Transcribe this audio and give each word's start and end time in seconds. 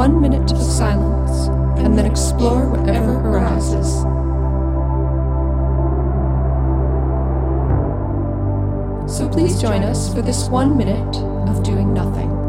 one 0.00 0.18
minute 0.18 0.50
of 0.50 0.62
silence 0.62 1.48
and 1.78 1.98
then 1.98 2.06
explore 2.06 2.66
whatever 2.70 3.18
arises. 3.20 4.00
So 9.14 9.28
please 9.28 9.60
join 9.60 9.82
us 9.82 10.10
for 10.14 10.22
this 10.22 10.48
one 10.48 10.74
minute 10.74 11.16
of 11.50 11.62
doing 11.62 11.92
nothing. 11.92 12.39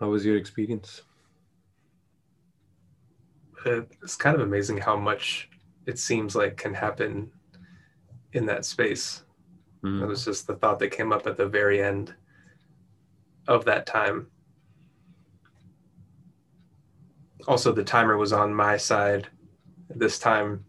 How 0.00 0.08
was 0.08 0.24
your 0.24 0.36
experience? 0.36 1.02
It's 3.66 4.16
kind 4.16 4.36
of 4.36 4.42
amazing 4.42 4.78
how 4.78 4.96
much 4.96 5.50
it 5.86 5.98
seems 5.98 6.36
like 6.36 6.56
can 6.56 6.72
happen 6.72 7.30
in 8.32 8.46
that 8.46 8.64
space. 8.64 9.24
Mm. 9.82 10.02
It 10.02 10.06
was 10.06 10.24
just 10.24 10.46
the 10.46 10.54
thought 10.54 10.78
that 10.78 10.90
came 10.90 11.12
up 11.12 11.26
at 11.26 11.36
the 11.36 11.46
very 11.46 11.82
end 11.82 12.14
of 13.48 13.64
that 13.64 13.86
time. 13.86 14.28
Also, 17.46 17.72
the 17.72 17.84
timer 17.84 18.16
was 18.16 18.32
on 18.32 18.54
my 18.54 18.76
side 18.76 19.28
this 19.88 20.18
time, 20.18 20.64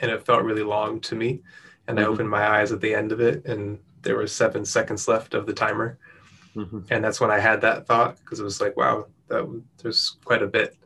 and 0.00 0.10
it 0.10 0.24
felt 0.24 0.42
really 0.42 0.62
long 0.62 1.00
to 1.02 1.14
me. 1.14 1.42
And 1.86 2.00
I 2.00 2.02
Mhm. 2.02 2.06
opened 2.06 2.30
my 2.30 2.46
eyes 2.58 2.72
at 2.72 2.80
the 2.80 2.94
end 2.94 3.12
of 3.12 3.20
it, 3.20 3.44
and 3.46 3.78
there 4.02 4.16
were 4.16 4.26
seven 4.26 4.64
seconds 4.64 5.06
left 5.06 5.34
of 5.34 5.46
the 5.46 5.52
timer. 5.52 5.98
Mhm. 6.56 6.86
and 6.90 7.04
that's 7.04 7.20
when 7.20 7.30
I 7.30 7.38
had 7.38 7.60
that 7.60 7.86
thought 7.86 8.16
because 8.18 8.40
it 8.40 8.44
was 8.44 8.60
like, 8.60 8.76
wow, 8.76 9.06
that 9.28 9.62
there's 9.82 10.16
quite 10.24 10.42
a 10.42 10.46
bit 10.46 10.76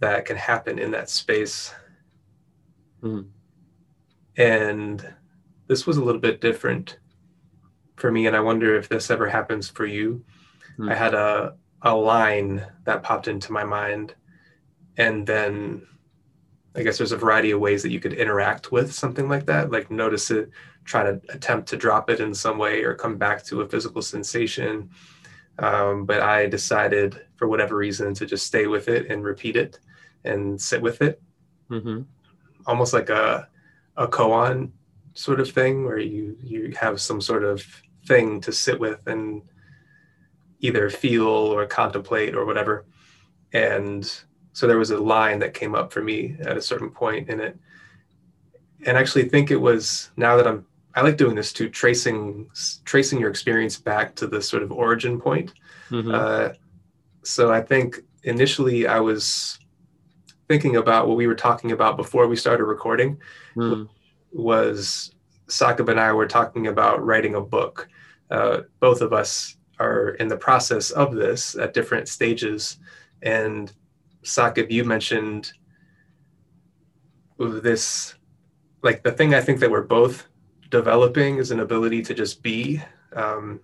that 0.00 0.24
can 0.24 0.36
happen 0.36 0.78
in 0.78 0.92
that 0.92 1.10
space. 1.10 1.74
Mhm. 3.02 3.28
And 4.36 5.14
this 5.66 5.86
was 5.86 5.96
a 5.96 6.04
little 6.04 6.20
bit 6.20 6.40
different 6.40 6.98
for 7.96 8.10
me, 8.12 8.26
and 8.26 8.36
I 8.36 8.40
wonder 8.40 8.76
if 8.76 8.88
this 8.88 9.10
ever 9.10 9.28
happens 9.28 9.68
for 9.68 9.84
you. 9.86 10.24
Hmm. 10.76 10.88
I 10.88 10.94
had 10.94 11.14
a 11.14 11.56
a 11.82 11.94
line 11.94 12.66
that 12.84 13.04
popped 13.04 13.28
into 13.28 13.52
my 13.52 13.64
mind, 13.64 14.14
and 14.96 15.26
then 15.26 15.86
I 16.76 16.82
guess 16.82 16.98
there's 16.98 17.12
a 17.12 17.16
variety 17.16 17.50
of 17.52 17.60
ways 17.60 17.82
that 17.82 17.90
you 17.92 18.00
could 18.00 18.12
interact 18.14 18.72
with 18.72 18.92
something 18.92 19.28
like 19.28 19.46
that, 19.46 19.70
like 19.70 19.90
notice 19.90 20.30
it, 20.30 20.50
try 20.88 21.02
to 21.04 21.20
attempt 21.28 21.68
to 21.68 21.76
drop 21.76 22.08
it 22.08 22.18
in 22.18 22.32
some 22.32 22.56
way, 22.56 22.82
or 22.82 22.94
come 22.94 23.16
back 23.18 23.44
to 23.44 23.60
a 23.60 23.68
physical 23.68 24.00
sensation. 24.00 24.88
Um, 25.58 26.06
but 26.06 26.20
I 26.22 26.46
decided, 26.46 27.20
for 27.36 27.46
whatever 27.46 27.76
reason, 27.76 28.14
to 28.14 28.24
just 28.24 28.46
stay 28.46 28.66
with 28.66 28.88
it 28.88 29.10
and 29.10 29.22
repeat 29.22 29.56
it 29.56 29.80
and 30.24 30.58
sit 30.60 30.80
with 30.80 31.02
it, 31.02 31.20
Mhm. 31.70 32.06
almost 32.66 32.92
like 32.92 33.10
a 33.10 33.48
a 33.96 34.06
koan 34.06 34.70
sort 35.14 35.40
of 35.40 35.50
thing, 35.50 35.84
where 35.84 35.98
you 35.98 36.36
you 36.42 36.72
have 36.80 37.00
some 37.00 37.20
sort 37.20 37.44
of 37.44 37.56
thing 38.06 38.40
to 38.40 38.52
sit 38.52 38.78
with 38.80 39.06
and 39.06 39.42
either 40.60 40.88
feel 40.88 41.26
or 41.54 41.66
contemplate 41.66 42.34
or 42.34 42.44
whatever. 42.46 42.84
And 43.52 44.04
so 44.52 44.66
there 44.66 44.78
was 44.78 44.90
a 44.90 44.98
line 45.16 45.40
that 45.40 45.52
came 45.60 45.74
up 45.74 45.92
for 45.92 46.02
me 46.02 46.36
at 46.40 46.56
a 46.56 46.62
certain 46.62 46.90
point 46.90 47.28
in 47.28 47.40
it. 47.40 47.54
And 48.86 48.96
I 48.96 49.00
actually 49.00 49.28
think 49.28 49.50
it 49.50 49.60
was 49.70 50.10
now 50.16 50.36
that 50.36 50.46
I'm 50.46 50.64
I 50.94 51.02
like 51.02 51.16
doing 51.16 51.36
this 51.36 51.52
too, 51.52 51.68
tracing 51.68 52.50
tracing 52.84 53.20
your 53.20 53.30
experience 53.30 53.76
back 53.78 54.14
to 54.16 54.26
the 54.26 54.42
sort 54.42 54.62
of 54.62 54.72
origin 54.72 55.20
point. 55.20 55.52
Mhm. 55.90 56.12
Uh, 56.14 56.54
so 57.22 57.52
I 57.52 57.60
think 57.60 58.00
initially 58.24 58.86
I 58.86 59.00
was 59.00 59.58
thinking 60.48 60.76
about 60.76 61.06
what 61.08 61.16
we 61.16 61.26
were 61.26 61.34
talking 61.34 61.72
about 61.72 61.96
before 61.96 62.26
we 62.26 62.36
started 62.36 62.64
recording 62.64 63.18
Mm. 63.56 63.88
was 64.32 65.14
Sakib 65.48 65.88
and 65.88 66.00
I 66.00 66.12
were 66.12 66.26
talking 66.26 66.66
about 66.66 67.04
writing 67.04 67.34
a 67.34 67.40
book. 67.40 67.88
Uh, 68.30 68.62
both 68.80 69.00
of 69.00 69.12
us 69.12 69.56
are 69.78 70.10
in 70.20 70.28
the 70.28 70.36
process 70.36 70.90
of 70.90 71.14
this 71.14 71.54
at 71.54 71.74
different 71.74 72.08
stages. 72.08 72.78
And 73.22 73.72
Sakib, 74.24 74.70
you 74.70 74.84
mentioned 74.84 75.52
this, 77.38 78.14
like 78.82 79.02
the 79.02 79.12
thing 79.12 79.34
I 79.34 79.40
think 79.40 79.60
that 79.60 79.70
we're 79.70 79.82
both 79.82 80.27
developing 80.70 81.38
is 81.38 81.50
an 81.50 81.60
ability 81.60 82.02
to 82.02 82.14
just 82.14 82.42
be 82.42 82.82
um, 83.14 83.60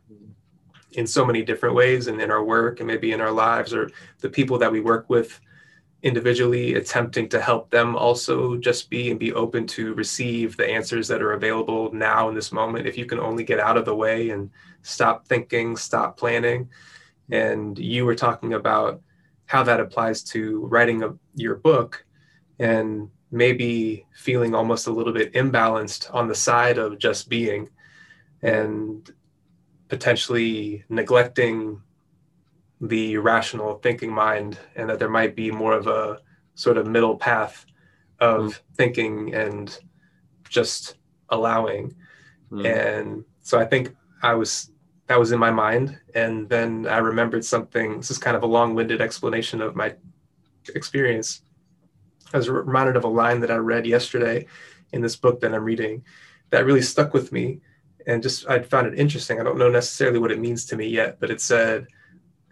in 0.92 1.06
so 1.06 1.24
many 1.24 1.42
different 1.42 1.74
ways 1.74 2.06
and 2.06 2.20
in 2.20 2.30
our 2.30 2.44
work 2.44 2.80
and 2.80 2.86
maybe 2.86 3.12
in 3.12 3.20
our 3.20 3.32
lives 3.32 3.74
or 3.74 3.90
the 4.20 4.28
people 4.28 4.58
that 4.58 4.70
we 4.70 4.80
work 4.80 5.08
with 5.08 5.40
individually 6.02 6.74
attempting 6.74 7.28
to 7.30 7.40
help 7.40 7.70
them 7.70 7.96
also 7.96 8.56
just 8.58 8.90
be 8.90 9.10
and 9.10 9.18
be 9.18 9.32
open 9.32 9.66
to 9.66 9.94
receive 9.94 10.54
the 10.56 10.68
answers 10.68 11.08
that 11.08 11.22
are 11.22 11.32
available 11.32 11.90
now 11.94 12.28
in 12.28 12.34
this 12.34 12.52
moment 12.52 12.86
if 12.86 12.98
you 12.98 13.06
can 13.06 13.18
only 13.18 13.42
get 13.42 13.58
out 13.58 13.78
of 13.78 13.86
the 13.86 13.94
way 13.94 14.28
and 14.30 14.50
stop 14.82 15.26
thinking 15.26 15.76
stop 15.76 16.16
planning. 16.16 16.68
And 17.30 17.78
you 17.78 18.04
were 18.04 18.14
talking 18.14 18.52
about 18.52 19.00
how 19.46 19.62
that 19.62 19.80
applies 19.80 20.22
to 20.24 20.66
writing 20.66 21.02
a, 21.02 21.14
your 21.34 21.56
book. 21.56 22.04
And 22.58 23.10
maybe 23.34 24.06
feeling 24.14 24.54
almost 24.54 24.86
a 24.86 24.92
little 24.92 25.12
bit 25.12 25.32
imbalanced 25.32 26.12
on 26.14 26.28
the 26.28 26.34
side 26.34 26.78
of 26.78 26.98
just 26.98 27.28
being 27.28 27.68
and 28.42 29.12
potentially 29.88 30.84
neglecting 30.88 31.82
the 32.80 33.16
rational 33.18 33.74
thinking 33.78 34.12
mind 34.12 34.58
and 34.76 34.88
that 34.88 35.00
there 35.00 35.10
might 35.10 35.34
be 35.34 35.50
more 35.50 35.72
of 35.72 35.88
a 35.88 36.20
sort 36.54 36.78
of 36.78 36.86
middle 36.86 37.16
path 37.16 37.66
of 38.20 38.62
thinking 38.76 39.34
and 39.34 39.80
just 40.48 40.94
allowing. 41.30 41.92
Mm. 42.52 42.66
and 42.66 43.24
so 43.40 43.58
i 43.58 43.64
think 43.64 43.96
i 44.22 44.34
was 44.34 44.70
that 45.06 45.18
was 45.18 45.32
in 45.32 45.38
my 45.40 45.50
mind. 45.50 45.98
And 46.14 46.48
then 46.48 46.86
i 46.86 46.98
remembered 46.98 47.44
something 47.44 47.96
this 47.96 48.10
is 48.12 48.18
kind 48.18 48.36
of 48.36 48.44
a 48.44 48.46
long-winded 48.46 49.00
explanation 49.00 49.60
of 49.60 49.74
my 49.74 49.94
experience 50.74 51.43
i 52.34 52.36
was 52.36 52.50
reminded 52.50 52.96
of 52.96 53.04
a 53.04 53.08
line 53.08 53.40
that 53.40 53.50
i 53.50 53.56
read 53.56 53.86
yesterday 53.86 54.46
in 54.92 55.00
this 55.00 55.16
book 55.16 55.40
that 55.40 55.54
i'm 55.54 55.64
reading 55.64 56.04
that 56.50 56.66
really 56.66 56.82
stuck 56.82 57.14
with 57.14 57.32
me 57.32 57.60
and 58.06 58.22
just 58.22 58.46
i 58.48 58.58
found 58.60 58.86
it 58.86 58.98
interesting 58.98 59.40
i 59.40 59.42
don't 59.42 59.58
know 59.58 59.70
necessarily 59.70 60.18
what 60.18 60.30
it 60.32 60.38
means 60.40 60.66
to 60.66 60.76
me 60.76 60.86
yet 60.86 61.18
but 61.20 61.30
it 61.30 61.40
said 61.40 61.86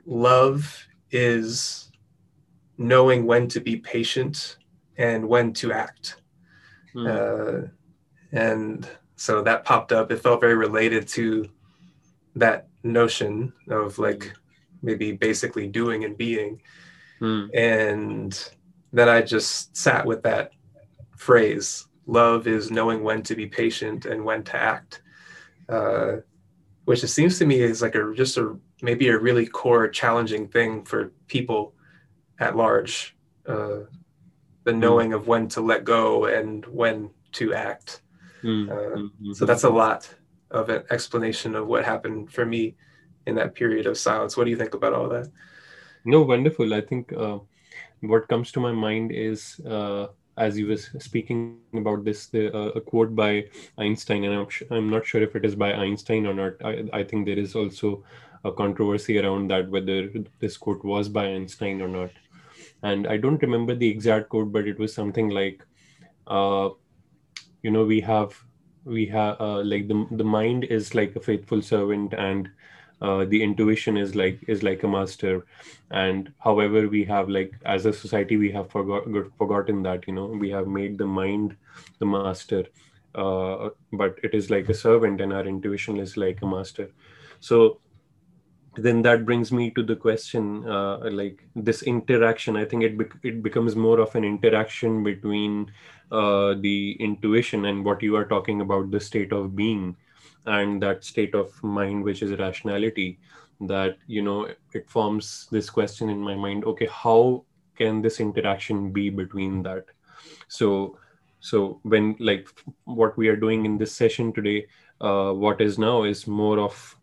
love 0.06 0.87
is 1.11 1.90
knowing 2.79 3.26
when 3.26 3.46
to 3.46 3.61
be 3.61 3.76
patient 3.76 4.56
and 4.96 5.29
when 5.29 5.52
to 5.52 5.73
act 5.73 6.17
Mm. 6.94 7.08
uh, 7.08 7.69
and 8.32 8.88
so 9.17 9.43
that 9.43 9.64
popped 9.64 9.93
up. 9.93 10.11
It 10.11 10.20
felt 10.20 10.40
very 10.40 10.55
related 10.55 11.08
to 11.08 11.49
that 12.37 12.69
notion 12.82 13.52
of 13.69 13.99
like 13.99 14.32
maybe 14.82 15.12
basically 15.12 15.69
doing 15.69 16.05
and 16.05 16.17
being. 16.17 16.61
Mm. 17.20 17.50
And 17.55 18.50
then 18.92 19.08
I 19.08 19.22
just 19.22 19.76
sat 19.76 20.04
with 20.06 20.22
that 20.24 20.52
phrase 21.16 21.86
love 22.06 22.46
is 22.46 22.70
knowing 22.70 23.02
when 23.04 23.22
to 23.22 23.34
be 23.36 23.46
patient 23.46 24.06
and 24.06 24.24
when 24.24 24.42
to 24.44 24.56
act. 24.56 25.02
uh, 25.68 26.16
which 26.84 27.04
it 27.04 27.08
seems 27.08 27.38
to 27.38 27.46
me 27.46 27.60
is 27.60 27.80
like 27.80 27.94
a 27.94 28.12
just 28.14 28.36
a 28.36 28.56
maybe 28.82 29.06
a 29.08 29.18
really 29.18 29.46
core 29.46 29.86
challenging 29.88 30.48
thing 30.48 30.84
for 30.84 31.12
people 31.28 31.74
at 32.40 32.56
large. 32.56 33.16
Uh, 33.46 33.80
the 34.64 34.72
knowing 34.72 35.12
of 35.12 35.26
when 35.28 35.46
to 35.48 35.60
let 35.60 35.84
go 35.84 36.24
and 36.26 36.64
when 36.66 37.10
to 37.32 37.54
act. 37.54 38.02
Mm. 38.42 38.68
Uh, 38.68 38.96
Mhm. 38.98 39.34
So 39.36 39.46
that's 39.46 39.64
a 39.64 39.70
lot 39.70 40.12
of 40.50 40.68
an 40.68 40.82
explanation 40.90 41.54
of 41.54 41.66
what 41.68 41.84
happened 41.84 42.32
for 42.32 42.44
me 42.44 42.76
in 43.26 43.36
that 43.36 43.54
period 43.54 43.86
of 43.86 43.96
silence. 43.96 44.36
What 44.36 44.44
do 44.44 44.50
you 44.50 44.56
think 44.56 44.74
about 44.74 44.92
all 44.92 45.08
that? 45.08 45.28
No, 46.04 46.22
wonderful. 46.22 46.74
I 46.74 46.80
think 46.80 47.12
uh, 47.12 47.38
what 48.02 48.28
comes 48.28 48.52
to 48.52 48.60
my 48.60 48.72
mind 48.72 49.12
is, 49.12 49.60
uh, 49.60 50.08
as 50.37 50.58
you 50.58 50.66
were 50.66 50.76
speaking 50.76 51.58
about 51.75 52.04
this, 52.04 52.26
the, 52.26 52.54
uh, 52.56 52.70
a 52.70 52.81
quote 52.81 53.14
by 53.14 53.44
Einstein, 53.78 54.25
and 54.25 54.34
I'm, 54.34 54.49
sh- 54.49 54.62
I'm 54.70 54.90
not 54.90 55.06
sure 55.06 55.22
if 55.22 55.37
it 55.37 55.44
is 55.44 55.54
by 55.54 55.72
Einstein 55.72 56.26
or 56.26 56.34
not. 56.34 56.52
I, 56.64 56.84
I 56.93 57.04
think 57.04 57.26
there 57.26 57.38
is 57.38 57.54
also 57.54 58.02
a 58.44 58.52
controversy 58.52 59.19
around 59.19 59.50
that 59.50 59.69
whether 59.70 60.08
this 60.40 60.56
quote 60.56 60.84
was 60.84 61.08
by 61.08 61.26
Einstein 61.26 61.81
or 61.81 61.88
not. 61.88 62.10
And 62.82 63.06
I 63.06 63.16
don't 63.16 63.43
remember 63.43 63.75
the 63.75 63.88
exact 63.88 64.31
quote, 64.31 64.52
but 64.52 64.66
it 64.66 64.78
was 64.78 64.93
something 64.94 65.28
like, 65.28 65.64
uh, 66.26 66.70
you 67.62 67.70
know, 67.70 67.84
we 67.84 68.00
have 68.00 68.34
we 68.84 69.06
have 69.06 69.40
uh, 69.40 69.62
like 69.62 69.87
the 69.87 70.06
the 70.10 70.25
mind 70.25 70.64
is 70.64 70.94
like 70.94 71.14
a 71.14 71.20
faithful 71.20 71.62
servant 71.62 72.14
and 72.14 72.48
uh, 73.02 73.25
the 73.25 73.43
intuition 73.43 73.96
is 73.96 74.14
like 74.14 74.38
is 74.46 74.62
like 74.62 74.82
a 74.84 74.88
master. 74.88 75.44
And 75.90 76.32
however 76.38 76.88
we 76.88 77.04
have 77.04 77.28
like 77.28 77.52
as 77.66 77.84
a 77.84 77.93
society 77.93 78.37
we 78.37 78.50
have 78.52 78.70
forgot 78.70 79.04
forgotten 79.37 79.82
that 79.82 80.06
you 80.06 80.14
know 80.14 80.26
we 80.26 80.50
have 80.50 80.69
made 80.69 80.99
the 80.99 81.06
mind 81.06 81.56
the 81.99 82.06
master. 82.06 82.64
Uh, 83.14 83.70
but 83.93 84.19
it 84.22 84.34
is 84.34 84.50
like 84.50 84.69
a 84.69 84.75
servant 84.75 85.20
and 85.20 85.32
our 85.32 85.44
intuition 85.46 85.99
is 85.99 86.16
like 86.16 86.40
a 86.43 86.46
master. 86.46 86.90
So 87.40 87.81
then 88.76 89.02
that 89.02 89.26
brings 89.26 89.52
me 89.52 89.70
to 89.70 89.82
the 89.82 89.96
question 89.96 90.66
uh, 90.66 91.10
like 91.10 91.44
this 91.55 91.82
interaction. 91.82 92.56
I 92.56 92.64
think 92.64 92.84
it 92.84 92.94
it 93.22 93.43
becomes 93.43 93.76
more 93.76 94.00
of 94.00 94.14
an 94.14 94.25
interaction 94.25 95.02
between 95.02 95.72
uh, 96.10 96.55
the 96.60 96.96
intuition 97.00 97.66
and 97.66 97.84
what 97.84 98.02
you 98.02 98.16
are 98.16 98.25
talking 98.25 98.60
about 98.60 98.90
the 98.90 99.00
state 99.00 99.32
of 99.32 99.56
being 99.56 99.96
and 100.46 100.82
that 100.82 101.04
state 101.04 101.34
of 101.34 101.62
mind 101.62 102.02
which 102.02 102.22
is 102.22 102.38
rationality 102.38 103.18
that 103.60 103.96
you 104.06 104.22
know 104.22 104.48
it 104.72 104.90
forms 104.90 105.48
this 105.52 105.70
question 105.70 106.08
in 106.08 106.20
my 106.20 106.34
mind 106.34 106.64
okay 106.64 106.88
how 106.90 107.44
can 107.76 108.02
this 108.02 108.20
interaction 108.20 108.92
be 108.92 109.10
between 109.10 109.62
that? 109.62 109.86
So 110.48 110.98
so 111.40 111.80
when 111.82 112.16
like 112.20 112.48
what 112.84 113.16
we 113.16 113.28
are 113.28 113.36
doing 113.36 113.64
in 113.64 113.78
this 113.78 113.94
session 113.94 114.32
today 114.32 114.66
uh, 115.00 115.32
what 115.32 115.60
is 115.60 115.78
now 115.78 116.04
is 116.04 116.26
more 116.26 116.60
of 116.60 116.96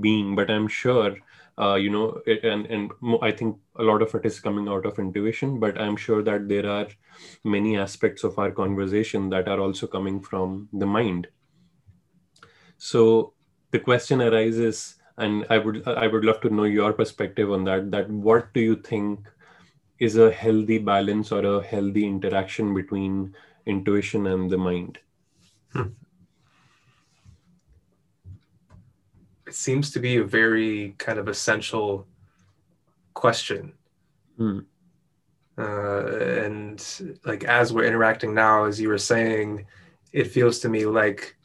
being 0.00 0.36
but 0.36 0.48
i'm 0.48 0.68
sure 0.68 1.16
uh, 1.58 1.74
you 1.74 1.90
know 1.90 2.20
it, 2.24 2.44
and 2.44 2.66
and 2.66 2.92
i 3.22 3.32
think 3.32 3.56
a 3.76 3.82
lot 3.82 4.00
of 4.00 4.14
it 4.14 4.24
is 4.24 4.38
coming 4.38 4.68
out 4.68 4.86
of 4.86 5.00
intuition 5.00 5.58
but 5.58 5.80
i'm 5.80 5.96
sure 5.96 6.22
that 6.22 6.46
there 6.48 6.70
are 6.70 6.86
many 7.42 7.76
aspects 7.76 8.22
of 8.22 8.38
our 8.38 8.52
conversation 8.52 9.28
that 9.28 9.48
are 9.48 9.58
also 9.58 9.88
coming 9.88 10.20
from 10.20 10.68
the 10.72 10.86
mind 10.86 11.26
so 12.80 13.34
the 13.72 13.78
question 13.78 14.22
arises 14.22 14.96
and 15.18 15.44
i 15.50 15.58
would 15.58 15.86
i 15.86 16.06
would 16.06 16.24
love 16.24 16.40
to 16.40 16.48
know 16.48 16.64
your 16.64 16.92
perspective 16.94 17.52
on 17.52 17.64
that 17.64 17.90
that 17.90 18.08
what 18.08 18.52
do 18.54 18.60
you 18.60 18.74
think 18.74 19.28
is 19.98 20.16
a 20.16 20.30
healthy 20.32 20.78
balance 20.78 21.30
or 21.30 21.44
a 21.44 21.62
healthy 21.62 22.06
interaction 22.06 22.72
between 22.74 23.34
intuition 23.66 24.26
and 24.26 24.50
the 24.50 24.56
mind 24.56 24.98
It 29.46 29.54
seems 29.54 29.90
to 29.90 30.00
be 30.00 30.16
a 30.16 30.24
very 30.24 30.94
kind 30.98 31.18
of 31.18 31.28
essential 31.28 32.06
question. 33.14 33.72
Hmm. 34.36 34.60
Uh, 35.58 36.06
and 36.46 36.80
like 37.24 37.44
as 37.44 37.72
we're 37.72 37.84
interacting 37.84 38.32
now, 38.32 38.64
as 38.64 38.80
you 38.80 38.88
were 38.88 38.96
saying, 38.96 39.66
it 40.12 40.28
feels 40.28 40.60
to 40.60 40.68
me 40.68 40.86
like 40.86 41.36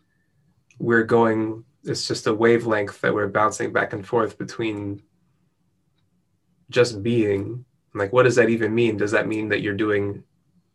we're 0.79 1.03
going, 1.03 1.63
it's 1.83 2.07
just 2.07 2.27
a 2.27 2.33
wavelength 2.33 3.01
that 3.01 3.13
we're 3.13 3.27
bouncing 3.27 3.71
back 3.71 3.93
and 3.93 4.05
forth 4.05 4.37
between 4.37 5.01
just 6.69 7.03
being. 7.03 7.65
Like, 7.93 8.11
what 8.11 8.23
does 8.23 8.35
that 8.35 8.49
even 8.49 8.75
mean? 8.75 8.97
Does 8.97 9.11
that 9.11 9.27
mean 9.27 9.49
that 9.49 9.61
you're 9.61 9.75
doing 9.75 10.23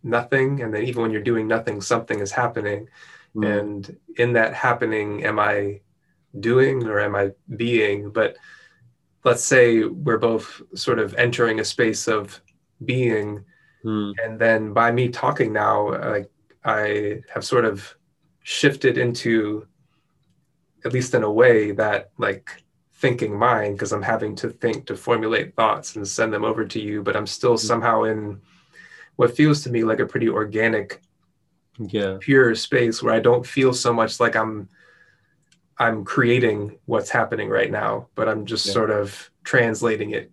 nothing? 0.03 0.63
And 0.63 0.73
then, 0.73 0.85
even 0.85 1.03
when 1.03 1.11
you're 1.11 1.23
doing 1.23 1.47
nothing, 1.47 1.81
something 1.81 2.21
is 2.21 2.33
happening. 2.33 2.89
Hmm. 3.35 3.45
And 3.45 3.97
in 4.17 4.33
that 4.35 4.55
happening, 4.55 5.25
am 5.25 5.39
I 5.39 5.81
doing 6.39 6.87
or 6.87 7.01
am 7.01 7.15
I 7.15 7.33
being? 7.57 8.11
But 8.11 8.37
let's 9.25 9.45
say 9.45 9.85
we're 9.85 10.19
both 10.19 10.63
sort 10.75 10.99
of 10.99 11.15
entering 11.15 11.61
a 11.61 11.65
space 11.65 12.09
of 12.09 12.41
being 12.85 13.45
Hmm. 13.83 14.13
and 14.23 14.39
then 14.39 14.75
by 14.75 14.93
me 14.93 15.09
talking 15.09 15.53
now 15.55 15.89
like 16.11 16.31
i 16.65 17.23
have 17.33 17.45
sort 17.45 17.65
of 17.65 17.97
shifted 18.43 18.99
into 18.99 19.67
at 20.85 20.93
least 20.93 21.15
in 21.15 21.23
a 21.23 21.31
way 21.31 21.73
that 21.73 22.11
like 22.19 22.63
thinking 22.95 23.37
mind 23.37 23.75
because 23.75 23.93
i'm 23.93 24.03
having 24.03 24.35
to 24.35 24.51
think 24.51 24.87
to 24.87 24.97
formulate 24.97 25.55
thoughts 25.57 25.97
and 25.97 26.07
send 26.07 26.33
them 26.33 26.45
over 26.45 26.65
to 26.67 26.81
you 26.81 27.03
but 27.03 27.17
i'm 27.17 27.27
still 27.27 27.55
mm-hmm. 27.55 27.67
somehow 27.67 28.03
in 28.03 28.41
what 29.17 29.37
feels 29.37 29.63
to 29.63 29.71
me 29.71 29.85
like 29.85 30.01
a 30.01 30.07
pretty 30.07 30.29
organic 30.29 31.01
yeah. 31.79 32.19
pure 32.21 32.55
space 32.55 33.03
where 33.03 33.15
i 33.15 33.21
don't 33.21 33.47
feel 33.47 33.73
so 33.73 33.93
much 33.93 34.21
like 34.21 34.37
i'm 34.37 34.69
i'm 35.79 36.05
creating 36.05 36.79
what's 36.85 37.09
happening 37.11 37.49
right 37.49 37.71
now 37.71 38.07
but 38.15 38.29
i'm 38.29 38.45
just 38.45 38.67
Yeah. 38.67 38.73
sort 38.75 38.91
of 38.91 39.31
translating 39.45 40.11
it 40.11 40.31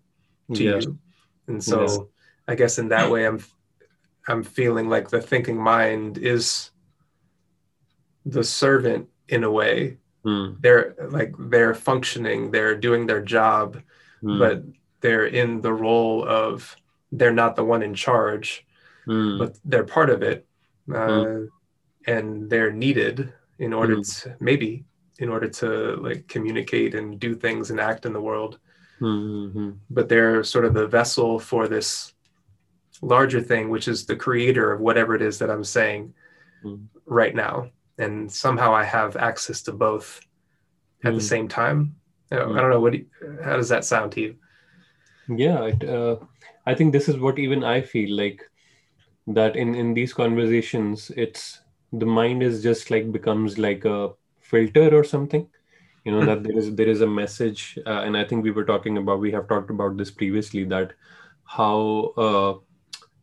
to 0.53 0.63
yeah. 0.63 0.79
you. 0.79 0.97
And 1.47 1.63
so 1.63 1.81
Yes. 1.81 1.99
i 2.49 2.55
guess 2.55 2.79
in 2.79 2.89
that 2.89 3.09
way 3.09 3.25
i'm 3.25 3.39
i'm 4.27 4.43
feeling 4.43 4.89
like 4.89 5.09
the 5.09 5.21
thinking 5.21 5.57
mind 5.57 6.17
is 6.17 6.71
the 8.25 8.43
servant 8.43 9.07
in 9.29 9.45
a 9.45 9.51
way 9.51 9.97
Hmm. 10.27 10.47
they're 10.63 10.87
like 11.17 11.31
they're 11.53 11.73
functioning 11.89 12.51
they're 12.51 12.75
doing 12.87 13.03
their 13.07 13.23
job 13.37 13.67
Hmm. 14.21 14.39
but 14.43 14.57
they're 15.03 15.27
in 15.41 15.49
the 15.61 15.71
role 15.87 16.17
of 16.27 16.75
they're 17.17 17.39
not 17.43 17.55
the 17.55 17.63
one 17.73 17.83
in 17.89 17.93
charge 18.07 18.47
Hmm. 19.09 19.37
but 19.41 19.51
they're 19.69 19.85
part 19.97 20.09
of 20.15 20.19
it 20.31 20.39
uh, 20.99 21.41
and 22.13 22.49
they're 22.51 22.73
needed 22.85 23.15
in 23.65 23.71
order 23.79 23.95
to 24.01 24.35
maybe 24.49 24.71
in 25.23 25.29
order 25.35 25.49
to 25.61 25.67
like 26.07 26.21
communicate 26.35 26.91
and 26.99 27.19
do 27.25 27.31
things 27.45 27.71
and 27.71 27.79
act 27.79 28.05
in 28.07 28.13
the 28.13 28.25
world 28.31 28.53
Hmm. 28.99 29.47
Hmm. 29.55 29.71
but 29.97 30.09
they're 30.09 30.43
sort 30.53 30.65
of 30.65 30.73
the 30.73 30.87
vessel 30.99 31.39
for 31.39 31.67
this 31.75 31.89
larger 33.01 33.41
thing, 33.51 33.69
which 33.69 33.87
is 33.87 33.99
the 34.05 34.15
creator 34.25 34.65
of 34.73 34.79
whatever 34.87 35.13
it 35.17 35.21
is 35.29 35.37
that 35.39 35.51
I'm 35.53 35.63
saying 35.77 36.13
Mm. 36.65 36.87
right 37.05 37.35
now. 37.35 37.55
And 37.97 38.31
somehow 38.31 38.73
I 38.75 38.83
have 38.83 39.15
access 39.15 39.61
to 39.63 39.71
both 39.73 40.21
at 41.03 41.15
the 41.15 41.21
Mm. 41.21 41.21
same 41.21 41.47
time. 41.47 41.95
Mm. 42.31 42.57
I 42.57 42.61
don't 42.61 42.69
know. 42.71 42.79
What? 42.81 42.93
Do 42.93 42.99
you, 42.99 43.07
how 43.43 43.57
does 43.57 43.69
that 43.69 43.85
sound 43.85 44.13
to 44.13 44.21
you? 44.21 44.35
yeah 45.27 45.63
it, 45.65 45.83
uh, 45.83 46.15
i 46.65 46.73
think 46.73 46.93
this 46.93 47.09
is 47.09 47.17
what 47.17 47.39
even 47.39 47.63
i 47.63 47.81
feel 47.81 48.15
like 48.15 48.41
that 49.27 49.55
in 49.55 49.75
in 49.75 49.93
these 49.93 50.13
conversations 50.13 51.11
it's 51.17 51.61
the 51.93 52.05
mind 52.05 52.43
is 52.43 52.63
just 52.63 52.91
like 52.91 53.11
becomes 53.11 53.57
like 53.57 53.85
a 53.85 54.09
filter 54.41 54.89
or 54.97 55.03
something 55.03 55.47
you 56.05 56.11
know 56.11 56.23
Hmm. 56.23 56.25
that 56.25 56.43
there 56.43 56.57
is 56.57 56.75
there 56.75 56.87
is 56.89 57.01
a 57.01 57.07
message 57.07 57.77
uh, 57.85 58.01
and 58.05 58.17
i 58.17 58.23
think 58.23 58.43
we 58.43 58.51
were 58.51 58.65
talking 58.65 58.97
about 58.97 59.19
we 59.19 59.31
have 59.31 59.47
talked 59.47 59.69
about 59.69 59.97
this 59.97 60.11
previously 60.11 60.63
that 60.65 60.93
how 61.45 62.13
uh, 62.27 62.53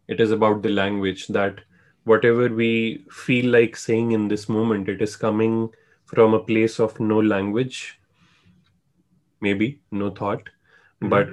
it 0.08 0.20
is 0.20 0.30
about 0.32 0.62
the 0.62 0.68
language 0.70 1.26
that 1.28 1.60
whatever 2.04 2.48
we 2.48 3.04
feel 3.10 3.50
like 3.50 3.76
saying 3.76 4.12
in 4.12 4.28
this 4.28 4.48
moment 4.48 4.88
it 4.88 5.02
is 5.02 5.16
coming 5.16 5.70
from 6.06 6.34
a 6.34 6.40
place 6.40 6.78
of 6.80 6.98
no 7.00 7.20
language 7.20 8.00
maybe 9.40 9.68
no 9.90 10.10
thought 10.10 10.48
Mhm. 11.02 11.10
but 11.10 11.28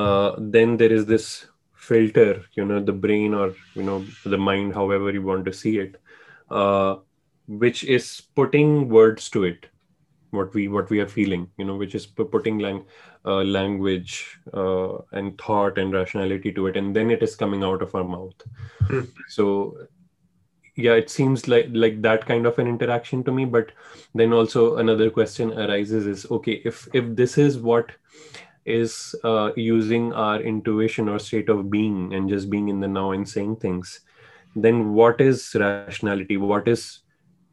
uh, 0.00 0.36
then 0.38 0.76
there 0.76 0.92
is 0.92 1.06
this 1.06 1.46
filter 1.74 2.44
you 2.56 2.64
know 2.64 2.80
the 2.84 2.92
brain 3.04 3.34
or 3.34 3.54
you 3.74 3.82
know 3.82 3.98
the 4.24 4.38
mind 4.38 4.74
however 4.74 5.10
you 5.12 5.22
want 5.22 5.44
to 5.46 5.52
see 5.52 5.78
it 5.78 5.96
uh, 6.50 6.96
which 7.46 7.84
is 7.84 8.06
putting 8.34 8.88
words 8.88 9.30
to 9.30 9.44
it 9.44 9.66
what 10.30 10.52
we 10.54 10.68
what 10.68 10.90
we 10.90 11.00
are 11.00 11.08
feeling 11.08 11.44
you 11.58 11.64
know 11.64 11.76
which 11.76 11.94
is 11.94 12.06
putting 12.06 12.58
lang- 12.58 12.84
uh, 13.24 13.42
language 13.58 14.38
uh, 14.54 14.98
and 15.12 15.38
thought 15.38 15.78
and 15.78 15.94
rationality 15.94 16.52
to 16.52 16.66
it 16.66 16.76
and 16.76 16.94
then 16.96 17.10
it 17.10 17.22
is 17.22 17.36
coming 17.36 17.64
out 17.64 17.82
of 17.82 17.94
our 17.94 18.04
mouth 18.16 18.48
Hmm. 18.88 19.04
so 19.36 19.46
yeah 20.78 20.94
it 21.02 21.10
seems 21.10 21.46
like 21.48 21.68
like 21.84 22.00
that 22.02 22.24
kind 22.26 22.46
of 22.46 22.58
an 22.58 22.66
interaction 22.66 23.22
to 23.24 23.32
me 23.32 23.44
but 23.44 23.72
then 24.14 24.32
also 24.32 24.76
another 24.76 25.10
question 25.10 25.52
arises 25.64 26.06
is 26.06 26.26
okay 26.30 26.60
if 26.64 26.88
if 26.94 27.14
this 27.16 27.36
is 27.36 27.58
what 27.58 27.90
is 28.64 29.14
uh, 29.24 29.50
using 29.56 30.12
our 30.12 30.42
intuition 30.42 31.08
or 31.08 31.18
state 31.18 31.48
of 31.48 31.70
being 31.70 32.12
and 32.14 32.28
just 32.28 32.50
being 32.50 32.68
in 32.68 32.80
the 32.80 32.88
now 32.88 33.12
and 33.12 33.28
saying 33.28 33.56
things 33.56 34.00
then 34.62 34.92
what 34.92 35.20
is 35.20 35.54
rationality? 35.58 36.36
What 36.36 36.68
is 36.68 37.00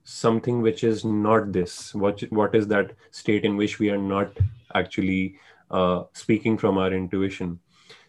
something 0.03 0.61
which 0.61 0.83
is 0.83 1.03
not 1.05 1.51
this? 1.51 1.93
What 1.93 2.21
what 2.29 2.55
is 2.55 2.67
that 2.67 2.91
state 3.11 3.45
in 3.45 3.57
which 3.57 3.79
we 3.79 3.89
are 3.89 3.97
not 3.97 4.31
actually 4.73 5.37
uh, 5.71 6.03
speaking 6.13 6.57
from 6.57 6.77
our 6.77 6.93
intuition? 6.93 7.59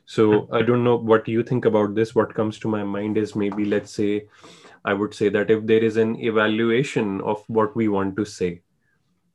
So 0.09 0.49
i 0.53 0.63
don't 0.63 0.85
know 0.85 0.97
what 0.97 1.27
you 1.27 1.43
think 1.43 1.65
about 1.65 1.95
this. 1.95 2.15
What 2.15 2.35
comes 2.35 2.59
to 2.61 2.69
my 2.69 2.85
mind 2.85 3.19
is 3.19 3.35
maybe 3.35 3.65
let's 3.65 3.91
say 3.91 4.29
i 4.87 4.95
would 4.95 5.15
say 5.15 5.29
that 5.29 5.51
if 5.51 5.67
there 5.67 5.85
is 5.91 5.97
an 5.97 6.17
evaluation 6.31 7.21
of 7.33 7.43
what 7.49 7.77
we 7.77 7.89
want 7.89 8.17
to 8.17 8.25
say 8.25 8.51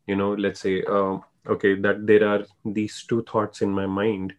you 0.08 0.16
know 0.16 0.34
let's 0.34 0.60
say 0.60 0.84
uh, 0.84 1.18
okay 1.48 1.76
that 1.76 2.06
there 2.08 2.28
are 2.28 2.46
these 2.66 3.04
two 3.08 3.24
thoughts 3.32 3.62
in 3.62 3.72
my 3.72 3.86
mind 3.86 4.34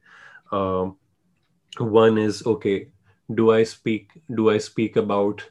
uh, 0.52 0.88
one 1.78 2.18
is 2.18 2.44
okay 2.46 2.88
do 3.34 3.50
i 3.52 3.62
speak 3.62 4.10
do 4.34 4.50
i 4.50 4.58
speak 4.58 4.96
about 4.96 5.42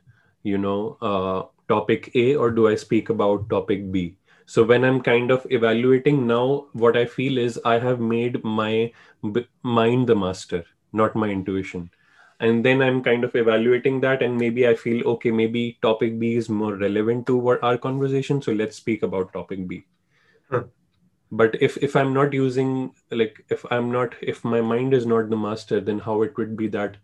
you 0.44 0.58
know 0.58 0.98
uh, 1.02 1.42
topic 1.70 2.12
A 2.16 2.36
or 2.36 2.52
do 2.52 2.68
I 2.68 2.76
speak 2.76 3.10
about 3.10 3.50
topic 3.50 3.92
B? 3.92 4.18
So 4.46 4.64
when 4.64 4.84
I'm 4.84 5.00
kind 5.02 5.32
of 5.32 5.48
evaluating 5.50 6.28
now, 6.28 6.66
what 6.74 6.98
I 6.98 7.06
feel 7.06 7.38
is 7.38 7.58
I 7.64 7.80
have 7.80 8.02
made 8.02 8.44
my 8.44 8.92
b- 9.32 9.48
mind 9.64 10.08
the 10.08 10.16
master, 10.16 10.66
not 10.92 11.16
my 11.16 11.30
intuition. 11.30 11.90
And 12.42 12.66
then 12.66 12.82
I'm 12.82 13.04
kind 13.04 13.24
of 13.24 13.36
evaluating 13.36 14.02
that, 14.02 14.24
and 14.24 14.36
maybe 14.36 14.68
I 14.68 14.74
feel 14.74 15.08
okay, 15.10 15.30
maybe 15.30 15.78
topic 15.84 16.18
B 16.20 16.36
is 16.36 16.50
more 16.50 16.76
relevant 16.76 17.28
to 17.28 17.38
what 17.38 17.64
our 17.64 17.78
conversation. 17.78 18.42
So 18.42 18.52
let's 18.52 18.76
speak 18.76 19.04
about 19.04 19.32
topic 19.32 19.68
B. 19.68 19.86
Huh. 20.50 20.64
But 21.32 21.56
if 21.62 21.78
if 21.78 21.96
I'm 21.96 22.16
not 22.16 22.34
using 22.34 22.96
like 23.12 23.46
if 23.50 23.64
I'm 23.72 23.92
not 23.92 24.16
if 24.22 24.44
my 24.44 24.60
mind 24.60 24.96
is 24.96 25.06
not 25.06 25.30
the 25.30 25.38
master, 25.38 25.80
then 25.80 26.00
how 26.00 26.24
it 26.24 26.36
would 26.36 26.58
be 26.58 26.68
that 26.70 26.98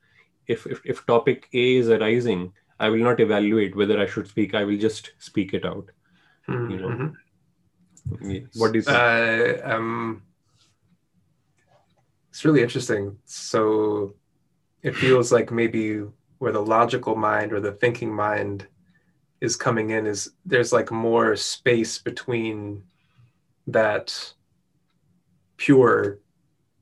if 0.48 0.66
if, 0.66 0.82
if 0.84 1.06
topic 1.06 1.48
A 1.54 1.76
is 1.76 1.90
arising, 1.90 2.52
I 2.80 2.90
will 2.90 3.04
not 3.12 3.20
evaluate 3.20 3.76
whether 3.76 4.02
I 4.02 4.08
should 4.08 4.28
speak. 4.28 4.56
I 4.56 4.64
will 4.64 4.78
just 4.78 5.12
speak 5.20 5.54
it 5.54 5.66
out. 5.66 5.92
Mm-hmm. 6.50 6.72
You 6.72 6.80
know. 6.82 7.14
What 8.56 8.72
do 8.72 8.80
you 8.80 8.82
think? 8.82 8.98
Uh, 8.98 9.58
um, 9.64 10.24
it's 12.30 12.44
really 12.44 12.64
interesting. 12.64 13.18
So 13.26 14.16
it 14.84 14.96
feels 14.96 15.32
like 15.32 15.52
maybe 15.52 16.04
where 16.38 16.52
the 16.52 16.62
logical 16.62 17.16
mind 17.16 17.52
or 17.52 17.60
the 17.60 17.72
thinking 17.72 18.14
mind 18.14 18.68
is 19.42 19.56
coming 19.56 19.92
in 19.92 20.06
is 20.06 20.32
there's 20.46 20.74
like 20.74 20.92
more 20.92 21.36
space 21.36 21.98
between 21.98 22.84
that 23.68 24.34
pure 25.58 26.20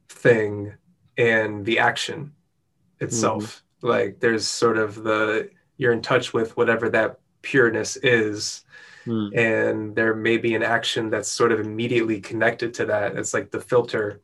thing 0.10 0.74
and 1.18 1.66
the 1.66 1.80
action 1.80 2.34
itself. 3.00 3.64
Mm-hmm. 3.82 3.88
Like 3.88 4.20
there's 4.20 4.48
sort 4.48 4.78
of 4.78 5.04
the 5.04 5.50
you're 5.78 5.94
in 5.94 6.02
touch 6.02 6.34
with 6.34 6.56
whatever 6.58 6.90
that 6.90 7.20
pureness 7.42 7.96
is 7.98 8.64
mm. 9.06 9.38
and 9.38 9.96
there 9.96 10.16
may 10.16 10.38
be 10.38 10.56
an 10.56 10.64
action 10.64 11.10
that's 11.10 11.30
sort 11.30 11.52
of 11.52 11.60
immediately 11.60 12.20
connected 12.20 12.74
to 12.74 12.86
that 12.86 13.16
it's 13.16 13.34
like 13.34 13.52
the 13.52 13.60
filter 13.60 14.22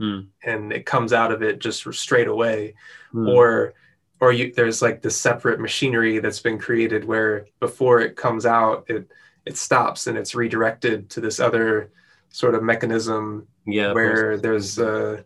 mm. 0.00 0.26
and 0.42 0.72
it 0.72 0.86
comes 0.86 1.12
out 1.12 1.32
of 1.32 1.42
it 1.42 1.58
just 1.58 1.92
straight 1.94 2.28
away 2.28 2.74
mm. 3.12 3.28
or 3.28 3.74
or 4.20 4.32
you 4.32 4.52
there's 4.54 4.82
like 4.82 5.02
this 5.02 5.16
separate 5.16 5.60
machinery 5.60 6.18
that's 6.18 6.40
been 6.40 6.58
created 6.58 7.04
where 7.04 7.46
before 7.60 8.00
it 8.00 8.16
comes 8.16 8.46
out 8.46 8.84
it 8.88 9.08
it 9.46 9.56
stops 9.56 10.06
and 10.06 10.18
it's 10.18 10.34
redirected 10.34 11.08
to 11.10 11.20
this 11.20 11.40
other 11.40 11.90
sort 12.30 12.54
of 12.54 12.62
mechanism 12.62 13.46
yeah 13.66 13.92
where 13.92 14.36
there's 14.36 14.78
a 14.78 15.24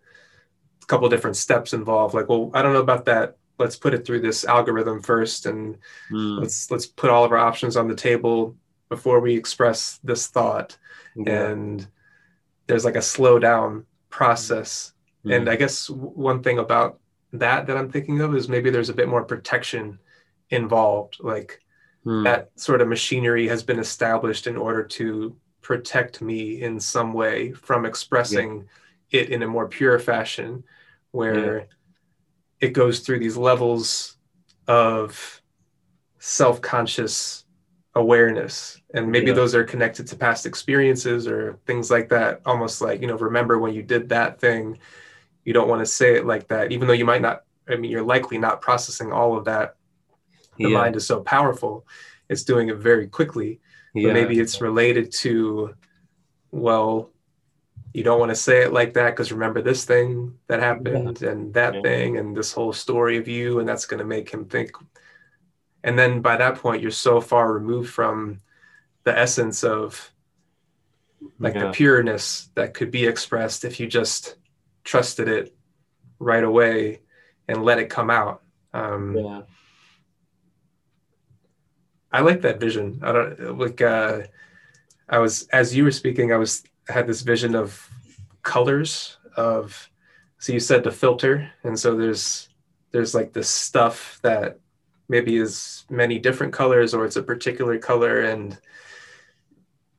couple 0.86 1.08
different 1.08 1.36
steps 1.36 1.72
involved 1.72 2.14
like 2.14 2.28
well 2.28 2.50
i 2.54 2.62
don't 2.62 2.72
know 2.72 2.80
about 2.80 3.04
that 3.04 3.36
let's 3.58 3.76
put 3.76 3.94
it 3.94 4.04
through 4.04 4.20
this 4.20 4.44
algorithm 4.44 5.00
first 5.00 5.46
and 5.46 5.78
mm. 6.10 6.40
let's 6.40 6.70
let's 6.70 6.86
put 6.86 7.10
all 7.10 7.24
of 7.24 7.32
our 7.32 7.38
options 7.38 7.76
on 7.76 7.88
the 7.88 7.94
table 7.94 8.56
before 8.88 9.20
we 9.20 9.34
express 9.34 9.98
this 10.04 10.26
thought 10.26 10.76
yeah. 11.16 11.50
and 11.50 11.86
there's 12.66 12.84
like 12.84 12.96
a 12.96 13.02
slow 13.02 13.38
down 13.38 13.84
process 14.12 14.92
mm. 15.24 15.34
and 15.34 15.50
i 15.50 15.56
guess 15.56 15.90
one 15.90 16.42
thing 16.42 16.58
about 16.58 17.00
that 17.32 17.66
that 17.66 17.76
i'm 17.76 17.90
thinking 17.90 18.20
of 18.20 18.36
is 18.36 18.48
maybe 18.48 18.70
there's 18.70 18.90
a 18.90 18.94
bit 18.94 19.08
more 19.08 19.24
protection 19.24 19.98
involved 20.50 21.16
like 21.20 21.60
mm. 22.06 22.22
that 22.22 22.50
sort 22.54 22.80
of 22.80 22.88
machinery 22.88 23.48
has 23.48 23.62
been 23.62 23.80
established 23.80 24.46
in 24.46 24.56
order 24.56 24.84
to 24.84 25.34
protect 25.62 26.20
me 26.20 26.62
in 26.62 26.78
some 26.78 27.12
way 27.12 27.52
from 27.52 27.84
expressing 27.86 28.68
yeah. 29.10 29.22
it 29.22 29.30
in 29.30 29.42
a 29.42 29.48
more 29.48 29.66
pure 29.66 29.98
fashion 29.98 30.62
where 31.10 31.60
yeah 31.60 31.64
it 32.62 32.72
goes 32.72 33.00
through 33.00 33.18
these 33.18 33.36
levels 33.36 34.16
of 34.68 35.42
self-conscious 36.20 37.41
awareness. 37.94 38.80
And 38.94 39.10
maybe 39.10 39.28
yeah. 39.28 39.34
those 39.34 39.54
are 39.54 39.64
connected 39.64 40.06
to 40.08 40.16
past 40.16 40.46
experiences 40.46 41.26
or 41.26 41.58
things 41.66 41.90
like 41.90 42.08
that. 42.10 42.40
Almost 42.46 42.80
like 42.80 43.00
you 43.00 43.06
know 43.06 43.16
remember 43.16 43.58
when 43.58 43.74
you 43.74 43.82
did 43.82 44.08
that 44.10 44.40
thing. 44.40 44.78
You 45.44 45.52
don't 45.52 45.68
want 45.68 45.80
to 45.80 45.86
say 45.86 46.16
it 46.16 46.24
like 46.24 46.48
that 46.48 46.70
even 46.70 46.86
though 46.86 46.94
you 46.94 47.04
might 47.04 47.20
not 47.20 47.42
i 47.68 47.74
mean 47.74 47.90
you're 47.90 48.02
likely 48.02 48.38
not 48.38 48.60
processing 48.60 49.12
all 49.12 49.36
of 49.36 49.44
that. 49.46 49.76
The 50.58 50.68
yeah. 50.68 50.78
mind 50.78 50.96
is 50.96 51.06
so 51.06 51.20
powerful 51.22 51.86
it's 52.28 52.44
doing 52.44 52.68
it 52.68 52.76
very 52.76 53.06
quickly. 53.06 53.60
Yeah. 53.94 54.08
but 54.08 54.14
maybe 54.14 54.40
it's 54.40 54.62
related 54.62 55.12
to 55.12 55.74
well 56.50 57.10
you 57.92 58.02
don't 58.02 58.18
want 58.18 58.30
to 58.30 58.34
say 58.36 58.62
it 58.62 58.72
like 58.72 58.94
that 58.94 59.10
because 59.10 59.32
remember 59.32 59.60
this 59.60 59.84
thing 59.84 60.34
that 60.46 60.60
happened 60.60 61.20
and 61.22 61.52
that 61.52 61.82
thing 61.82 62.16
and 62.16 62.34
this 62.34 62.52
whole 62.52 62.72
story 62.72 63.18
of 63.18 63.28
you 63.28 63.58
and 63.58 63.68
that's 63.68 63.84
going 63.84 63.98
to 63.98 64.06
make 64.06 64.30
him 64.30 64.46
think 64.46 64.72
and 65.84 65.98
then 65.98 66.20
by 66.20 66.36
that 66.36 66.56
point 66.56 66.82
you're 66.82 66.90
so 66.90 67.20
far 67.20 67.52
removed 67.52 67.90
from 67.90 68.40
the 69.04 69.16
essence 69.16 69.64
of 69.64 70.12
like 71.38 71.54
yeah. 71.54 71.66
the 71.66 71.70
pureness 71.72 72.50
that 72.54 72.74
could 72.74 72.90
be 72.90 73.06
expressed 73.06 73.64
if 73.64 73.78
you 73.78 73.86
just 73.86 74.36
trusted 74.84 75.28
it 75.28 75.54
right 76.18 76.44
away 76.44 77.00
and 77.48 77.64
let 77.64 77.78
it 77.78 77.90
come 77.90 78.10
out. 78.10 78.42
Um, 78.72 79.16
yeah. 79.16 79.42
I 82.12 82.20
like 82.20 82.42
that 82.42 82.60
vision. 82.60 83.00
I 83.02 83.12
don't 83.12 83.58
like 83.58 83.80
uh 83.80 84.22
i 85.08 85.18
was 85.18 85.48
as 85.48 85.74
you 85.74 85.82
were 85.82 85.90
speaking 85.90 86.32
i 86.32 86.36
was 86.36 86.62
had 86.88 87.08
this 87.08 87.22
vision 87.22 87.56
of 87.56 87.90
colors 88.42 89.18
of 89.36 89.90
so 90.42 90.52
you 90.52 90.58
said 90.58 90.82
the 90.82 90.90
filter. 90.90 91.48
And 91.62 91.78
so 91.78 91.96
there's 91.96 92.48
there's 92.90 93.14
like 93.14 93.32
this 93.32 93.48
stuff 93.48 94.18
that 94.22 94.58
maybe 95.12 95.36
is 95.36 95.84
many 95.90 96.18
different 96.18 96.54
colors 96.54 96.94
or 96.94 97.04
it's 97.04 97.16
a 97.16 97.22
particular 97.22 97.78
color. 97.78 98.22
And 98.22 98.58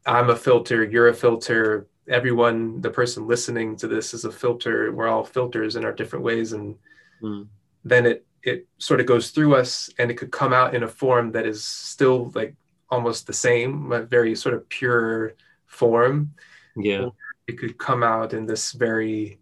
i'm 0.05 0.29
a 0.29 0.36
filter 0.36 0.84
you're 0.84 1.10
a 1.10 1.13
filter. 1.13 1.88
Everyone 2.10 2.82
the 2.82 2.89
person 2.89 3.27
listening 3.27 3.77
to 3.77 3.88
this 3.88 4.13
is 4.13 4.25
a 4.25 4.32
filter. 4.32 4.91
We're 4.91 5.08
all 5.08 5.24
filters 5.24 5.75
in 5.77 5.86
our 5.86 5.93
different 5.93 6.25
ways. 6.25 6.51
And 6.51 6.75
mm. 7.22 7.48
then 7.86 8.05
it 8.05 8.25
it 8.41 8.67
sort 8.79 9.00
of 9.00 9.05
goes 9.05 9.29
through 9.29 9.55
us 9.55 9.89
and 10.00 10.12
it 10.12 10.17
could 10.20 10.32
come 10.32 10.51
out 10.51 10.75
in 10.75 10.84
a 10.84 10.96
form 11.01 11.32
that 11.32 11.46
is 11.46 11.63
still 11.63 12.32
like 12.36 12.55
almost 12.89 13.25
the 13.27 13.39
same 13.48 13.91
a 13.91 14.01
very 14.01 14.36
sort 14.36 14.55
of 14.55 14.67
pure 14.67 15.34
form. 15.67 16.34
Yeah. 16.75 17.10
It 17.48 17.60
could 17.60 17.77
come 17.77 18.03
out 18.03 18.34
in 18.34 18.46
this 18.48 18.74
very 18.74 19.39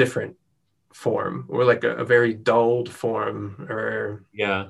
different 0.00 0.36
form 0.96 1.44
or 1.48 1.64
like 1.64 1.84
a, 1.84 1.92
a 1.96 2.04
very 2.04 2.32
dulled 2.32 2.88
form 2.88 3.66
or 3.68 4.24
yeah 4.32 4.68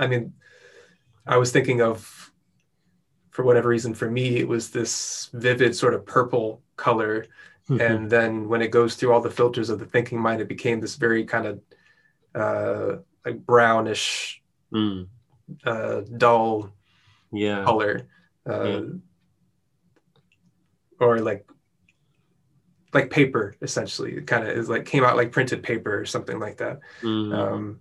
i 0.00 0.06
mean 0.06 0.32
i 1.26 1.36
was 1.36 1.52
thinking 1.52 1.80
of 1.80 2.32
for 3.30 3.44
whatever 3.44 3.68
reason 3.68 3.94
for 3.94 4.10
me 4.10 4.38
it 4.38 4.48
was 4.48 4.70
this 4.70 5.30
vivid 5.32 5.74
sort 5.74 5.94
of 5.94 6.04
purple 6.04 6.62
color 6.76 7.26
mm-hmm. 7.68 7.80
and 7.80 8.10
then 8.10 8.48
when 8.48 8.62
it 8.62 8.70
goes 8.70 8.96
through 8.96 9.12
all 9.12 9.20
the 9.20 9.30
filters 9.30 9.70
of 9.70 9.78
the 9.78 9.86
thinking 9.86 10.18
mind 10.20 10.40
it 10.40 10.48
became 10.48 10.80
this 10.80 10.96
very 10.96 11.24
kind 11.24 11.46
of 11.46 11.60
uh 12.34 12.96
like 13.24 13.44
brownish 13.46 14.42
mm. 14.72 15.06
uh 15.64 16.00
dull 16.16 16.72
yeah 17.32 17.64
color 17.64 18.08
uh 18.48 18.64
yeah 18.64 18.80
or 21.00 21.18
like 21.18 21.46
like 22.92 23.10
paper 23.10 23.56
essentially 23.62 24.12
it 24.12 24.26
kind 24.26 24.46
of 24.46 24.56
is 24.56 24.68
like 24.68 24.84
came 24.84 25.04
out 25.04 25.16
like 25.16 25.32
printed 25.32 25.62
paper 25.62 25.98
or 25.98 26.04
something 26.04 26.38
like 26.38 26.58
that 26.58 26.80
mm-hmm. 27.02 27.32
um 27.32 27.80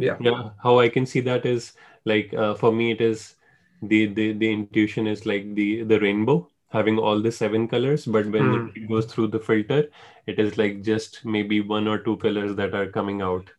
yeah. 0.00 0.16
Yeah. 0.20 0.50
How 0.62 0.78
i 0.78 0.88
can 0.88 1.06
see 1.06 1.20
that 1.20 1.46
is 1.46 1.72
like 2.04 2.32
uh, 2.34 2.54
for 2.54 2.72
me 2.72 2.92
it 2.92 3.00
is 3.00 3.34
the, 3.82 4.06
the 4.06 4.32
the 4.32 4.50
intuition 4.50 5.06
is 5.06 5.26
like 5.26 5.54
the 5.54 5.82
the 5.82 6.00
rainbow 6.00 6.48
having 6.68 6.98
all 6.98 7.20
the 7.20 7.30
seven 7.30 7.68
colors 7.68 8.06
but 8.06 8.26
when 8.26 8.42
mm. 8.42 8.76
it 8.76 8.88
goes 8.88 9.06
through 9.06 9.28
the 9.28 9.38
filter 9.38 9.88
it 10.26 10.38
is 10.38 10.58
like 10.58 10.82
just 10.82 11.24
maybe 11.24 11.60
one 11.60 11.86
or 11.86 11.98
two 11.98 12.16
colors 12.16 12.56
that 12.56 12.74
are 12.74 12.86
coming 12.86 13.22
out 13.22 13.50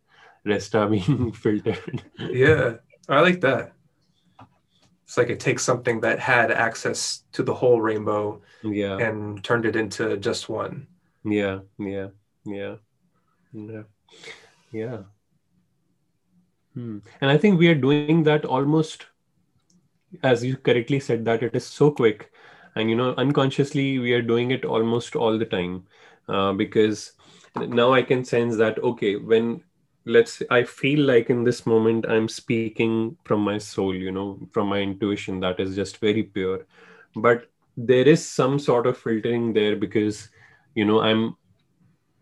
rest 0.45 0.75
are 0.75 0.89
being 0.95 1.31
filtered. 1.31 2.03
Yeah 2.17 2.75
i 3.09 3.21
like 3.21 3.41
that. 3.41 3.73
It's 5.03 5.17
like 5.17 5.29
it 5.29 5.39
takes 5.39 5.63
something 5.63 6.01
that 6.01 6.19
had 6.19 6.51
access 6.51 7.23
to 7.31 7.43
the 7.43 7.53
whole 7.53 7.79
rainbow 7.79 8.41
yeah. 8.61 8.97
and 8.97 9.41
turned 9.41 9.65
it 9.65 9.77
into 9.77 10.17
just 10.17 10.49
one. 10.49 10.87
Yeah 11.23 11.59
yeah 11.79 12.07
yeah. 12.45 12.75
Yeah. 13.53 13.83
Yeah 14.71 15.03
hmm. 16.77 16.97
and 17.21 17.31
i 17.35 17.37
think 17.37 17.59
we 17.59 17.69
are 17.73 17.81
doing 17.83 18.23
that 18.31 18.45
almost 18.45 19.07
as 20.23 20.43
you 20.43 20.55
correctly 20.57 20.99
said 20.99 21.25
that 21.25 21.43
it 21.43 21.55
is 21.55 21.65
so 21.65 21.91
quick. 21.91 22.31
And 22.75 22.89
you 22.89 22.95
know 22.95 23.13
unconsciously 23.17 23.99
we 23.99 24.13
are 24.13 24.21
doing 24.21 24.51
it 24.51 24.65
almost 24.65 25.15
all 25.15 25.37
the 25.37 25.45
time. 25.45 25.85
Uh, 26.29 26.53
because 26.53 27.13
now 27.55 27.93
i 27.93 28.01
can 28.01 28.23
sense 28.23 28.57
that 28.57 28.77
okay 28.83 29.15
when 29.15 29.63
let's 30.05 30.43
i 30.51 30.63
feel 30.63 30.99
like 30.99 31.29
in 31.29 31.43
this 31.43 31.65
moment 31.65 32.05
i'm 32.07 32.27
speaking 32.27 33.17
from 33.23 33.39
my 33.39 33.57
soul 33.57 33.95
you 33.95 34.11
know 34.11 34.37
from 34.51 34.67
my 34.67 34.79
intuition 34.79 35.39
that 35.39 35.59
is 35.59 35.75
just 35.75 35.97
very 35.97 36.23
pure. 36.23 36.65
But 37.15 37.49
there 37.77 38.07
is 38.07 38.27
some 38.27 38.59
sort 38.59 38.85
of 38.85 38.97
filtering 38.97 39.53
there 39.53 39.75
because 39.75 40.29
you 40.75 40.85
know 40.85 41.01
i'm 41.01 41.35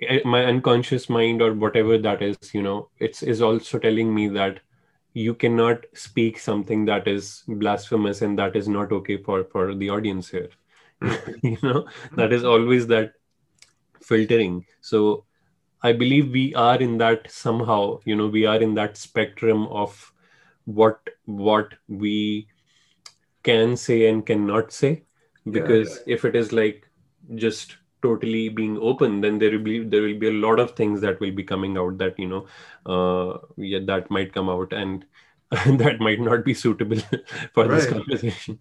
Eh, 0.01 0.19
my 0.25 0.43
unconscious 0.43 1.09
mind 1.09 1.41
or 1.41 1.53
whatever 1.53 1.97
that 1.97 2.21
is 2.21 2.37
you 2.53 2.61
know 2.61 2.89
it's 2.99 3.23
is 3.23 3.41
also 3.41 3.79
telling 3.79 4.13
me 4.13 4.27
that 4.27 4.59
you 5.13 5.33
cannot 5.33 5.85
speak 5.93 6.37
something 6.37 6.83
that 6.83 7.07
is 7.07 7.43
blasphemous 7.47 8.21
and 8.21 8.37
that 8.37 8.57
is 8.57 8.67
not 8.67 8.91
okay 8.91 9.15
for 9.15 9.45
for 9.45 9.73
the 9.73 9.89
audience 9.89 10.29
here. 10.29 10.49
Hmm. 11.01 11.13
You 11.43 11.57
know 11.63 11.87
that 12.17 12.33
is 12.33 12.43
always 12.43 12.87
that 12.87 13.13
filtering. 14.01 14.65
So 14.81 15.25
i 15.83 15.91
believe 15.93 16.31
we 16.31 16.55
are 16.55 16.77
in 16.83 16.97
that 16.97 17.29
somehow 17.29 17.99
you 18.05 18.15
know 18.15 18.27
we 18.27 18.45
are 18.51 18.59
in 18.67 18.73
that 18.75 18.97
spectrum 18.97 19.67
of 19.67 20.13
what 20.65 21.09
what 21.25 21.73
we 21.87 22.47
can 23.43 23.77
say 23.77 24.07
and 24.09 24.25
cannot 24.25 24.73
say. 24.73 25.03
Because 25.49 25.89
yeah, 25.89 26.03
yeah. 26.07 26.13
if 26.15 26.25
it 26.25 26.35
is 26.35 26.51
like 26.51 26.89
just 27.35 27.77
totally 28.05 28.47
being 28.61 28.77
open 28.91 29.19
then 29.21 29.39
there 29.39 29.51
will 29.51 29.65
be 29.67 29.77
there 29.83 30.01
will 30.05 30.19
be 30.23 30.27
a 30.27 30.39
lot 30.45 30.59
of 30.59 30.71
things 30.79 31.01
that 31.01 31.19
will 31.19 31.35
be 31.41 31.43
coming 31.51 31.77
out 31.83 31.97
that 31.97 32.17
you 32.23 32.27
know 32.33 32.45
uh, 32.93 33.37
yeah 33.57 33.79
that 33.91 34.09
might 34.09 34.33
come 34.33 34.49
out 34.55 34.73
and 34.73 35.05
that 35.83 35.99
might 35.99 36.19
not 36.19 36.43
be 36.43 36.53
suitable 36.53 36.99
for 37.53 37.65
right. 37.65 37.75
this 37.75 37.89
conversation 37.89 38.59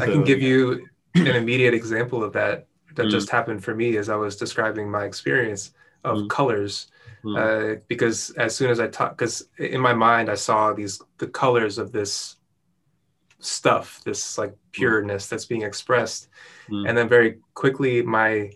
i 0.00 0.06
can 0.06 0.24
give 0.24 0.42
you 0.42 0.86
an 1.14 1.34
immediate 1.42 1.74
example 1.74 2.22
of 2.22 2.32
that 2.32 2.66
that 2.94 3.06
mm. 3.06 3.10
just 3.10 3.30
happened 3.30 3.62
for 3.62 3.74
me 3.74 3.96
as 3.96 4.08
i 4.08 4.16
was 4.16 4.36
describing 4.36 4.90
my 4.90 5.04
experience 5.04 5.72
of 6.04 6.18
mm. 6.18 6.28
colors 6.28 6.88
mm. 7.24 7.36
Uh, 7.36 7.80
because 7.88 8.30
as 8.46 8.54
soon 8.54 8.70
as 8.70 8.80
i 8.80 8.86
talk 8.86 9.16
because 9.16 9.48
in 9.58 9.80
my 9.80 9.94
mind 9.94 10.30
i 10.30 10.34
saw 10.34 10.72
these 10.72 11.00
the 11.18 11.26
colors 11.26 11.78
of 11.78 11.92
this 11.92 12.36
stuff 13.38 14.02
this 14.04 14.38
like 14.38 14.52
mm. 14.52 14.58
pureness 14.72 15.28
that's 15.28 15.44
being 15.44 15.62
expressed 15.62 16.28
mm. 16.68 16.88
and 16.88 16.96
then 16.96 17.08
very 17.08 17.38
quickly 17.54 18.02
my 18.02 18.50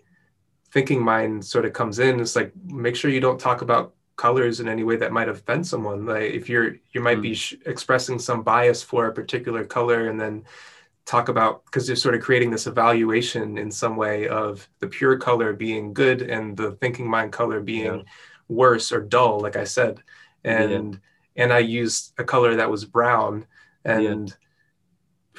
thinking 0.71 1.03
mind 1.03 1.43
sort 1.43 1.65
of 1.65 1.73
comes 1.73 1.99
in 1.99 2.19
it's 2.19 2.35
like 2.35 2.51
make 2.65 2.95
sure 2.95 3.11
you 3.11 3.19
don't 3.19 3.39
talk 3.39 3.61
about 3.61 3.93
colors 4.15 4.59
in 4.59 4.67
any 4.67 4.83
way 4.83 4.95
that 4.95 5.11
might 5.11 5.29
offend 5.29 5.65
someone 5.65 6.05
like 6.05 6.31
if 6.31 6.47
you're 6.47 6.75
you 6.93 7.01
might 7.01 7.17
mm. 7.17 7.23
be 7.23 7.33
sh- 7.33 7.55
expressing 7.65 8.19
some 8.19 8.43
bias 8.43 8.83
for 8.83 9.07
a 9.07 9.13
particular 9.13 9.63
color 9.63 10.09
and 10.09 10.19
then 10.19 10.43
talk 11.05 11.29
about 11.29 11.65
because 11.65 11.87
you're 11.87 11.95
sort 11.95 12.13
of 12.13 12.21
creating 12.21 12.51
this 12.51 12.67
evaluation 12.67 13.57
in 13.57 13.71
some 13.71 13.95
way 13.95 14.27
of 14.27 14.69
the 14.79 14.87
pure 14.87 15.17
color 15.17 15.53
being 15.53 15.93
good 15.93 16.21
and 16.21 16.55
the 16.55 16.73
thinking 16.73 17.09
mind 17.09 17.31
color 17.31 17.59
being 17.59 17.95
yeah. 17.95 18.03
worse 18.47 18.91
or 18.91 19.01
dull 19.01 19.39
like 19.39 19.55
i 19.55 19.63
said 19.63 20.01
and 20.43 20.93
yeah. 21.35 21.43
and 21.43 21.53
i 21.53 21.59
used 21.59 22.13
a 22.19 22.23
color 22.23 22.55
that 22.55 22.69
was 22.69 22.85
brown 22.85 23.45
and 23.83 24.29
yeah 24.29 24.35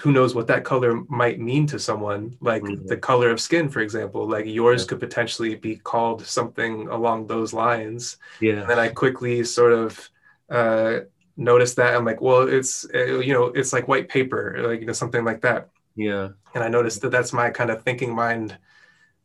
who 0.02 0.10
knows 0.10 0.34
what 0.34 0.48
that 0.48 0.64
color 0.64 1.04
might 1.08 1.38
mean 1.38 1.64
to 1.64 1.78
someone 1.78 2.36
like 2.40 2.60
mm-hmm. 2.64 2.86
the 2.88 2.96
color 2.96 3.30
of 3.30 3.40
skin 3.40 3.68
for 3.68 3.78
example 3.78 4.28
like 4.28 4.44
yours 4.46 4.82
yeah. 4.82 4.88
could 4.88 4.98
potentially 4.98 5.54
be 5.54 5.76
called 5.76 6.26
something 6.26 6.88
along 6.88 7.24
those 7.28 7.52
lines 7.52 8.16
yeah 8.40 8.54
and 8.54 8.68
then 8.68 8.80
i 8.80 8.88
quickly 8.88 9.44
sort 9.44 9.72
of 9.72 10.10
uh 10.50 10.98
noticed 11.36 11.76
that 11.76 11.94
i'm 11.94 12.04
like 12.04 12.20
well 12.20 12.42
it's 12.48 12.84
uh, 12.92 13.20
you 13.20 13.32
know 13.32 13.44
it's 13.44 13.72
like 13.72 13.86
white 13.86 14.08
paper 14.08 14.56
like 14.66 14.80
you 14.80 14.86
know 14.86 14.92
something 14.92 15.24
like 15.24 15.40
that 15.40 15.68
yeah 15.94 16.30
and 16.54 16.64
i 16.64 16.68
noticed 16.68 17.00
that 17.00 17.10
that's 17.10 17.32
my 17.32 17.48
kind 17.48 17.70
of 17.70 17.80
thinking 17.84 18.12
mind 18.12 18.58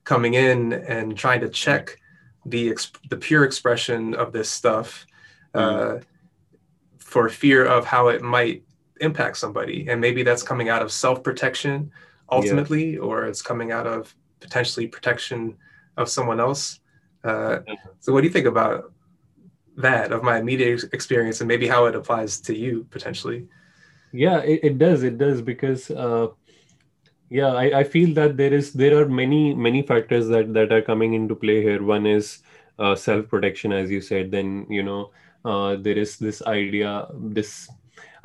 coming 0.03 0.35
in 0.35 0.73
and 0.73 1.17
trying 1.17 1.41
to 1.41 1.49
check 1.49 1.97
the 2.45 2.71
exp- 2.71 3.09
the 3.09 3.17
pure 3.17 3.43
expression 3.43 4.13
of 4.13 4.31
this 4.31 4.47
stuff 4.47 5.07
mm. 5.55 5.59
uh, 5.59 5.99
for 6.99 7.29
fear 7.29 7.65
of 7.65 7.83
how 7.83 8.09
it 8.09 8.21
might 8.21 8.63
impact 9.01 9.37
somebody 9.37 9.87
and 9.89 9.99
maybe 9.99 10.23
that's 10.23 10.43
coming 10.43 10.69
out 10.69 10.81
of 10.81 10.91
self-protection 10.91 11.91
ultimately 12.31 12.93
yeah. 12.93 12.99
or 12.99 13.25
it's 13.25 13.41
coming 13.41 13.71
out 13.71 13.87
of 13.87 14.13
potentially 14.39 14.87
protection 14.87 15.55
of 15.97 16.09
someone 16.09 16.39
else. 16.39 16.79
Uh, 17.23 17.59
so 17.99 18.13
what 18.13 18.21
do 18.21 18.27
you 18.27 18.33
think 18.33 18.45
about 18.45 18.93
that 19.77 20.11
of 20.11 20.23
my 20.23 20.39
immediate 20.39 20.83
experience 20.93 21.41
and 21.41 21.47
maybe 21.47 21.67
how 21.67 21.85
it 21.85 21.95
applies 21.95 22.39
to 22.41 22.55
you 22.55 22.85
potentially? 22.89 23.47
Yeah 24.11 24.39
it, 24.39 24.59
it 24.63 24.77
does 24.77 25.03
it 25.03 25.17
does 25.17 25.41
because 25.41 25.91
uh, 25.91 26.27
yeah 27.29 27.53
I, 27.53 27.79
I 27.79 27.83
feel 27.83 28.13
that 28.15 28.37
there 28.37 28.53
is 28.53 28.73
there 28.73 28.97
are 28.99 29.07
many 29.07 29.53
many 29.53 29.81
factors 29.81 30.27
that 30.29 30.53
that 30.53 30.71
are 30.71 30.81
coming 30.81 31.13
into 31.13 31.35
play 31.35 31.61
here. 31.61 31.83
One 31.83 32.05
is 32.05 32.39
uh, 32.79 32.95
self 32.95 33.27
protection 33.27 33.71
as 33.71 33.91
you 33.91 34.01
said 34.01 34.31
then 34.31 34.65
you 34.69 34.83
know 34.83 35.11
uh, 35.45 35.75
there 35.75 35.97
is 35.97 36.17
this 36.17 36.41
idea 36.43 37.07
this 37.13 37.69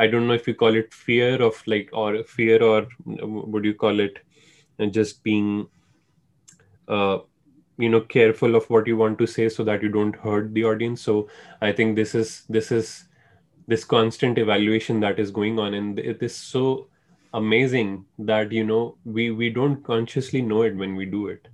I 0.03 0.09
don't 0.09 0.27
know 0.27 0.35
if 0.35 0.49
you 0.49 0.55
call 0.55 0.75
it 0.75 0.93
fear 0.93 1.41
of 1.41 1.62
like 1.67 1.91
or 1.93 2.25
fear 2.25 2.62
or 2.62 2.87
would 3.07 3.65
you 3.65 3.75
call 3.75 4.01
it 4.01 4.19
just 4.91 5.23
being 5.23 5.69
uh, 6.88 7.19
you 7.79 7.88
know 7.88 8.01
careful 8.01 8.57
of 8.57 8.69
what 8.69 8.87
you 8.87 8.97
want 8.97 9.19
to 9.19 9.27
say 9.27 9.49
so 9.49 9.65
that 9.65 9.83
you 9.83 9.88
don't 9.88 10.17
hurt 10.17 10.53
the 10.55 10.65
audience. 10.65 11.03
So 11.03 11.29
i 11.61 11.73
think 11.73 11.97
this 11.97 12.15
is 12.15 12.43
this 12.49 12.73
is 12.73 13.05
this 13.69 13.85
constant 13.85 14.38
evaluation 14.38 15.01
that 15.01 15.21
is 15.21 15.31
going 15.31 15.59
on. 15.59 15.75
And 15.75 15.99
it 15.99 16.23
is 16.23 16.35
so 16.37 16.88
amazing 17.35 18.05
that 18.19 18.53
you 18.53 18.65
know 18.65 18.97
we 19.05 19.31
we 19.31 19.51
don't 19.51 19.85
consciously 19.85 20.43
know 20.43 20.62
it 20.62 20.77
when 20.77 20.97
we 20.97 21.07
do 21.07 21.29
it. 21.29 21.49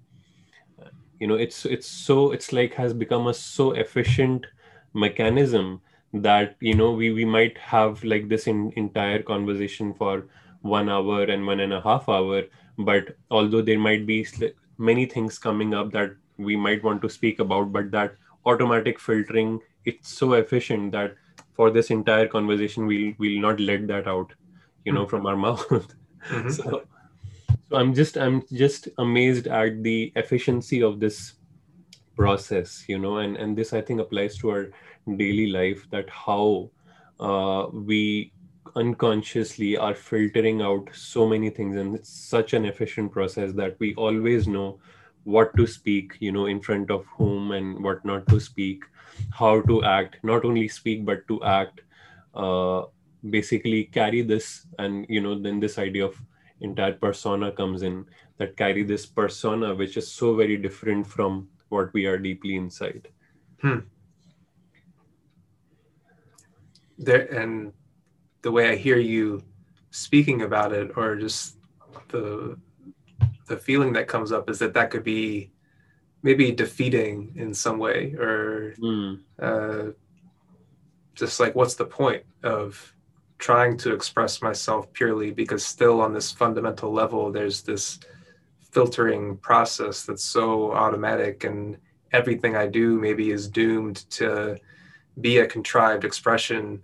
You 1.21 1.27
know 1.27 1.35
it's 1.35 1.65
it's 1.67 1.87
so 1.87 2.33
it's 2.33 2.53
like 2.53 2.75
has 2.75 2.95
become 2.95 3.27
a 3.27 3.35
so 3.35 3.73
efficient 3.73 4.47
mechanism 4.95 5.81
that 6.12 6.57
you 6.61 6.75
know 6.75 6.92
we 6.92 7.11
we 7.11 7.25
might 7.25 7.59
have 7.59 8.03
like 8.03 8.29
this 8.29 8.47
in, 8.47 8.73
entire 8.77 9.23
conversation 9.23 9.92
for 9.94 10.27
one 10.62 10.88
hour 10.88 11.25
and 11.25 11.47
one 11.47 11.61
and 11.61 11.73
a 11.73 11.81
half 11.83 12.09
hour 12.09 12.42
but 12.79 13.16
although 13.31 13.61
there 13.61 13.79
might 13.79 14.07
be 14.07 14.27
many 14.79 15.05
things 15.05 15.38
coming 15.38 15.75
up 15.75 15.92
that 15.92 16.14
we 16.38 16.57
might 16.57 16.83
want 16.83 17.03
to 17.03 17.11
speak 17.11 17.40
about 17.40 17.73
but 17.73 17.90
that 17.90 18.14
automatic 18.47 18.99
filtering 18.99 19.61
it's 19.85 20.09
so 20.09 20.33
efficient 20.33 20.92
that 20.92 21.14
for 21.53 21.71
this 21.71 21.90
entire 21.90 22.27
conversation 22.27 22.87
we'll 22.87 23.12
we'll 23.18 23.40
not 23.40 23.61
let 23.61 23.87
that 23.87 24.07
out 24.07 24.33
you 24.85 24.92
know 24.92 25.05
mm-hmm. 25.05 25.11
from 25.11 25.27
our 25.27 25.37
mouth 25.47 25.68
mm-hmm. 25.68 26.49
so 26.49 26.83
so 27.68 27.77
i'm 27.77 27.92
just 27.92 28.16
i'm 28.16 28.42
just 28.53 28.88
amazed 28.99 29.47
at 29.47 29.83
the 29.83 30.12
efficiency 30.16 30.83
of 30.83 31.01
this 31.01 31.35
process 32.16 32.85
you 32.88 32.99
know 32.99 33.18
and 33.18 33.37
and 33.37 33.57
this 33.57 33.73
i 33.73 33.81
think 33.81 34.01
applies 34.01 34.38
to 34.38 34.51
our 34.51 34.71
daily 35.16 35.47
life 35.51 35.87
that 35.90 36.09
how 36.11 36.71
uh, 37.21 37.66
we 37.73 38.33
unconsciously 38.77 39.77
are 39.77 39.94
filtering 39.94 40.61
out 40.62 40.88
so 40.92 41.27
many 41.27 41.51
things 41.51 41.77
and 41.77 41.94
it's 41.94 42.11
such 42.11 42.53
an 42.53 42.64
efficient 42.64 43.11
process 43.11 43.53
that 43.53 43.77
we 43.79 43.94
always 43.94 44.47
know 44.47 44.79
what 45.25 45.55
to 45.57 45.66
speak 45.66 46.12
you 46.21 46.31
know 46.31 46.47
in 46.47 46.61
front 46.61 46.90
of 46.90 47.05
whom 47.16 47.53
and 47.53 47.83
what 47.83 48.05
not 48.05 48.27
to 48.29 48.38
speak 48.38 48.85
how 49.31 49.61
to 49.62 49.83
act 49.85 50.16
not 50.23 50.44
only 50.44 50.68
speak 50.68 51.05
but 51.05 51.27
to 51.29 51.42
act 51.44 51.81
uh, 52.35 52.83
basically 53.31 53.85
carry 53.85 54.23
this 54.23 54.66
and 54.79 55.07
you 55.09 55.21
know 55.21 55.38
then 55.38 55.59
this 55.59 55.79
idea 55.79 56.05
of 56.05 56.21
entire 56.61 56.92
persona 56.92 57.51
comes 57.53 57.83
in 57.83 58.05
that 58.37 58.57
carry 58.57 58.83
this 58.83 59.07
persona 59.07 59.75
which 59.75 59.97
is 59.97 60.11
so 60.11 60.35
very 60.37 60.57
different 60.57 61.07
from 61.07 61.49
what 61.68 61.92
we 61.92 62.07
are 62.07 62.18
deeply 62.18 62.57
inside. 62.57 63.09
Hmm 63.61 63.81
there 66.99 67.33
and 67.33 67.73
the 68.43 68.53
way 68.53 68.71
I 68.71 68.77
hear 68.77 68.99
you 68.99 69.43
speaking 69.91 70.43
about 70.43 70.73
it, 70.73 70.93
or 70.97 71.17
just 71.17 71.57
the 72.09 72.59
the 73.47 73.57
feeling 73.57 73.95
that 73.95 74.09
comes 74.09 74.31
up 74.33 74.51
is 74.51 74.59
that 74.59 74.75
that 74.75 74.91
could 74.91 75.05
be 75.05 75.51
maybe 76.23 76.53
defeating 76.53 77.33
in 77.37 77.55
some 77.55 77.79
way, 77.79 78.13
or 78.15 78.75
mm. 78.79 79.21
uh, 79.41 79.93
just 81.15 81.41
like 81.41 81.55
what's 81.55 81.75
the 81.75 81.85
point 81.85 82.25
of 82.43 82.95
trying 83.39 83.77
to 83.77 83.93
express 83.95 84.43
myself 84.43 84.93
purely 84.93 85.31
because 85.31 85.65
still 85.65 86.01
on 86.01 86.13
this 86.13 86.33
fundamental 86.33 86.93
level 86.93 87.31
there's 87.31 87.63
this 87.63 88.01
filtering 88.73 89.37
process 89.39 90.05
that's 90.05 90.25
so 90.25 90.73
automatic 90.73 91.45
and 91.45 91.77
everything 92.13 92.57
I 92.57 92.67
do 92.67 92.99
maybe 92.99 93.31
is 93.31 93.49
doomed 93.49 94.09
to 94.11 94.59
be 95.21 95.39
a 95.39 95.47
contrived 95.47 96.05
expression 96.05 96.83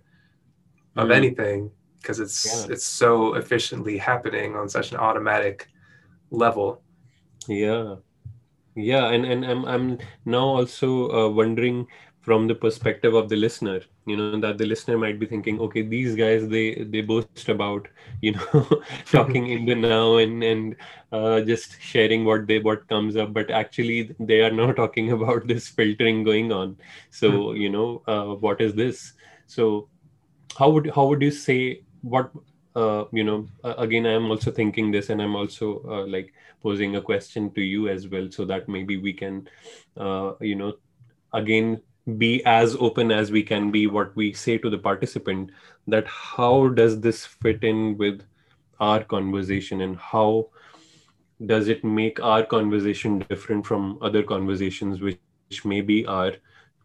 of 0.95 1.09
mm. 1.09 1.15
anything 1.15 1.71
because 2.01 2.19
it's 2.19 2.45
yeah. 2.45 2.73
it's 2.73 2.85
so 2.85 3.35
efficiently 3.35 3.97
happening 3.97 4.55
on 4.55 4.69
such 4.69 4.91
an 4.91 4.97
automatic 4.97 5.67
level 6.31 6.81
yeah 7.47 7.95
yeah 8.75 9.09
and 9.09 9.25
and 9.25 9.45
i'm, 9.45 9.65
I'm 9.65 9.97
now 10.25 10.45
also 10.45 11.09
uh, 11.11 11.29
wondering 11.29 11.87
from 12.21 12.47
the 12.47 12.55
perspective 12.55 13.13
of 13.13 13.29
the 13.29 13.35
listener 13.35 13.81
you 14.07 14.17
know 14.17 14.39
that 14.39 14.57
the 14.57 14.65
listener 14.65 14.97
might 14.97 15.19
be 15.19 15.25
thinking 15.25 15.59
okay 15.59 15.81
these 15.81 16.15
guys 16.15 16.47
they 16.47 16.73
they 16.93 17.01
boast 17.01 17.49
about 17.49 17.87
you 18.21 18.31
know 18.33 18.81
talking 19.05 19.47
in 19.47 19.65
the 19.65 19.75
now 19.75 20.17
and 20.17 20.43
and 20.43 20.75
uh, 21.11 21.41
just 21.41 21.79
sharing 21.81 22.25
what 22.25 22.47
they 22.47 22.59
what 22.59 22.87
comes 22.87 23.15
up 23.15 23.33
but 23.33 23.51
actually 23.51 24.15
they 24.19 24.41
are 24.41 24.51
not 24.51 24.75
talking 24.83 25.11
about 25.11 25.47
this 25.47 25.67
filtering 25.67 26.23
going 26.23 26.51
on 26.51 26.75
so 27.09 27.29
mm-hmm. 27.31 27.61
you 27.61 27.69
know 27.69 28.01
uh, 28.07 28.33
what 28.45 28.61
is 28.61 28.73
this 28.73 29.13
so 29.47 29.87
how 30.57 30.69
would 30.69 30.89
how 30.95 31.05
would 31.05 31.21
you 31.21 31.31
say 31.31 31.81
what 32.01 32.31
uh, 32.75 33.05
you 33.11 33.23
know 33.23 33.47
again 33.63 34.05
i'm 34.05 34.29
also 34.29 34.51
thinking 34.51 34.91
this 34.91 35.09
and 35.09 35.21
i'm 35.21 35.35
also 35.35 35.81
uh, 35.87 36.05
like 36.05 36.33
posing 36.61 36.95
a 36.95 37.01
question 37.01 37.51
to 37.51 37.61
you 37.61 37.87
as 37.89 38.07
well 38.07 38.29
so 38.29 38.45
that 38.45 38.67
maybe 38.67 38.97
we 38.97 39.13
can 39.13 39.47
uh, 39.97 40.33
you 40.41 40.55
know 40.55 40.73
again 41.33 41.81
be 42.17 42.45
as 42.45 42.75
open 42.75 43.11
as 43.11 43.31
we 43.31 43.41
can 43.41 43.71
be 43.71 43.87
what 43.87 44.15
we 44.15 44.31
say 44.33 44.57
to 44.57 44.69
the 44.69 44.77
participant 44.77 45.49
that 45.87 46.07
how 46.07 46.67
does 46.69 46.99
this 47.01 47.25
fit 47.25 47.63
in 47.63 47.97
with 47.97 48.21
our 48.79 49.03
conversation 49.03 49.81
and 49.81 49.97
how 49.97 50.47
does 51.45 51.67
it 51.67 51.83
make 51.83 52.19
our 52.21 52.43
conversation 52.43 53.19
different 53.29 53.65
from 53.65 53.97
other 54.01 54.23
conversations 54.23 55.01
which, 55.01 55.17
which 55.49 55.65
maybe 55.65 56.05
are 56.05 56.33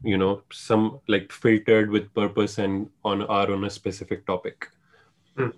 you 0.03 0.17
know 0.17 0.43
some 0.53 1.01
like 1.09 1.31
filtered 1.33 1.91
with 1.91 2.13
purpose 2.15 2.59
and 2.59 2.89
on 3.05 3.23
are 3.23 3.53
on 3.53 3.65
a 3.65 3.71
specific 3.71 4.27
topic 4.27 4.69
hmm. 5.37 5.51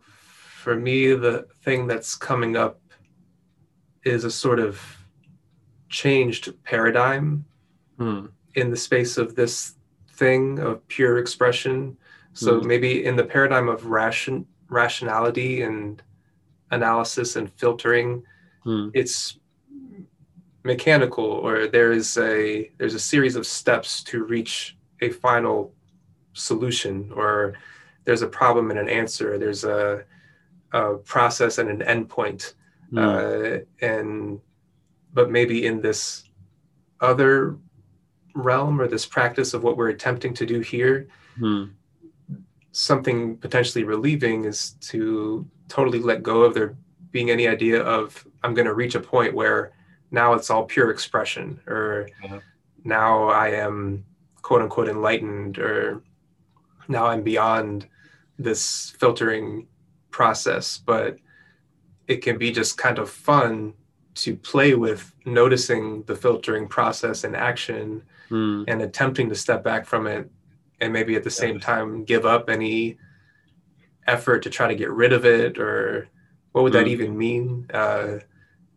for 0.00 0.76
me 0.76 1.14
the 1.14 1.46
thing 1.62 1.86
that's 1.86 2.14
coming 2.14 2.56
up 2.56 2.80
is 4.04 4.24
a 4.24 4.30
sort 4.30 4.58
of 4.58 4.80
changed 5.88 6.52
paradigm 6.64 7.44
hmm. 7.98 8.26
in 8.54 8.70
the 8.70 8.76
space 8.76 9.16
of 9.18 9.34
this 9.34 9.74
thing 10.12 10.58
of 10.58 10.86
pure 10.88 11.18
expression. 11.18 11.96
So 12.32 12.60
hmm. 12.60 12.66
maybe 12.66 13.04
in 13.04 13.16
the 13.16 13.24
paradigm 13.24 13.68
of 13.68 13.86
ration 13.86 14.46
rationality 14.68 15.62
and 15.62 16.02
analysis 16.70 17.36
and 17.36 17.50
filtering, 17.54 18.22
it's 18.92 19.38
mechanical 20.72 21.24
or 21.24 21.66
there 21.66 21.92
is 21.92 22.08
a 22.18 22.70
there's 22.78 22.94
a 22.94 23.06
series 23.12 23.34
of 23.36 23.44
steps 23.46 23.90
to 24.10 24.16
reach 24.24 24.76
a 25.00 25.10
final 25.10 25.72
solution 26.34 27.10
or 27.20 27.54
there's 28.04 28.22
a 28.22 28.32
problem 28.40 28.70
and 28.70 28.78
an 28.78 28.88
answer 28.88 29.38
there's 29.38 29.64
a, 29.64 30.04
a 30.72 30.94
process 31.14 31.58
and 31.58 31.68
an 31.70 31.80
endpoint 31.94 32.54
mm. 32.92 32.98
uh, 33.00 33.64
and 33.84 34.40
but 35.12 35.30
maybe 35.30 35.66
in 35.66 35.80
this 35.80 36.24
other 37.00 37.56
realm 38.34 38.80
or 38.80 38.86
this 38.88 39.06
practice 39.06 39.54
of 39.54 39.62
what 39.62 39.76
we're 39.76 39.88
attempting 39.88 40.32
to 40.34 40.46
do 40.46 40.60
here, 40.60 41.08
hmm. 41.38 41.64
something 42.72 43.36
potentially 43.36 43.84
relieving 43.84 44.44
is 44.44 44.72
to 44.80 45.46
totally 45.68 45.98
let 45.98 46.22
go 46.22 46.42
of 46.42 46.54
there 46.54 46.76
being 47.10 47.30
any 47.30 47.48
idea 47.48 47.82
of 47.82 48.26
I'm 48.42 48.54
going 48.54 48.66
to 48.66 48.74
reach 48.74 48.94
a 48.94 49.00
point 49.00 49.34
where 49.34 49.72
now 50.10 50.32
it's 50.34 50.50
all 50.50 50.64
pure 50.64 50.90
expression 50.90 51.60
or 51.66 52.08
uh-huh. 52.24 52.40
now 52.84 53.28
I 53.28 53.48
am 53.50 54.04
quote 54.42 54.62
unquote 54.62 54.88
enlightened 54.88 55.58
or 55.58 56.02
now 56.88 57.06
I'm 57.06 57.22
beyond 57.22 57.86
this 58.38 58.94
filtering 58.98 59.66
process, 60.10 60.78
but 60.78 61.18
it 62.06 62.22
can 62.22 62.38
be 62.38 62.50
just 62.50 62.78
kind 62.78 62.98
of 62.98 63.10
fun 63.10 63.74
to 64.14 64.34
play 64.34 64.74
with 64.74 65.12
noticing 65.24 66.02
the 66.04 66.16
filtering 66.16 66.66
process 66.66 67.24
in 67.24 67.34
action 67.34 68.02
mm. 68.30 68.64
and 68.66 68.82
attempting 68.82 69.28
to 69.28 69.34
step 69.34 69.62
back 69.62 69.86
from 69.86 70.06
it 70.06 70.30
and 70.80 70.92
maybe 70.92 71.14
at 71.14 71.24
the 71.24 71.30
same 71.30 71.60
time 71.60 72.04
give 72.04 72.24
up 72.24 72.48
any 72.48 72.96
effort 74.06 74.42
to 74.42 74.50
try 74.50 74.66
to 74.66 74.74
get 74.74 74.90
rid 74.90 75.12
of 75.12 75.24
it 75.24 75.58
or 75.58 76.08
what 76.52 76.62
would 76.62 76.72
mm. 76.72 76.76
that 76.76 76.86
hmm. 76.86 76.92
even 76.92 77.18
mean 77.18 77.66
uh, 77.74 78.18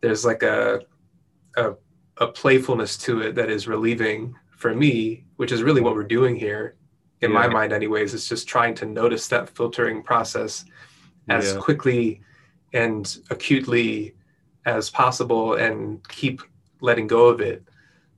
there's 0.02 0.26
like 0.26 0.44
a, 0.44 0.82
a, 1.56 1.74
a 2.18 2.28
playfulness 2.28 2.98
to 2.98 3.22
it 3.22 3.36
that 3.36 3.50
is 3.50 3.68
relieving 3.68 4.36
for 4.58 4.74
me 4.74 5.26
which 5.38 5.52
is 5.52 5.64
really 5.64 5.82
what 5.82 5.96
we're 5.96 6.04
doing 6.04 6.36
here 6.36 6.76
in 7.22 7.32
yeah. 7.32 7.38
my 7.38 7.48
mind 7.48 7.74
anyways 7.74 8.14
it's 8.14 8.30
just 8.30 8.48
trying 8.48 8.74
to 8.76 8.86
notice 8.86 9.28
that 9.28 9.50
filtering 9.50 10.04
process 10.04 10.66
as 11.30 11.54
yeah. 11.54 11.60
quickly 11.60 12.22
and 12.74 13.18
acutely 13.30 14.16
as 14.66 14.90
possible 14.90 15.56
and 15.56 16.08
keep 16.08 16.42
letting 16.82 17.08
go 17.08 17.28
of 17.28 17.42
it 17.42 17.64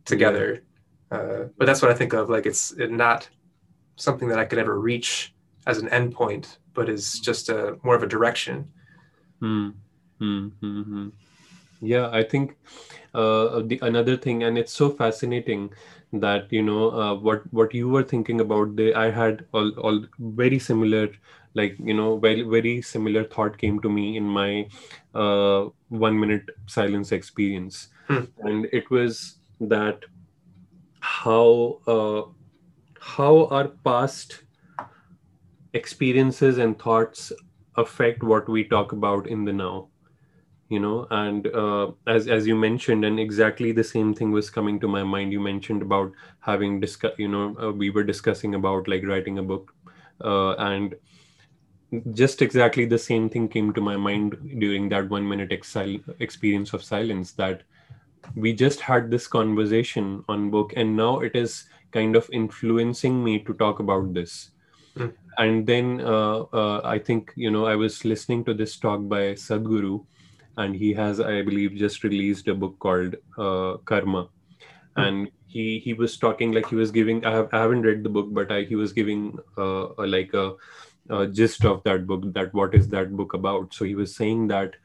together. 0.05 0.63
Uh, 1.11 1.45
but 1.57 1.65
that's 1.65 1.81
what 1.81 1.91
I 1.91 1.93
think 1.93 2.13
of. 2.13 2.29
Like 2.29 2.45
it's 2.45 2.73
not 2.77 3.29
something 3.95 4.27
that 4.29 4.39
I 4.39 4.45
could 4.45 4.59
ever 4.59 4.79
reach 4.79 5.33
as 5.67 5.77
an 5.77 5.89
endpoint, 5.89 6.57
but 6.73 6.89
is 6.89 7.19
just 7.19 7.49
a 7.49 7.77
more 7.83 7.95
of 7.95 8.03
a 8.03 8.07
direction. 8.07 8.71
Mm. 9.41 9.73
Mm-hmm. 10.21 11.09
Yeah, 11.83 12.09
I 12.11 12.23
think 12.23 12.55
uh, 13.13 13.61
the 13.65 13.79
another 13.81 14.15
thing, 14.17 14.43
and 14.43 14.57
it's 14.57 14.71
so 14.71 14.89
fascinating 14.89 15.73
that 16.13 16.51
you 16.51 16.61
know 16.61 16.91
uh, 16.91 17.15
what 17.15 17.43
what 17.53 17.73
you 17.73 17.89
were 17.89 18.03
thinking 18.03 18.39
about. 18.41 18.75
The 18.77 18.93
I 18.95 19.09
had 19.11 19.45
all 19.53 19.71
all 19.79 19.99
very 20.19 20.59
similar 20.59 21.09
like 21.55 21.75
you 21.79 21.93
know 21.93 22.17
very 22.17 22.43
very 22.43 22.81
similar 22.81 23.23
thought 23.25 23.57
came 23.57 23.81
to 23.81 23.89
me 23.89 24.17
in 24.17 24.23
my 24.23 24.67
uh, 25.13 25.65
one 25.89 26.19
minute 26.19 26.49
silence 26.67 27.11
experience 27.11 27.89
hmm. 28.07 28.23
and 28.39 28.67
it 28.71 28.89
was 28.89 29.37
that 29.59 29.99
how 30.99 31.79
uh, 31.87 32.21
how 32.99 33.45
our 33.47 33.67
past 33.89 34.43
experiences 35.73 36.57
and 36.57 36.79
thoughts 36.79 37.31
affect 37.75 38.23
what 38.23 38.47
we 38.49 38.63
talk 38.63 38.91
about 38.91 39.27
in 39.27 39.45
the 39.45 39.53
now 39.53 39.89
you 40.69 40.79
know 40.79 41.07
and 41.11 41.47
uh, 41.47 41.91
as 42.07 42.27
as 42.27 42.47
you 42.47 42.55
mentioned 42.55 43.05
and 43.05 43.19
exactly 43.19 43.71
the 43.71 43.83
same 43.83 44.13
thing 44.13 44.31
was 44.31 44.49
coming 44.49 44.79
to 44.79 44.87
my 44.87 45.03
mind 45.03 45.31
you 45.31 45.39
mentioned 45.39 45.81
about 45.81 46.11
having 46.39 46.79
discuss 46.79 47.11
you 47.17 47.27
know 47.27 47.55
uh, 47.61 47.71
we 47.71 47.89
were 47.89 48.03
discussing 48.03 48.55
about 48.55 48.87
like 48.87 49.05
writing 49.05 49.39
a 49.39 49.43
book 49.43 49.73
uh, 50.23 50.53
and 50.53 50.95
just 52.13 52.41
exactly 52.41 52.85
the 52.85 52.97
same 52.97 53.29
thing 53.29 53.47
came 53.47 53.73
to 53.73 53.81
my 53.81 53.95
mind 53.95 54.35
during 54.59 54.89
that 54.89 55.07
one 55.09 55.27
minute 55.27 55.51
exile, 55.51 55.99
experience 56.19 56.73
of 56.73 56.83
silence 56.83 57.33
that 57.33 57.63
we 58.35 58.53
just 58.53 58.79
had 58.79 59.11
this 59.11 59.27
conversation 59.27 60.23
on 60.29 60.49
book 60.49 60.73
and 60.75 60.95
now 60.95 61.19
it 61.19 61.35
is 61.35 61.65
kind 61.91 62.15
of 62.15 62.27
influencing 62.31 63.23
me 63.23 63.37
to 63.39 63.53
talk 63.53 63.79
about 63.79 64.13
this 64.13 64.51
mm. 64.97 65.13
and 65.37 65.67
then 65.67 66.01
uh, 66.01 66.39
uh, 66.53 66.81
i 66.83 66.97
think 66.97 67.31
you 67.35 67.51
know 67.51 67.65
i 67.65 67.75
was 67.75 68.05
listening 68.05 68.43
to 68.43 68.53
this 68.53 68.77
talk 68.77 69.07
by 69.07 69.33
sadhguru 69.33 70.03
and 70.57 70.75
he 70.75 70.93
has 70.93 71.19
i 71.19 71.41
believe 71.41 71.75
just 71.75 72.03
released 72.03 72.47
a 72.47 72.53
book 72.53 72.77
called 72.79 73.15
uh, 73.37 73.77
karma 73.85 74.23
mm. 74.23 75.07
and 75.07 75.31
he 75.47 75.79
he 75.79 75.93
was 75.93 76.17
talking 76.17 76.51
like 76.51 76.67
he 76.67 76.75
was 76.75 76.91
giving 76.91 77.25
i, 77.25 77.31
have, 77.31 77.49
I 77.51 77.59
haven't 77.59 77.81
read 77.81 78.03
the 78.03 78.09
book 78.09 78.27
but 78.31 78.51
I, 78.51 78.63
he 78.63 78.75
was 78.75 78.93
giving 78.93 79.37
uh, 79.57 79.87
a, 79.97 80.05
like 80.05 80.33
a 80.33 80.55
uh, 81.09 81.25
gist 81.25 81.65
of 81.65 81.83
that 81.83 82.07
book 82.07 82.33
that 82.33 82.53
what 82.53 82.73
is 82.73 82.87
that 82.89 83.15
book 83.15 83.33
about 83.33 83.73
so 83.73 83.85
he 83.85 83.95
was 83.95 84.15
saying 84.15 84.47
that 84.47 84.75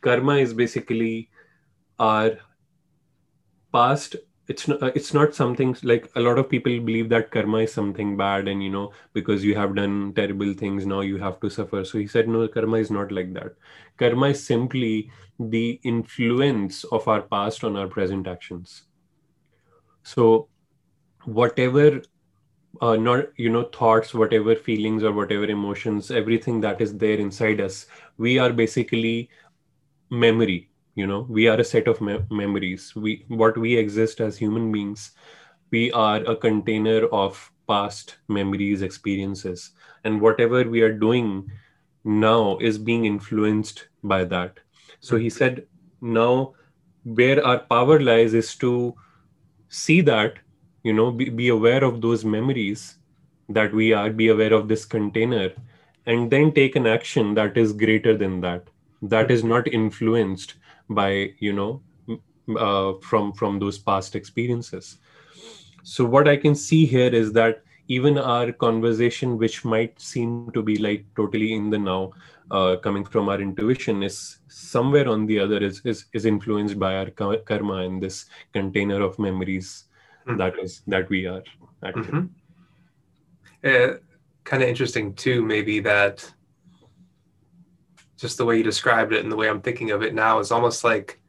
karma 0.00 0.36
is 0.36 0.52
basically 0.52 1.30
our 1.98 2.38
past 3.72 4.16
it's 4.46 4.68
not 4.68 4.82
it's 4.96 5.14
not 5.14 5.34
something 5.34 5.74
like 5.82 6.10
a 6.16 6.20
lot 6.20 6.38
of 6.38 6.48
people 6.50 6.78
believe 6.80 7.08
that 7.08 7.30
karma 7.30 7.58
is 7.58 7.72
something 7.72 8.16
bad 8.16 8.46
and 8.46 8.62
you 8.62 8.70
know 8.70 8.92
because 9.14 9.42
you 9.42 9.54
have 9.54 9.74
done 9.74 10.12
terrible 10.14 10.52
things 10.52 10.84
now 10.84 11.00
you 11.00 11.16
have 11.16 11.40
to 11.40 11.48
suffer. 11.48 11.84
So 11.84 11.98
he 11.98 12.06
said 12.06 12.28
no 12.28 12.46
karma 12.48 12.76
is 12.76 12.90
not 12.90 13.10
like 13.10 13.32
that. 13.34 13.54
Karma 13.96 14.28
is 14.28 14.44
simply 14.44 15.10
the 15.38 15.80
influence 15.82 16.84
of 16.84 17.08
our 17.08 17.22
past 17.22 17.64
on 17.64 17.76
our 17.76 17.88
present 17.88 18.26
actions. 18.26 18.82
So 20.02 20.48
whatever 21.24 22.02
uh, 22.82 22.96
not 22.96 23.26
you 23.36 23.50
know 23.50 23.64
thoughts 23.64 24.12
whatever 24.12 24.54
feelings 24.54 25.02
or 25.04 25.12
whatever 25.12 25.44
emotions 25.44 26.10
everything 26.10 26.60
that 26.60 26.80
is 26.80 26.96
there 26.98 27.18
inside 27.18 27.60
us 27.60 27.86
we 28.18 28.38
are 28.38 28.52
basically 28.52 29.30
memory 30.10 30.68
you 30.94 31.06
know 31.06 31.26
we 31.28 31.48
are 31.48 31.58
a 31.60 31.64
set 31.64 31.88
of 31.88 32.00
me- 32.00 32.24
memories. 32.30 32.94
We 32.94 33.24
what 33.28 33.56
we 33.58 33.76
exist 33.76 34.20
as 34.20 34.36
human 34.38 34.70
beings 34.72 35.12
we 35.70 35.90
are 35.92 36.18
a 36.24 36.36
container 36.36 37.06
of 37.08 37.52
past 37.68 38.16
memories 38.28 38.82
experiences. 38.82 39.72
And 40.04 40.20
whatever 40.20 40.64
we 40.64 40.82
are 40.82 40.92
doing 40.92 41.50
now 42.04 42.58
is 42.58 42.78
being 42.78 43.04
influenced 43.06 43.88
by 44.04 44.24
that. 44.24 44.60
So 45.00 45.16
he 45.16 45.30
said 45.30 45.66
now 46.00 46.54
where 47.04 47.44
our 47.44 47.58
power 47.60 48.00
lies 48.00 48.34
is 48.34 48.54
to 48.56 48.94
see 49.68 50.00
that 50.02 50.38
you 50.82 50.92
know 50.92 51.10
be, 51.10 51.28
be 51.28 51.48
aware 51.48 51.84
of 51.84 52.00
those 52.00 52.24
memories 52.24 52.98
that 53.48 53.72
we 53.72 53.92
are 53.92 54.10
be 54.10 54.28
aware 54.28 54.52
of 54.52 54.68
this 54.68 54.84
container 54.84 55.50
and 56.06 56.30
then 56.30 56.52
take 56.52 56.76
an 56.76 56.86
action 56.86 57.34
that 57.34 57.56
is 57.56 57.72
greater 57.72 58.16
than 58.16 58.40
that. 58.40 58.68
That 59.02 59.30
is 59.30 59.44
not 59.44 59.68
influenced 59.68 60.54
by 60.88 61.32
you 61.38 61.52
know 61.52 61.82
uh, 62.58 62.94
from 63.00 63.32
from 63.32 63.58
those 63.58 63.78
past 63.78 64.14
experiences 64.14 64.98
so 65.82 66.04
what 66.04 66.28
i 66.28 66.36
can 66.36 66.54
see 66.54 66.84
here 66.86 67.14
is 67.14 67.32
that 67.32 67.62
even 67.88 68.16
our 68.16 68.52
conversation 68.52 69.36
which 69.36 69.64
might 69.64 70.00
seem 70.00 70.50
to 70.52 70.62
be 70.62 70.76
like 70.78 71.04
totally 71.16 71.52
in 71.52 71.70
the 71.70 71.78
now 71.78 72.10
uh, 72.50 72.76
coming 72.76 73.04
from 73.04 73.28
our 73.28 73.40
intuition 73.40 74.02
is 74.02 74.38
somewhere 74.48 75.08
on 75.08 75.26
the 75.26 75.38
other 75.38 75.58
is 75.58 75.80
is, 75.84 76.06
is 76.12 76.24
influenced 76.24 76.78
by 76.78 76.96
our 76.96 77.10
karma 77.10 77.74
and 77.74 78.02
this 78.02 78.26
container 78.52 79.02
of 79.02 79.18
memories 79.18 79.84
mm-hmm. 80.26 80.38
that 80.38 80.58
is 80.58 80.82
that 80.86 81.08
we 81.08 81.26
are 81.26 81.42
mm-hmm. 81.82 82.26
uh, 83.64 83.96
kind 84.44 84.62
of 84.62 84.68
interesting 84.68 85.14
too 85.14 85.42
maybe 85.42 85.80
that 85.80 86.30
just 88.16 88.38
the 88.38 88.44
way 88.44 88.56
you 88.56 88.62
described 88.62 89.12
it 89.12 89.22
and 89.22 89.30
the 89.30 89.36
way 89.36 89.48
i'm 89.48 89.60
thinking 89.60 89.90
of 89.90 90.02
it 90.02 90.14
now 90.14 90.38
is 90.38 90.50
almost 90.50 90.84
like 90.84 91.20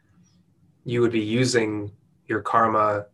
you 0.83 1.01
would 1.01 1.11
be 1.11 1.19
using 1.19 1.91
your 2.27 2.41
karma 2.41 3.05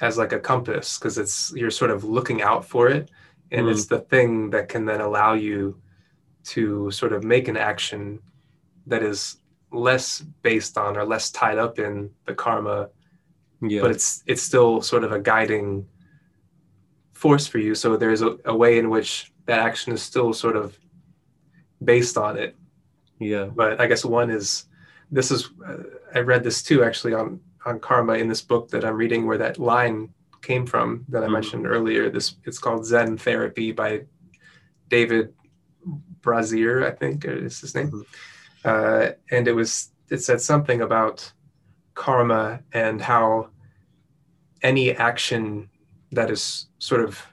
as 0.00 0.16
like 0.16 0.32
a 0.32 0.38
compass 0.38 0.98
because 0.98 1.18
it's 1.18 1.52
you're 1.54 1.70
sort 1.70 1.90
of 1.90 2.04
looking 2.04 2.42
out 2.42 2.64
for 2.64 2.88
it 2.88 3.10
and 3.50 3.66
mm. 3.66 3.70
it's 3.70 3.86
the 3.86 4.00
thing 4.00 4.50
that 4.50 4.68
can 4.68 4.84
then 4.84 5.00
allow 5.00 5.32
you 5.32 5.80
to 6.44 6.90
sort 6.90 7.12
of 7.12 7.24
make 7.24 7.48
an 7.48 7.56
action 7.56 8.20
that 8.86 9.02
is 9.02 9.38
less 9.70 10.20
based 10.42 10.78
on 10.78 10.96
or 10.96 11.04
less 11.04 11.30
tied 11.30 11.58
up 11.58 11.78
in 11.78 12.10
the 12.26 12.34
karma 12.34 12.88
yeah. 13.60 13.80
but 13.80 13.90
it's 13.90 14.22
it's 14.26 14.42
still 14.42 14.80
sort 14.80 15.04
of 15.04 15.12
a 15.12 15.18
guiding 15.18 15.86
force 17.12 17.46
for 17.46 17.58
you 17.58 17.74
so 17.74 17.96
there's 17.96 18.22
a, 18.22 18.36
a 18.44 18.56
way 18.56 18.78
in 18.78 18.88
which 18.88 19.32
that 19.46 19.58
action 19.58 19.92
is 19.92 20.00
still 20.00 20.32
sort 20.32 20.56
of 20.56 20.78
based 21.82 22.16
on 22.16 22.38
it 22.38 22.56
yeah 23.18 23.44
but 23.44 23.80
i 23.80 23.86
guess 23.86 24.04
one 24.04 24.30
is 24.30 24.66
this 25.10 25.30
is 25.30 25.50
uh, 25.66 25.82
i 26.14 26.18
read 26.20 26.44
this 26.44 26.62
too 26.62 26.84
actually 26.84 27.14
on 27.14 27.40
on 27.66 27.78
karma 27.80 28.14
in 28.14 28.28
this 28.28 28.42
book 28.42 28.68
that 28.68 28.84
i'm 28.84 28.96
reading 28.96 29.26
where 29.26 29.38
that 29.38 29.58
line 29.58 30.08
came 30.42 30.66
from 30.66 31.04
that 31.08 31.22
i 31.22 31.26
mm-hmm. 31.26 31.34
mentioned 31.34 31.66
earlier 31.66 32.10
this 32.10 32.36
it's 32.44 32.58
called 32.58 32.84
zen 32.84 33.16
therapy 33.16 33.72
by 33.72 34.00
david 34.88 35.32
Brazier, 36.20 36.86
I 36.86 36.90
think 36.90 37.24
is 37.24 37.60
his 37.60 37.74
name. 37.74 37.90
Mm-hmm. 37.90 38.02
Uh, 38.64 39.12
and 39.30 39.48
it 39.48 39.52
was 39.52 39.92
it 40.10 40.18
said 40.18 40.40
something 40.40 40.80
about 40.80 41.32
karma 41.94 42.60
and 42.72 43.00
how 43.00 43.48
any 44.62 44.92
action 44.92 45.68
that 46.12 46.30
is 46.30 46.66
sort 46.78 47.02
of 47.02 47.24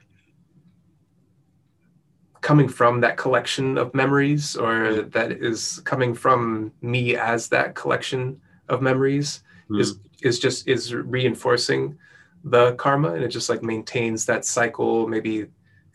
coming 2.46 2.68
from 2.68 3.00
that 3.00 3.16
collection 3.16 3.76
of 3.76 3.92
memories 3.92 4.56
or 4.56 5.02
that 5.02 5.32
is 5.32 5.80
coming 5.84 6.14
from 6.14 6.72
me 6.80 7.16
as 7.16 7.48
that 7.48 7.74
collection 7.74 8.40
of 8.68 8.80
memories 8.80 9.42
mm. 9.68 9.80
is 9.80 9.98
is 10.22 10.38
just 10.38 10.68
is 10.68 10.94
reinforcing 10.94 11.98
the 12.44 12.72
karma 12.74 13.12
and 13.14 13.24
it 13.24 13.28
just 13.28 13.48
like 13.48 13.62
maintains 13.64 14.24
that 14.24 14.44
cycle 14.44 15.08
maybe 15.08 15.46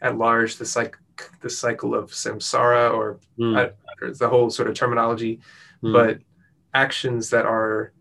at 0.01 0.17
large 0.17 0.57
the 0.57 0.65
cycle 0.65 1.01
the 1.41 1.49
cycle 1.49 1.95
of 1.95 2.11
samsara 2.11 2.93
or, 2.93 3.19
mm. 3.37 3.57
uh, 3.57 3.71
the 4.19 4.27
whole 4.27 4.49
sort 4.49 4.67
of 4.67 4.75
terminology, 4.75 5.39
mm. 5.83 5.93
but 5.93 6.19
actions 6.73 7.29
that 7.29 7.45
are 7.45 7.93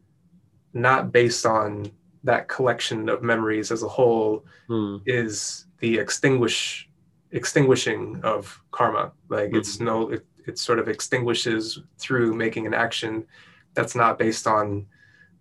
not 0.72 1.12
based 1.12 1.44
on 1.46 1.90
that 2.24 2.48
collection 2.48 3.08
of 3.08 3.22
memories 3.22 3.70
as 3.70 3.82
a 3.82 3.88
whole 3.88 4.44
mm. 4.68 5.00
is 5.06 5.66
the 5.80 5.98
extinguish 5.98 6.89
extinguishing 7.32 8.20
of 8.22 8.60
karma. 8.70 9.12
Like 9.28 9.54
it's 9.54 9.78
hmm. 9.78 9.84
no, 9.84 10.10
it, 10.10 10.26
it 10.46 10.58
sort 10.58 10.78
of 10.78 10.88
extinguishes 10.88 11.80
through 11.98 12.34
making 12.34 12.66
an 12.66 12.74
action 12.74 13.26
that's 13.74 13.94
not 13.94 14.18
based 14.18 14.46
on 14.46 14.86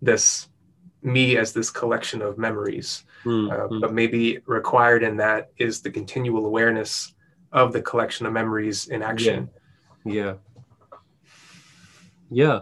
this 0.02 0.48
me 1.02 1.38
as 1.38 1.54
this 1.54 1.70
collection 1.70 2.22
of 2.22 2.38
memories. 2.38 3.04
Mm, 3.26 3.52
uh, 3.52 3.68
mm. 3.68 3.82
But 3.82 3.94
maybe 3.94 4.40
required 4.46 5.04
in 5.04 5.18
that 5.18 5.52
is 5.58 5.82
the 5.82 5.92
continual 5.92 6.46
awareness 6.46 7.14
of 7.52 7.74
the 7.74 7.82
collection 7.82 8.26
of 8.26 8.34
memories 8.34 8.88
in 8.88 9.02
action. 9.02 9.50
Yeah. 10.06 10.36
Yeah. 12.30 12.62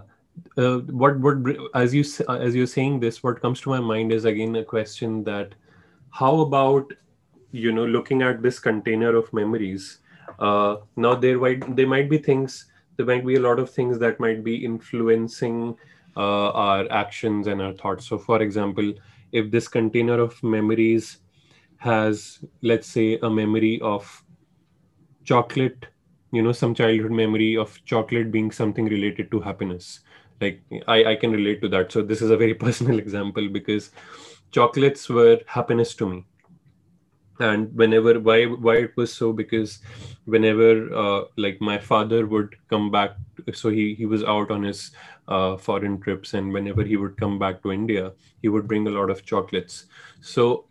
Uh, 0.56 0.78
what 0.78 1.20
what 1.20 1.38
as 1.74 1.94
you 1.94 2.04
as 2.30 2.56
you're 2.56 2.68
saying 2.68 3.00
this, 3.00 3.24
what 3.24 3.42
comes 3.42 3.60
to 3.62 3.70
my 3.70 3.80
mind 3.80 4.12
is 4.12 4.26
again 4.26 4.56
a 4.56 4.64
question 4.64 5.24
that 5.24 5.56
how 6.12 6.42
about 6.42 6.94
you 7.52 7.72
know 7.72 7.86
looking 7.86 8.22
at 8.22 8.42
this 8.42 8.60
container 8.60 9.16
of 9.16 9.32
memories? 9.34 10.00
Uh, 10.40 10.78
now 10.96 11.16
there 11.16 11.40
might 11.40 11.76
there 11.76 11.88
might 11.88 12.10
be 12.10 12.18
things 12.18 12.66
there 12.98 13.06
might 13.06 13.26
be 13.26 13.36
a 13.36 13.40
lot 13.40 13.60
of 13.60 13.70
things 13.70 14.00
that 14.00 14.20
might 14.20 14.44
be 14.44 14.66
influencing 14.66 15.76
uh, 16.16 16.50
our 16.52 16.92
actions 16.92 17.48
and 17.48 17.62
our 17.62 17.74
thoughts. 17.74 18.08
So, 18.08 18.18
for 18.18 18.42
example, 18.42 18.94
if 19.32 19.52
this 19.52 19.68
container 19.68 20.20
of 20.20 20.42
memories 20.44 21.20
has, 21.78 22.40
let's 22.64 22.88
say, 22.88 23.20
a 23.22 23.30
memory 23.30 23.80
of 23.82 24.24
chocolate 25.24 25.86
you 26.32 26.42
know 26.42 26.52
some 26.52 26.74
childhood 26.74 27.12
memory 27.12 27.56
of 27.58 27.84
chocolate 27.86 28.32
being 28.32 28.52
something 28.52 28.86
related 28.86 29.30
to 29.32 29.40
happiness 29.40 30.00
like 30.42 30.62
i 30.88 30.98
i 31.12 31.16
can 31.16 31.32
relate 31.32 31.62
to 31.62 31.70
that 31.70 31.92
so 31.92 32.02
this 32.02 32.22
is 32.22 32.32
a 32.32 32.38
very 32.38 32.54
personal 32.66 33.00
example 33.00 33.48
because 33.50 33.92
chocolates 34.52 35.10
were 35.10 35.40
happiness 35.46 35.96
to 35.96 36.10
me 36.10 36.26
and 37.40 37.74
whenever 37.76 38.20
why 38.20 38.46
why 38.46 38.76
it 38.78 38.96
was 38.98 39.14
so 39.14 39.32
because 39.32 39.80
whenever 40.26 40.94
uh, 40.96 41.24
like 41.38 41.60
my 41.62 41.78
father 41.78 42.26
would 42.26 42.56
come 42.70 42.90
back 42.92 43.12
so 43.54 43.70
he 43.70 43.94
he 43.96 44.06
was 44.06 44.24
out 44.24 44.52
on 44.52 44.64
his 44.64 44.92
uh, 45.28 45.56
foreign 45.58 46.00
trips 46.00 46.34
and 46.34 46.52
whenever 46.52 46.84
he 46.84 46.98
would 46.98 47.18
come 47.18 47.38
back 47.38 47.62
to 47.62 47.72
india 47.72 48.12
he 48.42 48.50
would 48.50 48.68
bring 48.68 48.88
a 48.88 48.96
lot 49.00 49.10
of 49.10 49.26
chocolates 49.26 49.86
so 50.22 50.66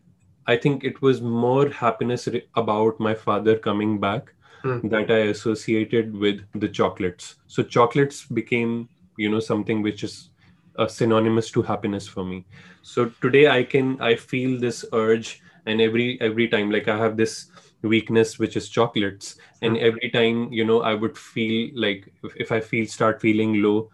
i 0.46 0.56
think 0.56 0.82
it 0.84 1.00
was 1.02 1.20
more 1.20 1.68
happiness 1.68 2.28
about 2.54 2.98
my 2.98 3.14
father 3.14 3.56
coming 3.56 4.00
back 4.00 4.32
mm. 4.66 4.90
that 4.90 5.10
I 5.10 5.30
associated 5.34 6.16
with 6.16 6.40
the 6.54 6.68
chocolates. 6.68 7.36
So 7.46 7.62
chocolates 7.62 8.24
became, 8.24 8.88
you 9.16 9.30
know, 9.30 9.40
something 9.40 9.82
which 9.82 10.04
is 10.04 10.30
a 10.78 10.88
synonymous 10.88 11.50
to 11.52 11.62
happiness 11.62 12.06
for 12.06 12.24
me. 12.24 12.44
So 12.82 13.06
today 13.20 13.48
I 13.48 13.64
can 13.64 14.00
I 14.00 14.16
feel 14.16 14.60
this 14.60 14.84
urge, 14.92 15.42
and 15.66 15.80
every 15.80 16.20
every 16.20 16.48
time 16.48 16.70
like 16.70 16.88
I 16.88 16.96
have 16.96 17.16
this 17.16 17.50
weakness 17.82 18.38
which 18.38 18.56
is 18.56 18.68
chocolates, 18.68 19.36
and 19.62 19.76
mm. 19.76 19.80
every 19.80 20.10
time 20.10 20.52
you 20.52 20.64
know 20.64 20.80
I 20.82 20.94
would 20.94 21.16
feel 21.18 21.70
like 21.74 22.12
if, 22.22 22.36
if 22.36 22.52
I 22.52 22.60
feel 22.60 22.86
start 22.86 23.20
feeling 23.20 23.62
low, 23.62 23.90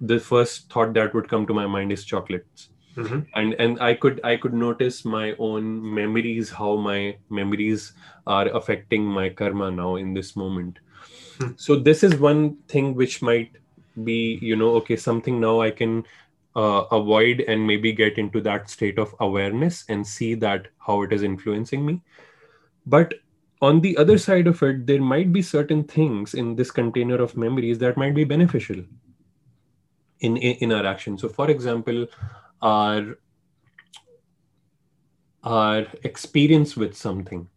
the 0.00 0.18
first 0.18 0.72
thought 0.72 0.94
that 0.94 1.14
would 1.14 1.28
come 1.28 1.46
to 1.46 1.54
my 1.54 1.66
mind 1.66 1.92
is 1.92 2.04
chocolates 2.04 2.70
mm-hmm. 2.96 3.20
and 3.34 3.54
and 3.54 3.80
i 3.80 3.94
could 3.94 4.20
i 4.24 4.36
could 4.36 4.54
notice 4.54 5.04
my 5.04 5.34
own 5.38 5.94
memories 5.94 6.50
how 6.50 6.76
my 6.76 7.16
memories 7.30 7.92
are 8.26 8.48
affecting 8.48 9.04
my 9.04 9.28
karma 9.28 9.70
now 9.70 9.96
in 9.96 10.14
this 10.14 10.34
moment 10.36 10.78
mm-hmm. 11.38 11.52
so 11.56 11.76
this 11.76 12.02
is 12.02 12.16
one 12.16 12.56
thing 12.68 12.94
which 12.94 13.22
might 13.22 13.50
be 14.04 14.38
you 14.42 14.56
know 14.56 14.70
okay 14.74 14.96
something 14.96 15.40
now 15.40 15.60
i 15.60 15.70
can 15.70 16.04
uh, 16.56 16.86
avoid 16.90 17.42
and 17.42 17.66
maybe 17.66 17.92
get 17.92 18.16
into 18.18 18.40
that 18.40 18.70
state 18.70 18.98
of 18.98 19.14
awareness 19.20 19.84
and 19.88 20.06
see 20.06 20.34
that 20.34 20.68
how 20.78 21.02
it 21.02 21.12
is 21.12 21.22
influencing 21.22 21.84
me. 21.84 22.02
But 22.86 23.14
on 23.60 23.80
the 23.80 23.96
other 23.96 24.18
side 24.18 24.46
of 24.46 24.62
it 24.62 24.86
there 24.86 25.00
might 25.00 25.32
be 25.32 25.42
certain 25.42 25.84
things 25.84 26.34
in 26.34 26.56
this 26.56 26.70
container 26.70 27.16
of 27.16 27.36
memories 27.36 27.78
that 27.78 27.96
might 27.96 28.14
be 28.14 28.24
beneficial 28.24 28.82
in 30.20 30.36
in, 30.36 30.72
our 30.72 30.86
action. 30.86 31.18
So 31.18 31.28
for 31.28 31.50
example 31.50 32.06
our 32.62 33.18
our 35.42 35.86
experience 36.02 36.76
with 36.76 36.96
something 36.96 37.48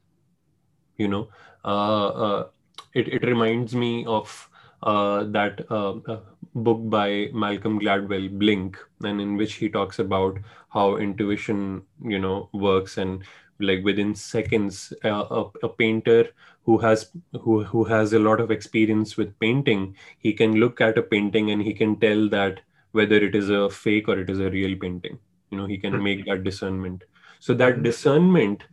you 0.98 1.08
know 1.08 1.30
uh, 1.66 2.08
uh, 2.08 2.48
it, 2.94 3.08
it 3.08 3.24
reminds 3.24 3.74
me 3.76 4.06
of 4.06 4.49
uh, 4.84 5.24
that 5.24 5.66
uh, 5.70 5.96
uh, 6.08 6.20
book 6.56 6.80
by 6.90 7.30
malcolm 7.34 7.80
gladwell 7.80 8.28
blink 8.40 8.78
and 9.04 9.22
in 9.22 9.36
which 9.38 9.54
he 9.56 9.70
talks 9.70 10.00
about 10.00 10.38
how 10.70 10.98
intuition 10.98 11.82
you 12.04 12.20
know 12.20 12.50
works 12.54 12.98
and 12.98 13.24
like 13.60 13.84
within 13.84 14.16
seconds 14.16 14.94
uh, 15.04 15.26
a, 15.30 15.46
a 15.64 15.70
painter 15.70 16.30
who 16.64 16.78
has 16.78 17.12
who, 17.42 17.64
who 17.64 17.84
has 17.84 18.14
a 18.14 18.20
lot 18.20 18.40
of 18.40 18.52
experience 18.52 19.18
with 19.18 19.38
painting 19.40 19.96
he 20.20 20.34
can 20.34 20.56
look 20.56 20.82
at 20.82 20.98
a 20.98 21.04
painting 21.04 21.52
and 21.52 21.62
he 21.62 21.74
can 21.74 21.96
tell 22.00 22.30
that 22.30 22.62
whether 22.92 23.16
it 23.16 23.36
is 23.36 23.50
a 23.50 23.70
fake 23.70 24.08
or 24.08 24.18
it 24.18 24.30
is 24.30 24.40
a 24.40 24.50
real 24.50 24.78
painting 24.78 25.20
you 25.52 25.58
know 25.58 25.66
he 25.66 25.78
can 25.78 25.94
hmm. 25.94 26.04
make 26.04 26.26
that 26.26 26.44
discernment 26.44 27.04
so 27.40 27.54
that 27.54 27.84
discernment 27.84 28.64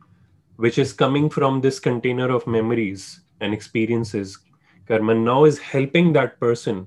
which 0.57 0.79
is 0.79 0.93
coming 0.93 1.29
from 1.29 1.61
this 1.61 1.79
container 1.79 2.31
of 2.31 2.47
memories 2.47 3.21
and 3.41 3.53
experiences 3.53 4.39
karma 4.89 5.15
now 5.15 5.45
is 5.45 5.59
helping 5.59 6.13
that 6.13 6.39
person 6.41 6.87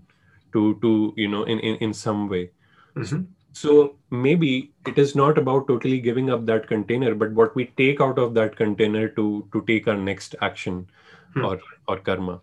to 0.53 0.77
to 0.81 1.13
you 1.15 1.27
know 1.27 1.43
in 1.43 1.59
in, 1.59 1.75
in 1.88 1.93
some 1.93 2.27
way 2.27 2.49
mm-hmm. 2.95 3.21
so 3.53 3.95
maybe 4.09 4.71
it 4.88 4.97
is 4.97 5.15
not 5.15 5.38
about 5.38 5.67
totally 5.67 5.99
giving 5.99 6.29
up 6.29 6.45
that 6.45 6.67
container 6.67 7.13
but 7.15 7.31
what 7.31 7.55
we 7.55 7.65
take 7.77 8.01
out 8.01 8.17
of 8.17 8.33
that 8.33 8.55
container 8.55 9.07
to 9.07 9.47
to 9.53 9.62
take 9.71 9.88
our 9.88 9.97
next 9.97 10.35
action 10.41 10.85
hmm. 11.33 11.45
or 11.45 11.59
or 11.88 11.97
karma 11.97 12.39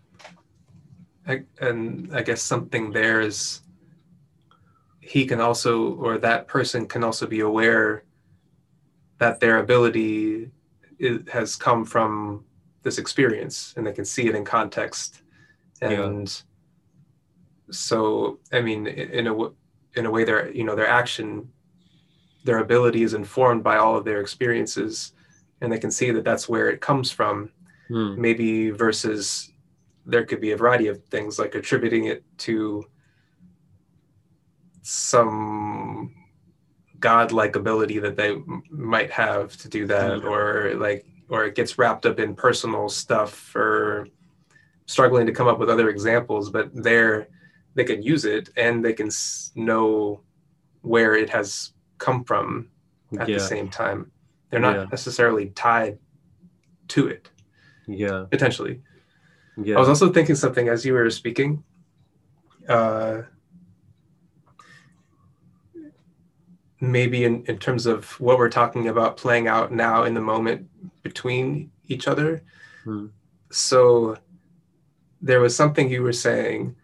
I, 1.27 1.43
and 1.59 2.15
i 2.15 2.21
guess 2.21 2.41
something 2.41 2.91
there 2.91 3.21
is 3.21 3.61
he 5.01 5.25
can 5.25 5.39
also 5.39 5.93
or 5.95 6.17
that 6.17 6.47
person 6.47 6.87
can 6.87 7.03
also 7.03 7.27
be 7.27 7.39
aware 7.39 8.03
that 9.19 9.39
their 9.39 9.57
ability 9.57 10.51
it 10.99 11.29
has 11.29 11.55
come 11.55 11.85
from 11.85 12.43
this 12.83 12.97
experience 12.97 13.73
and 13.77 13.85
they 13.85 13.91
can 13.91 14.05
see 14.05 14.27
it 14.27 14.35
in 14.35 14.45
context 14.45 15.21
and 15.81 16.43
so 17.71 18.39
i 18.53 18.61
mean 18.61 18.87
in 18.87 19.27
a 19.27 19.35
in 19.95 20.05
a 20.05 20.11
way 20.11 20.23
their 20.23 20.49
you 20.51 20.63
know 20.63 20.75
their 20.75 20.87
action 20.87 21.49
their 22.43 22.59
ability 22.59 23.03
is 23.03 23.13
informed 23.13 23.63
by 23.63 23.77
all 23.77 23.97
of 23.97 24.05
their 24.05 24.21
experiences 24.21 25.13
and 25.61 25.71
they 25.71 25.79
can 25.79 25.91
see 25.91 26.11
that 26.11 26.23
that's 26.23 26.47
where 26.47 26.69
it 26.69 26.79
comes 26.81 27.11
from. 27.11 27.49
Hmm. 27.89 28.19
maybe 28.21 28.69
versus 28.69 29.51
there 30.05 30.25
could 30.25 30.41
be 30.41 30.51
a 30.51 30.57
variety 30.57 30.87
of 30.87 31.03
things 31.05 31.39
like 31.39 31.55
attributing 31.55 32.05
it 32.05 32.21
to 32.39 32.83
some 34.81 36.13
godlike 36.99 37.55
ability 37.55 37.99
that 37.99 38.15
they 38.15 38.31
m- 38.31 38.63
might 38.69 39.11
have 39.11 39.55
to 39.57 39.69
do 39.69 39.85
that 39.87 40.23
or 40.25 40.73
like 40.75 41.05
or 41.29 41.45
it 41.45 41.55
gets 41.55 41.77
wrapped 41.77 42.05
up 42.05 42.19
in 42.19 42.35
personal 42.35 42.89
stuff 42.89 43.55
or 43.55 44.07
struggling 44.87 45.25
to 45.27 45.31
come 45.31 45.47
up 45.47 45.59
with 45.59 45.69
other 45.69 45.89
examples 45.89 46.49
but 46.49 46.69
there 46.73 47.27
they 47.75 47.83
can 47.83 48.01
use 48.01 48.25
it 48.25 48.49
and 48.57 48.83
they 48.83 48.93
can 48.93 49.09
know 49.55 50.21
where 50.81 51.15
it 51.15 51.29
has 51.29 51.73
come 51.99 52.23
from 52.23 52.69
at 53.19 53.29
yeah 53.29 53.35
the 53.35 53.39
same 53.39 53.69
time 53.69 54.11
they're 54.49 54.59
not 54.59 54.75
Yeah. 54.75 54.85
necessarily 54.91 55.49
tied 55.49 55.99
to 56.89 57.07
it 57.07 57.29
yeah 57.87 58.25
potentially 58.31 58.81
yeah 59.61 59.75
I 59.75 59.79
was 59.79 59.89
also 59.89 60.11
thinking 60.11 60.35
something 60.35 60.67
as 60.69 60.85
you 60.85 60.93
were 60.93 61.09
speaking. 61.09 61.63
Uh, 62.69 63.21
maybe 66.79 67.23
in, 67.23 67.43
in 67.45 67.57
terms 67.57 67.85
of 67.85 68.19
what 68.19 68.37
we're 68.37 68.49
talking 68.49 68.87
about 68.87 69.17
playing 69.17 69.47
out 69.47 69.71
now 69.71 70.03
in 70.03 70.13
the 70.13 70.21
moment 70.21 70.69
between 71.01 71.71
each 71.87 72.07
other. 72.07 72.43
Hmm. 72.83 73.07
So 73.49 74.17
there 75.27 75.41
was 75.41 75.55
something 75.55 75.89
you 75.89 76.01
were 76.03 76.13
saying, 76.13 76.75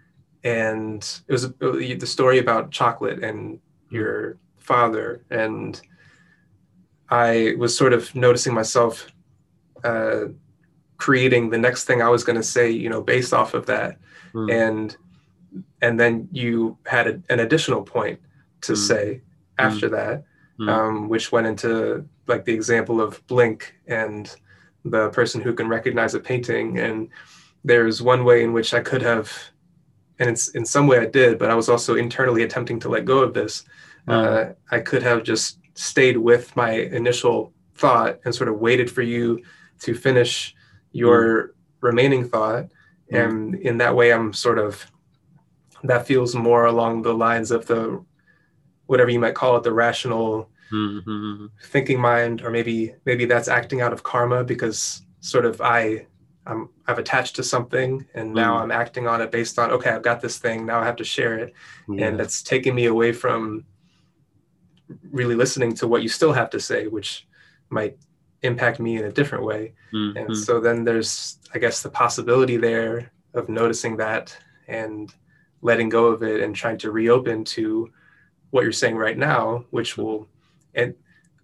and 0.43 0.99
it 1.27 1.31
was 1.31 1.49
the 1.53 2.05
story 2.17 2.39
about 2.39 2.71
chocolate 2.71 3.23
and 3.23 3.59
your 3.89 4.37
father. 4.57 5.23
And 5.29 5.79
I 7.09 7.55
was 7.57 7.77
sort 7.77 7.93
of 7.93 8.13
noticing 8.15 8.53
myself 8.53 9.07
uh, 9.83 10.25
creating 10.97 11.49
the 11.49 11.57
next 11.57 11.85
thing 11.85 12.01
I 12.01 12.09
was 12.09 12.23
going 12.23 12.35
to 12.35 12.43
say, 12.43 12.69
you 12.69 12.89
know, 12.89 13.01
based 13.01 13.33
off 13.33 13.53
of 13.53 13.65
that. 13.67 13.97
Hmm. 14.33 14.49
And 14.49 14.97
and 15.81 15.99
then 15.99 16.27
you 16.31 16.77
had 16.85 17.05
a, 17.07 17.21
an 17.29 17.39
additional 17.39 17.83
point 17.83 18.19
to 18.61 18.73
Mm. 18.73 18.77
say 18.89 19.21
after 19.59 19.87
that, 19.89 20.23
Mm. 20.59 20.69
um, 20.69 21.09
which 21.09 21.31
went 21.31 21.47
into 21.47 22.07
like 22.27 22.43
the 22.45 22.53
example 22.53 22.99
of 23.01 23.25
Blink 23.27 23.75
and 23.87 24.35
the 24.85 25.09
person 25.09 25.41
who 25.41 25.53
can 25.53 25.67
recognize 25.67 26.13
a 26.15 26.19
painting. 26.19 26.79
And 26.79 27.09
there's 27.63 28.01
one 28.01 28.25
way 28.25 28.43
in 28.43 28.53
which 28.53 28.73
I 28.73 28.81
could 28.81 29.01
have, 29.01 29.31
and 30.19 30.29
it's 30.29 30.49
in 30.49 30.65
some 30.65 30.87
way 30.87 30.99
I 30.99 31.05
did, 31.05 31.37
but 31.37 31.49
I 31.49 31.55
was 31.55 31.69
also 31.69 31.95
internally 31.95 32.43
attempting 32.43 32.79
to 32.81 32.89
let 32.89 33.05
go 33.05 33.19
of 33.19 33.33
this. 33.33 33.63
Uh, 34.07 34.49
I 34.69 34.79
could 34.79 35.01
have 35.03 35.23
just 35.23 35.59
stayed 35.75 36.17
with 36.17 36.55
my 36.55 36.71
initial 36.71 37.53
thought 37.75 38.19
and 38.25 38.35
sort 38.35 38.49
of 38.49 38.59
waited 38.59 38.91
for 38.91 39.01
you 39.01 39.41
to 39.79 39.95
finish 39.95 40.55
your 40.91 41.55
remaining 41.81 42.27
thought. 42.27 42.65
Mm. 43.11 43.25
And 43.25 43.55
in 43.55 43.77
that 43.77 43.95
way, 43.95 44.11
I'm 44.11 44.33
sort 44.33 44.59
of, 44.59 44.85
that 45.83 46.05
feels 46.05 46.35
more 46.35 46.65
along 46.65 47.01
the 47.01 47.13
lines 47.13 47.49
of 47.49 47.65
the, 47.65 48.03
whatever 48.87 49.09
you 49.09 49.19
might 49.19 49.35
call 49.35 49.55
it, 49.57 49.63
the 49.63 49.73
rational 49.73 50.49
Hmm, 50.73 50.99
hmm, 50.99 51.35
hmm, 51.35 51.45
thinking 51.65 51.99
mind, 51.99 52.41
or 52.41 52.49
maybe 52.49 52.95
maybe 53.05 53.25
that's 53.25 53.47
acting 53.47 53.81
out 53.81 53.93
of 53.93 54.01
karma 54.01 54.43
because 54.43 55.03
sort 55.19 55.45
of 55.45 55.61
I 55.61 56.07
I'm 56.45 56.69
I've 56.87 56.99
attached 56.99 57.35
to 57.37 57.43
something 57.43 58.05
and 58.13 58.33
now 58.33 58.57
Mm. 58.57 58.61
I'm 58.63 58.71
acting 58.71 59.07
on 59.07 59.21
it 59.21 59.31
based 59.31 59.57
on 59.59 59.71
okay 59.71 59.91
I've 59.91 60.03
got 60.03 60.19
this 60.21 60.37
thing 60.37 60.65
now 60.65 60.79
I 60.81 60.85
have 60.85 60.97
to 60.97 61.03
share 61.03 61.37
it. 61.39 61.53
Yeah. 61.87 62.07
and 62.07 62.19
that's 62.19 62.41
taking 62.43 62.75
me 62.75 62.85
away 62.87 63.13
from 63.13 63.65
really 65.11 65.35
listening 65.35 65.73
to 65.75 65.87
what 65.87 66.03
you 66.03 66.09
still 66.09 66.33
have 66.33 66.49
to 66.51 66.59
say 66.59 66.87
which 66.87 67.27
might 67.69 67.97
impact 68.41 68.79
me 68.79 68.97
in 68.97 69.05
a 69.05 69.11
different 69.11 69.45
way. 69.45 69.73
Hmm, 69.91 70.11
and 70.17 70.37
so 70.37 70.59
then 70.59 70.83
there's 70.83 71.39
i 71.53 71.59
guess 71.59 71.81
the 71.81 71.89
possibility 71.89 72.57
there 72.57 73.11
of 73.33 73.47
noticing 73.47 73.95
that 73.97 74.37
and 74.67 75.13
letting 75.61 75.87
go 75.89 76.07
of 76.07 76.23
it 76.23 76.41
and 76.41 76.53
trying 76.55 76.77
to 76.79 76.91
reopen 76.91 77.43
to 77.45 77.89
what 78.51 78.63
you're 78.63 78.71
saying 78.83 78.97
right 78.97 79.17
now 79.17 79.63
which 79.71 79.97
will 79.97 80.27
and 80.75 80.93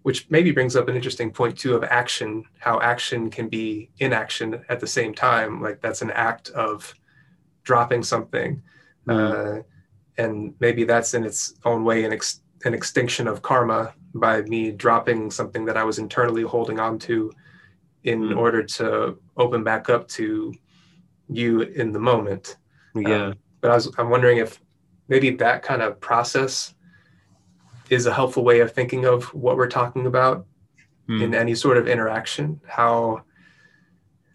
which 0.02 0.28
maybe 0.30 0.50
brings 0.50 0.76
up 0.76 0.88
an 0.88 0.96
interesting 0.96 1.30
point 1.30 1.58
too 1.58 1.74
of 1.74 1.84
action 1.84 2.44
how 2.58 2.80
action 2.80 3.30
can 3.30 3.48
be 3.48 3.90
inaction 3.98 4.64
at 4.68 4.80
the 4.80 4.86
same 4.86 5.12
time. 5.14 5.60
Like 5.60 5.80
that's 5.80 6.02
an 6.02 6.10
act 6.12 6.48
of 6.50 6.94
dropping 7.64 8.02
something 8.02 8.62
uh, 9.08 9.58
and 10.18 10.54
maybe 10.60 10.84
that's 10.84 11.14
in 11.14 11.24
its 11.24 11.54
own 11.64 11.84
way 11.84 12.04
an, 12.04 12.12
ex- 12.12 12.40
an 12.64 12.74
extinction 12.74 13.28
of 13.28 13.42
karma 13.42 13.92
by 14.14 14.42
me 14.42 14.70
dropping 14.72 15.30
something 15.30 15.64
that 15.64 15.76
i 15.76 15.84
was 15.84 15.98
internally 15.98 16.42
holding 16.42 16.80
on 16.80 16.98
to 16.98 17.30
in 18.04 18.20
Mm. 18.22 18.36
order 18.38 18.62
to 18.62 19.18
open 19.36 19.62
back 19.62 19.90
up 19.90 20.08
to 20.08 20.54
you 21.28 21.60
in 21.60 21.92
the 21.92 21.98
moment. 22.00 22.56
Yeah. 22.94 23.26
Um, 23.26 23.34
but 23.60 23.70
I 23.70 23.74
was, 23.74 23.92
I'm 23.98 24.08
wondering 24.08 24.38
if 24.38 24.58
maybe 25.08 25.30
that 25.36 25.62
kind 25.62 25.82
of 25.82 26.00
process 26.00 26.74
is 27.90 28.06
a 28.06 28.14
helpful 28.14 28.44
way 28.44 28.60
of 28.60 28.72
thinking 28.72 29.04
of 29.04 29.24
what 29.34 29.56
we're 29.56 29.68
talking 29.68 30.06
about 30.06 30.46
Hmm. 31.06 31.22
in 31.22 31.34
any 31.34 31.54
sort 31.56 31.76
of 31.76 31.88
interaction. 31.88 32.60
How, 32.68 33.22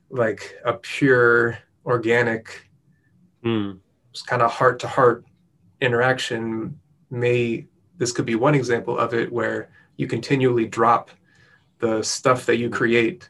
like, 0.10 0.56
a 0.65 0.74
pure, 0.74 1.58
organic, 1.86 2.70
Hmm. 3.44 3.74
kind 4.28 4.41
of 4.41 4.52
heart 4.52 4.80
to 4.80 4.88
heart 4.88 5.24
interaction 5.82 6.80
may, 7.10 7.68
this 7.98 8.12
could 8.12 8.26
be 8.26 8.36
one 8.36 8.56
example 8.56 8.98
of 8.98 9.13
it 9.13 9.32
where 9.32 9.70
you 9.98 10.08
continually 10.08 10.65
drop 10.65 11.12
the 11.80 12.02
stuff 12.02 12.46
that 12.46 12.58
you 12.58 12.70
create 12.70 13.30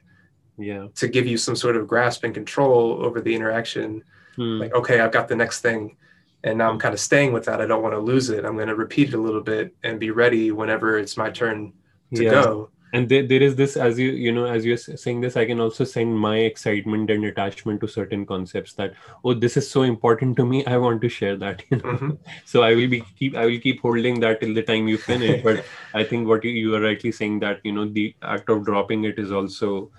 yeah 0.57 0.87
to 0.95 1.07
give 1.09 1.27
you 1.27 1.37
some 1.37 1.55
sort 1.55 1.75
of 1.75 1.85
grasp 1.87 2.23
and 2.23 2.33
control 2.33 3.03
over 3.03 3.19
the 3.19 3.35
interaction 3.35 4.01
Hmm. 4.37 4.59
like 4.59 4.73
okay 4.73 4.99
i've 5.01 5.11
got 5.11 5.27
the 5.27 5.35
next 5.35 5.59
thing 5.61 5.97
and 6.45 6.57
now 6.59 6.69
i'm 6.69 6.79
kind 6.79 6.93
of 6.93 6.99
staying 6.99 7.33
with 7.33 7.43
that. 7.45 7.59
I 7.59 7.65
don't 7.65 7.83
want 7.83 7.95
to 7.95 7.99
lose 7.99 8.29
it. 8.29 8.45
I'm 8.45 8.55
going 8.55 8.69
to 8.69 8.75
repeat 8.75 9.09
it 9.09 9.15
a 9.15 9.21
little 9.21 9.41
bit 9.41 9.75
and 9.83 9.99
be 9.99 10.11
ready 10.11 10.51
whenever 10.51 10.97
it's 10.97 11.17
my 11.17 11.29
turn 11.29 11.73
to 12.13 12.23
yeah. 12.23 12.31
go. 12.31 12.69
And 12.93 13.09
there, 13.09 13.27
there 13.27 13.41
is 13.41 13.55
this 13.55 13.75
as 13.75 13.99
you 13.99 14.11
you 14.11 14.31
know 14.31 14.45
as 14.45 14.65
you're 14.65 14.77
saying 14.77 15.19
this 15.19 15.35
i 15.35 15.45
can 15.45 15.59
also 15.59 15.83
send 15.83 16.17
my 16.17 16.37
excitement 16.49 17.09
and 17.09 17.25
attachment 17.25 17.81
to 17.81 17.87
certain 17.87 18.25
concepts 18.25 18.73
that 18.75 18.93
oh 19.25 19.33
this 19.33 19.57
is 19.57 19.69
so 19.69 19.81
important 19.81 20.37
to 20.37 20.45
me 20.45 20.65
i 20.65 20.77
want 20.77 21.01
to 21.01 21.09
share 21.09 21.35
that 21.35 21.63
you 21.71 21.77
know. 21.77 21.95
Mhm. 21.95 22.17
so 22.45 22.63
i 22.63 22.73
will 22.73 22.87
be 22.87 23.01
keep 23.19 23.35
i 23.35 23.45
will 23.45 23.59
keep 23.59 23.81
holding 23.81 24.21
that 24.21 24.39
till 24.39 24.53
the 24.53 24.63
time 24.63 24.87
you 24.87 24.97
finish 24.97 25.43
but 25.43 25.65
i 25.93 26.05
think 26.05 26.25
what 26.25 26.45
you, 26.45 26.51
you 26.51 26.73
are 26.75 26.79
rightly 26.79 27.11
saying 27.11 27.37
that 27.39 27.59
you 27.65 27.73
know 27.73 27.85
the 27.85 28.15
act 28.21 28.49
of 28.49 28.63
dropping 28.63 29.03
it 29.03 29.19
is 29.19 29.29
also 29.41 29.91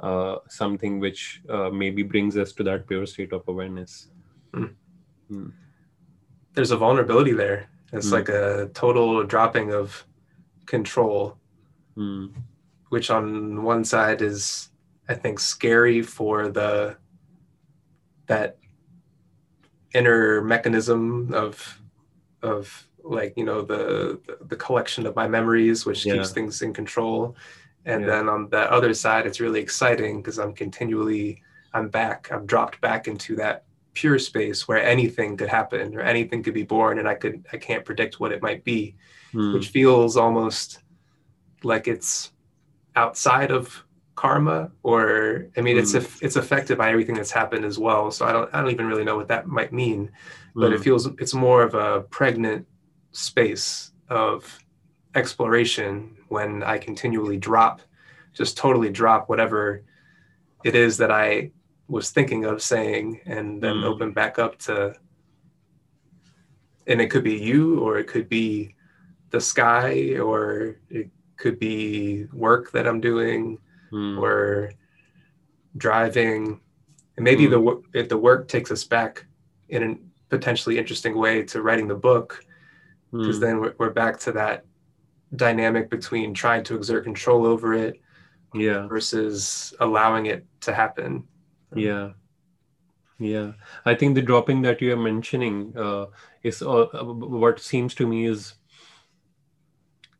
uh, 0.00 0.36
something 0.48 0.98
which 0.98 1.42
uh, 1.50 1.70
maybe 1.70 2.02
brings 2.02 2.36
us 2.36 2.52
to 2.52 2.64
that 2.64 2.88
pure 2.88 3.06
state 3.06 3.32
of 3.32 3.46
awareness 3.46 4.08
there's 6.54 6.70
a 6.70 6.76
vulnerability 6.76 7.32
there 7.32 7.68
it's 7.92 8.08
Mm. 8.08 8.12
like 8.12 8.28
a 8.28 8.70
total 8.74 9.24
dropping 9.24 9.72
of 9.72 10.04
control 10.66 11.36
Hmm. 11.96 12.26
which 12.90 13.10
on 13.10 13.62
one 13.62 13.84
side 13.84 14.22
is 14.22 14.70
i 15.08 15.14
think 15.14 15.38
scary 15.40 16.02
for 16.02 16.48
the 16.48 16.96
that 18.26 18.58
inner 19.94 20.40
mechanism 20.42 21.32
of 21.34 21.80
of 22.42 22.86
like 23.02 23.34
you 23.36 23.44
know 23.44 23.62
the 23.62 24.20
the 24.46 24.56
collection 24.56 25.06
of 25.06 25.16
my 25.16 25.26
memories 25.26 25.84
which 25.84 26.06
Yeah. 26.06 26.14
keeps 26.14 26.30
things 26.32 26.62
in 26.62 26.72
control 26.72 27.36
and 27.84 28.02
Yeah. 28.02 28.06
then 28.10 28.28
on 28.28 28.48
the 28.50 28.70
other 28.70 28.94
side 28.94 29.26
it's 29.26 29.40
really 29.40 29.60
exciting 29.60 30.18
because 30.22 30.38
i'm 30.38 30.52
continually 30.52 31.42
i'm 31.74 31.88
back 31.88 32.28
i'm 32.30 32.46
dropped 32.46 32.80
back 32.80 33.08
into 33.08 33.34
that 33.36 33.64
pure 33.94 34.18
space 34.18 34.68
where 34.68 34.82
anything 34.82 35.36
could 35.36 35.48
happen 35.48 35.94
or 35.96 36.00
anything 36.00 36.42
could 36.42 36.54
be 36.54 36.62
born 36.62 36.98
and 36.98 37.08
i 37.08 37.14
could 37.14 37.44
i 37.52 37.56
can't 37.56 37.84
predict 37.84 38.20
what 38.20 38.32
it 38.32 38.42
might 38.42 38.64
be 38.64 38.94
Hmm. 39.32 39.52
which 39.54 39.68
feels 39.68 40.16
almost 40.16 40.80
like 41.62 41.86
it's 41.86 42.32
outside 42.96 43.50
of 43.52 43.84
karma 44.16 44.70
or 44.82 45.46
i 45.56 45.60
mean 45.60 45.76
it's 45.78 45.92
Hmm. 45.92 45.98
if 45.98 46.22
it's 46.22 46.36
affected 46.36 46.76
by 46.78 46.90
everything 46.90 47.14
that's 47.14 47.30
happened 47.30 47.64
as 47.64 47.78
well 47.78 48.10
so 48.10 48.26
i 48.26 48.32
don't 48.32 48.52
i 48.52 48.60
don't 48.60 48.70
even 48.70 48.86
really 48.86 49.04
know 49.04 49.16
what 49.16 49.28
that 49.28 49.46
might 49.46 49.72
mean 49.72 50.10
but 50.54 50.72
it 50.72 50.76
Hmm. 50.78 50.82
feels 50.82 51.06
it's 51.18 51.34
more 51.34 51.62
of 51.62 51.74
a 51.74 52.02
pregnant 52.10 52.66
space 53.12 53.92
of 54.08 54.58
exploration 55.14 56.16
when 56.28 56.62
i 56.62 56.76
continually 56.78 57.36
drop 57.36 57.82
just 58.32 58.56
totally 58.56 58.90
drop 58.90 59.28
whatever 59.28 59.82
it 60.64 60.74
is 60.74 60.96
that 60.98 61.10
i 61.10 61.50
was 61.90 62.10
thinking 62.10 62.44
of 62.44 62.62
saying 62.62 63.20
and 63.26 63.60
then 63.62 63.76
Mm. 63.76 63.84
open 63.84 64.12
back 64.12 64.38
up 64.38 64.56
to 64.66 64.94
and 66.86 67.00
it 67.00 67.10
could 67.10 67.24
be 67.24 67.34
you 67.36 67.80
or 67.80 67.98
it 67.98 68.06
could 68.06 68.28
be 68.28 68.74
the 69.30 69.40
sky 69.40 70.16
or 70.18 70.76
it 70.88 71.08
could 71.36 71.58
be 71.58 72.26
work 72.32 72.70
that 72.72 72.86
i'm 72.86 73.00
doing 73.00 73.58
Hmm. 73.90 74.18
or 74.18 74.70
driving 75.76 76.60
and 77.16 77.24
maybe 77.24 77.46
Mm. 77.46 77.50
the 77.50 77.60
wo- 77.60 77.84
if 77.92 78.08
the 78.08 78.18
work 78.18 78.46
takes 78.48 78.70
us 78.70 78.84
back 78.84 79.26
in 79.68 79.82
a 79.82 79.98
potentially 80.28 80.78
interesting 80.78 81.14
way 81.16 81.42
to 81.42 81.60
writing 81.62 81.88
the 81.88 81.94
book 82.10 82.44
because 83.10 83.36
Hmm. 83.38 83.42
then 83.44 83.60
we're, 83.60 83.74
we're 83.78 83.90
back 84.02 84.18
to 84.20 84.32
that 84.32 84.64
dynamic 85.34 85.90
between 85.90 86.34
trying 86.34 86.62
to 86.64 86.76
exert 86.76 87.02
control 87.04 87.44
over 87.46 87.74
it 87.74 88.00
yeah 88.54 88.86
versus 88.88 89.74
allowing 89.80 90.26
it 90.26 90.44
to 90.60 90.72
happen 90.72 91.24
Yeah, 91.74 92.12
yeah. 93.18 93.52
I 93.84 93.94
think 93.94 94.14
the 94.14 94.22
dropping 94.22 94.62
that 94.62 94.80
you 94.80 94.92
are 94.92 94.96
mentioning 94.96 95.74
uh, 95.76 96.06
is 96.42 96.62
uh, 96.62 96.86
what 97.04 97.60
seems 97.60 97.94
to 97.96 98.06
me 98.06 98.26
is 98.26 98.54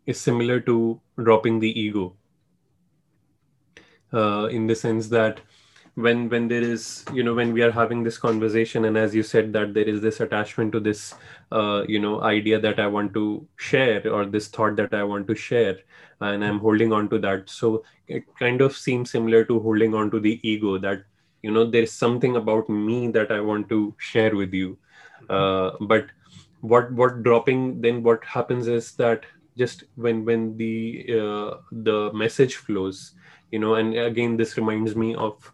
is 0.04 0.20
similar 0.20 0.60
to 0.60 1.00
dropping 1.16 1.58
the 1.58 1.80
ego. 1.80 2.14
Uh, 4.12 4.48
in 4.50 4.66
the 4.66 4.74
sense 4.74 5.08
that 5.08 5.40
when 5.94 6.28
when 6.28 6.48
there 6.48 6.62
is 6.62 7.04
you 7.12 7.22
know 7.22 7.34
when 7.34 7.52
we 7.52 7.62
are 7.62 7.70
having 7.70 8.02
this 8.02 8.18
conversation 8.18 8.84
and 8.84 8.96
as 8.98 9.14
you 9.14 9.22
said 9.22 9.52
that 9.52 9.72
there 9.74 9.84
is 9.84 10.00
this 10.00 10.20
attachment 10.20 10.72
to 10.72 10.80
this 10.80 11.14
uh, 11.52 11.84
you 11.88 11.98
know 12.00 12.20
idea 12.22 12.58
that 12.60 12.80
I 12.80 12.88
want 12.88 13.14
to 13.14 13.46
share 13.56 14.02
or 14.12 14.26
this 14.26 14.48
thought 14.48 14.76
that 14.76 14.94
I 14.94 15.04
want 15.04 15.28
to 15.28 15.34
share 15.36 15.78
and 16.20 16.44
I'm 16.44 16.58
holding 16.58 16.92
on 16.92 17.08
to 17.10 17.18
that 17.20 17.50
so 17.50 17.84
it 18.08 18.24
kind 18.38 18.60
of 18.60 18.76
seems 18.76 19.10
similar 19.12 19.44
to 19.44 19.60
holding 19.60 19.94
on 19.94 20.10
to 20.12 20.20
the 20.20 20.40
ego 20.48 20.78
that 20.78 21.04
you 21.42 21.50
know 21.50 21.64
there's 21.64 21.92
something 21.92 22.36
about 22.36 22.68
me 22.68 23.08
that 23.08 23.32
i 23.32 23.40
want 23.40 23.68
to 23.68 23.94
share 23.98 24.34
with 24.36 24.52
you. 24.52 24.78
Uh, 25.28 25.70
but 25.82 26.06
what 26.60 26.92
what 26.92 27.22
dropping 27.22 27.80
then 27.80 28.02
what 28.02 28.24
happens 28.24 28.66
is 28.66 28.92
that 28.92 29.24
just 29.56 29.84
when 29.96 30.24
when 30.24 30.56
the 30.56 31.04
uh, 31.20 31.56
the 31.72 32.10
message 32.12 32.56
flows 32.56 33.14
you 33.50 33.58
know 33.58 33.74
and 33.74 33.94
again 33.94 34.36
this 34.36 34.56
reminds 34.56 34.96
me 34.96 35.14
of 35.14 35.52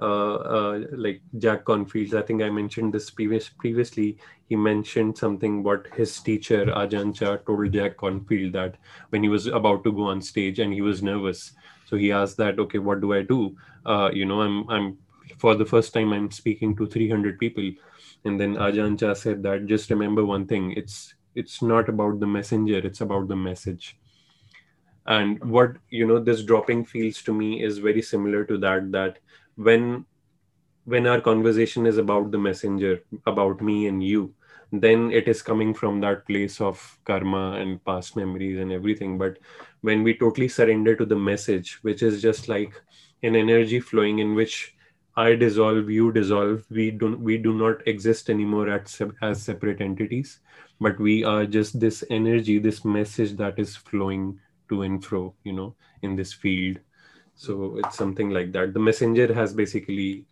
uh, 0.00 0.34
uh, 0.56 0.80
like 0.92 1.20
jack 1.38 1.64
Kornfield. 1.64 2.14
i 2.14 2.22
think 2.22 2.42
i 2.42 2.50
mentioned 2.50 2.92
this 2.92 3.10
previous 3.10 3.48
previously. 3.48 4.18
He 4.48 4.56
mentioned 4.56 5.18
something 5.18 5.62
what 5.62 5.88
his 5.94 6.20
teacher 6.20 6.66
ajahn 6.66 7.14
Chah 7.14 7.36
told 7.46 7.72
jack 7.72 7.96
Kornfield 7.96 8.52
that 8.52 8.76
when 9.10 9.22
he 9.22 9.28
was 9.28 9.46
about 9.46 9.84
to 9.84 9.92
go 9.92 10.04
on 10.04 10.22
stage 10.22 10.58
and 10.58 10.72
he 10.72 10.80
was 10.80 11.02
nervous. 11.02 11.52
So 11.86 11.96
he 11.96 12.12
asked 12.12 12.38
that 12.38 12.58
okay 12.58 12.78
what 12.78 13.00
do 13.02 13.12
i 13.12 13.22
do? 13.22 13.56
Uh, 13.84 14.10
you 14.12 14.24
know 14.24 14.40
i'm 14.40 14.68
i'm 14.70 14.98
for 15.36 15.54
the 15.54 15.66
first 15.66 15.92
time 15.92 16.12
i'm 16.12 16.30
speaking 16.30 16.76
to 16.76 16.86
300 16.86 17.38
people. 17.38 17.70
And 18.24 18.40
then 18.40 18.56
ajahn 18.56 18.98
Chah 18.98 19.14
said 19.14 19.42
that 19.44 19.66
just 19.66 19.90
remember 19.90 20.24
one 20.24 20.46
thing. 20.46 20.72
It's 20.72 21.14
it's 21.34 21.62
not 21.62 21.88
about 21.88 22.20
the 22.20 22.26
messenger 22.26 22.78
it's 22.78 23.00
about 23.00 23.28
the 23.28 23.36
message. 23.36 23.96
And 25.06 25.42
what 25.44 25.76
you 25.90 26.06
know 26.06 26.18
this 26.18 26.42
dropping 26.42 26.84
feels 26.84 27.22
to 27.22 27.32
me 27.32 27.62
is 27.62 27.78
very 27.78 28.02
similar 28.02 28.44
to 28.44 28.58
that 28.58 28.92
that 28.92 29.18
when 29.56 30.04
when 30.84 31.06
our 31.06 31.20
conversation 31.20 31.86
is 31.86 31.98
about 31.98 32.30
the 32.30 32.38
messenger 32.38 33.02
about 33.26 33.60
me 33.60 33.86
and 33.86 34.02
you 34.02 34.34
then 34.72 35.10
it 35.10 35.28
is 35.28 35.40
coming 35.40 35.72
from 35.72 36.00
that 36.00 36.26
place 36.26 36.60
of 36.60 36.98
karma 37.04 37.52
and 37.52 37.82
past 37.84 38.16
memories 38.16 38.58
and 38.58 38.70
everything. 38.70 39.16
But 39.16 39.38
when 39.80 40.02
we 40.02 40.14
totally 40.14 40.48
surrender 40.48 40.94
to 40.96 41.06
the 41.06 41.16
message 41.16 41.78
which 41.82 42.02
is 42.02 42.20
just 42.20 42.48
like 42.48 42.74
an 43.22 43.34
energy 43.34 43.80
flowing 43.80 44.18
in 44.18 44.34
which 44.34 44.76
I 45.18 45.34
dissolve, 45.34 45.90
you 45.90 46.12
dissolve. 46.12 46.64
We 46.70 46.92
don't 46.92 47.20
we 47.20 47.38
do 47.38 47.52
not 47.52 47.86
exist 47.88 48.30
anymore 48.30 48.68
at, 48.70 48.96
as 49.20 49.42
separate 49.42 49.80
entities, 49.80 50.38
but 50.80 51.00
we 51.00 51.24
are 51.24 51.44
just 51.44 51.80
this 51.80 52.04
energy, 52.08 52.60
this 52.60 52.84
message 52.84 53.36
that 53.38 53.58
is 53.58 53.74
flowing 53.74 54.38
to 54.68 54.82
and 54.82 55.04
fro, 55.04 55.34
you 55.42 55.54
know, 55.54 55.74
in 56.02 56.14
this 56.14 56.32
field. 56.32 56.78
So 57.34 57.78
it's 57.78 57.96
something 57.96 58.30
like 58.30 58.52
that. 58.52 58.74
The 58.74 58.80
messenger 58.80 59.34
has 59.34 59.52
basically 59.54 60.26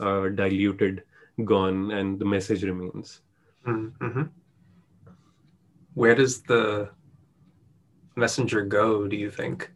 uh, 0.00 0.28
diluted, 0.28 1.04
gone, 1.44 1.92
and 1.92 2.18
the 2.18 2.26
message 2.26 2.62
remains. 2.62 3.20
mm-hmm. 3.66 4.22
where 5.94 6.14
does 6.14 6.42
the 6.42 6.90
messenger 8.16 8.62
go 8.62 9.08
do 9.08 9.16
you 9.16 9.30
think 9.30 9.70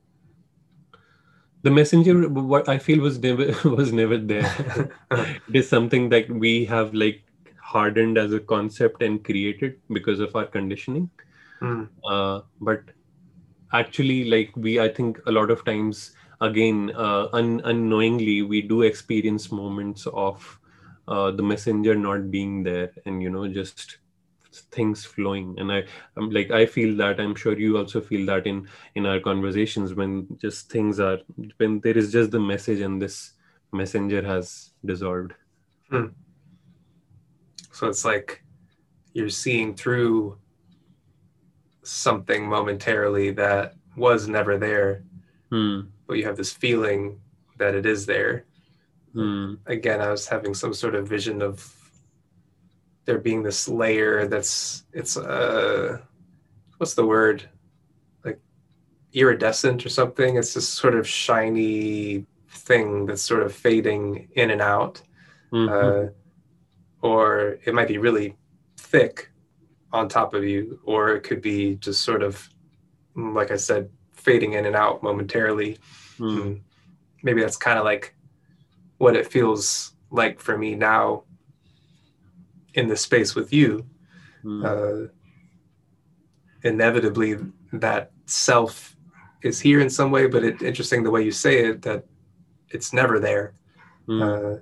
The 1.62 1.70
messenger, 1.70 2.28
what 2.28 2.68
I 2.68 2.78
feel 2.78 3.00
was 3.00 3.18
never 3.18 3.46
was 3.68 3.92
never 3.92 4.16
there. 4.18 4.90
it 5.11 5.54
is 5.56 5.68
something 5.68 6.08
that 6.11 6.30
we 6.30 6.64
have 6.66 6.94
like 6.94 7.22
hardened 7.62 8.16
as 8.18 8.32
a 8.32 8.40
concept 8.40 9.02
and 9.02 9.22
created 9.24 9.76
because 9.92 10.20
of 10.20 10.34
our 10.34 10.46
conditioning. 10.46 11.11
Mm, 11.62 11.88
uh, 12.11 12.42
but 12.61 12.80
actually 13.74 14.30
like 14.30 14.52
we 14.56 14.80
i 14.80 14.88
think 14.88 15.18
a 15.26 15.32
lot 15.32 15.50
of 15.50 15.64
times 15.64 16.12
again 16.42 16.92
uh, 16.96 17.28
un- 17.34 17.62
unknowingly 17.64 18.42
we 18.42 18.62
do 18.62 18.82
experience 18.82 19.52
moments 19.52 20.06
of 20.12 20.61
uh, 21.08 21.30
the 21.32 21.42
messenger 21.42 21.94
not 21.96 22.30
being 22.32 22.64
there 22.64 22.92
and 23.06 23.22
you 23.22 23.30
know 23.30 23.48
just 23.48 23.99
things 24.61 25.04
flowing 25.04 25.54
and 25.58 25.72
i 25.72 25.82
i'm 26.16 26.30
like 26.30 26.50
i 26.50 26.64
feel 26.66 26.96
that 26.96 27.20
i'm 27.20 27.34
sure 27.34 27.58
you 27.58 27.76
also 27.76 28.00
feel 28.00 28.26
that 28.26 28.46
in 28.46 28.68
in 28.94 29.06
our 29.06 29.20
conversations 29.20 29.94
when 29.94 30.26
just 30.38 30.70
things 30.70 31.00
are 31.00 31.18
when 31.56 31.80
there 31.80 31.96
is 31.96 32.12
just 32.12 32.30
the 32.30 32.40
message 32.40 32.80
and 32.80 33.00
this 33.00 33.32
messenger 33.72 34.22
has 34.22 34.70
dissolved 34.84 35.32
so 37.72 37.88
it's 37.88 38.04
like 38.04 38.42
you're 39.12 39.28
seeing 39.28 39.74
through 39.74 40.38
something 41.82 42.46
momentarily 42.48 43.30
that 43.30 43.74
was 43.96 44.28
never 44.28 44.58
there 44.58 45.02
hmm. 45.50 45.80
but 46.06 46.16
you 46.16 46.24
have 46.24 46.36
this 46.36 46.52
feeling 46.52 47.20
that 47.58 47.74
it 47.74 47.86
is 47.86 48.06
there 48.06 48.44
Hmm. 49.12 49.54
again 49.66 50.00
i 50.00 50.08
was 50.08 50.28
having 50.28 50.54
some 50.54 50.72
sort 50.72 50.94
of 50.94 51.08
vision 51.08 51.42
of 51.42 51.80
there 53.05 53.18
being 53.18 53.42
this 53.42 53.68
layer 53.68 54.26
that's 54.26 54.84
it's 54.92 55.16
uh 55.16 55.98
what's 56.78 56.94
the 56.94 57.05
word 57.07 57.48
like 58.24 58.38
iridescent 59.12 59.84
or 59.84 59.88
something 59.88 60.36
it's 60.36 60.55
this 60.55 60.68
sort 60.68 60.94
of 60.94 61.07
shiny 61.09 62.24
thing 62.51 63.07
that's 63.07 63.22
sort 63.22 63.42
of 63.42 63.53
fading 63.55 64.28
in 64.36 64.51
and 64.51 64.61
out 64.62 65.03
Mhm. 65.53 65.68
uh, 66.09 66.11
or 67.03 67.59
it 67.64 67.74
might 67.74 67.88
be 67.88 67.98
really 67.98 68.36
thick 68.76 69.30
on 69.92 70.09
top 70.09 70.34
of 70.34 70.44
you 70.44 70.78
or 70.84 71.14
it 71.16 71.22
could 71.22 71.40
be 71.42 71.74
just 71.76 72.03
sort 72.05 72.22
of 72.22 72.48
mm, 73.16 73.34
like 73.34 73.51
i 73.51 73.57
said 73.57 73.88
fading 74.12 74.53
in 74.53 74.66
and 74.66 74.76
out 74.76 75.03
momentarily 75.03 75.78
Hmm. 76.18 76.38
Mm. 76.38 76.61
maybe 77.22 77.40
that's 77.40 77.57
kind 77.57 77.78
of 77.78 77.84
like 77.84 78.14
what 78.98 79.16
it 79.16 79.26
feels 79.32 79.94
like 80.11 80.38
for 80.38 80.57
me 80.59 80.74
now 80.74 81.24
in 82.74 82.88
the 82.88 82.96
space 82.96 83.34
with 83.34 83.52
you 83.52 83.84
Hmm. 84.42 84.64
uh, 84.64 85.06
inevitably 86.62 87.36
that 87.72 88.10
self 88.26 88.96
is 89.42 89.60
here 89.60 89.80
in 89.80 89.90
some 89.90 90.10
way 90.10 90.26
but 90.26 90.44
it, 90.44 90.62
interesting 90.62 91.02
the 91.02 91.10
way 91.10 91.22
you 91.22 91.30
say 91.32 91.64
it 91.64 91.82
that 91.82 92.04
it's 92.70 92.92
never 92.92 93.18
there 93.20 93.54
Hmm. 94.06 94.22
uh, 94.22 94.56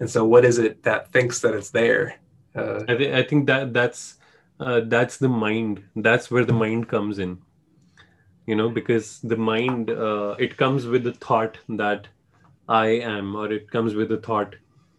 and 0.00 0.08
so 0.08 0.24
what 0.24 0.44
is 0.44 0.58
it 0.58 0.82
that 0.82 1.12
thinks 1.12 1.40
that 1.40 1.54
it's 1.54 1.70
there 1.70 2.14
uh, 2.54 2.82
I, 2.88 2.94
th- 2.96 3.14
I 3.14 3.22
think 3.22 3.46
that 3.46 3.72
that's 3.72 4.16
uh, 4.60 4.80
that's 4.86 5.16
the 5.18 5.28
mind 5.28 5.82
that's 5.96 6.30
where 6.30 6.44
the 6.44 6.52
mind 6.52 6.88
comes 6.88 7.18
in 7.18 7.38
you 8.46 8.56
know 8.56 8.68
because 8.68 9.20
the 9.20 9.36
mind 9.36 9.90
uh, 9.90 10.34
it 10.38 10.56
comes 10.56 10.86
with 10.86 11.04
the 11.04 11.12
thought 11.12 11.58
that 11.68 12.08
i 12.68 12.86
am 12.86 13.34
or 13.36 13.52
it 13.52 13.70
comes 13.70 13.94
with 13.94 14.08
the 14.08 14.18
thought 14.18 14.54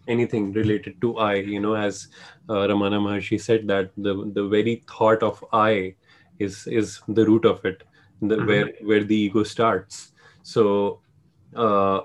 anything 0.07 0.51
related 0.53 0.99
to 1.01 1.17
i 1.17 1.35
you 1.35 1.59
know 1.59 1.75
as 1.75 2.07
uh, 2.49 2.63
ramana 2.71 2.99
maharshi 3.07 3.39
said 3.39 3.67
that 3.67 3.91
the 3.97 4.13
the 4.39 4.47
very 4.47 4.83
thought 4.93 5.23
of 5.23 5.43
i 5.53 5.95
is 6.39 6.65
is 6.67 6.99
the 7.07 7.25
root 7.25 7.45
of 7.45 7.63
it 7.65 7.83
the, 8.21 8.37
Mhm. 8.37 8.47
where 8.47 8.71
where 8.91 9.03
the 9.03 9.15
ego 9.15 9.43
starts 9.43 10.11
so 10.43 11.01
uh, 11.55 12.01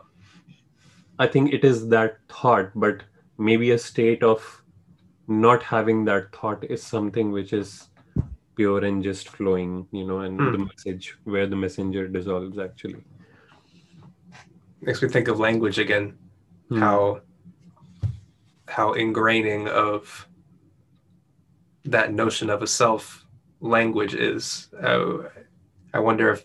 i 1.19 1.27
think 1.27 1.53
it 1.53 1.65
is 1.65 1.89
that 1.89 2.19
thought 2.29 2.71
but 2.75 3.03
maybe 3.39 3.71
a 3.71 3.79
state 3.79 4.23
of 4.23 4.47
not 5.29 5.63
having 5.63 6.05
that 6.05 6.33
thought 6.37 6.65
is 6.65 6.83
something 6.83 7.33
which 7.33 7.53
is 7.53 7.89
pure 8.57 8.85
and 8.85 9.03
just 9.03 9.29
flowing 9.29 9.87
you 9.93 10.07
know 10.07 10.21
and 10.21 10.39
Hmm. 10.41 10.53
the 10.53 10.59
message 10.59 11.15
where 11.25 11.47
the 11.47 11.57
messenger 11.57 12.09
dissolves 12.09 12.59
actually 12.59 13.05
makes 14.81 15.03
me 15.03 15.09
think 15.09 15.29
of 15.29 15.39
language 15.39 15.79
again 15.79 16.19
Hmm. 16.69 16.79
how 16.81 17.21
how 18.77 18.93
ingraining 18.93 19.67
of 19.69 20.29
that 21.87 22.13
notion 22.13 22.51
of 22.51 22.61
a 22.61 22.67
self 22.67 23.25
language 23.61 24.13
is 24.15 24.69
uh, 24.83 25.17
i 25.95 25.99
wonder 25.99 26.31
if 26.31 26.45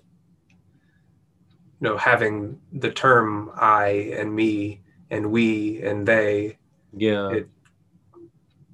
you 1.81 1.83
know 1.87 1.97
having 1.97 2.57
the 2.71 2.89
term 2.89 3.51
i 3.57 4.13
and 4.17 4.33
me 4.33 4.79
and 5.09 5.29
we 5.29 5.81
and 5.83 6.07
they 6.07 6.57
yeah 6.95 7.31
It- 7.31 7.49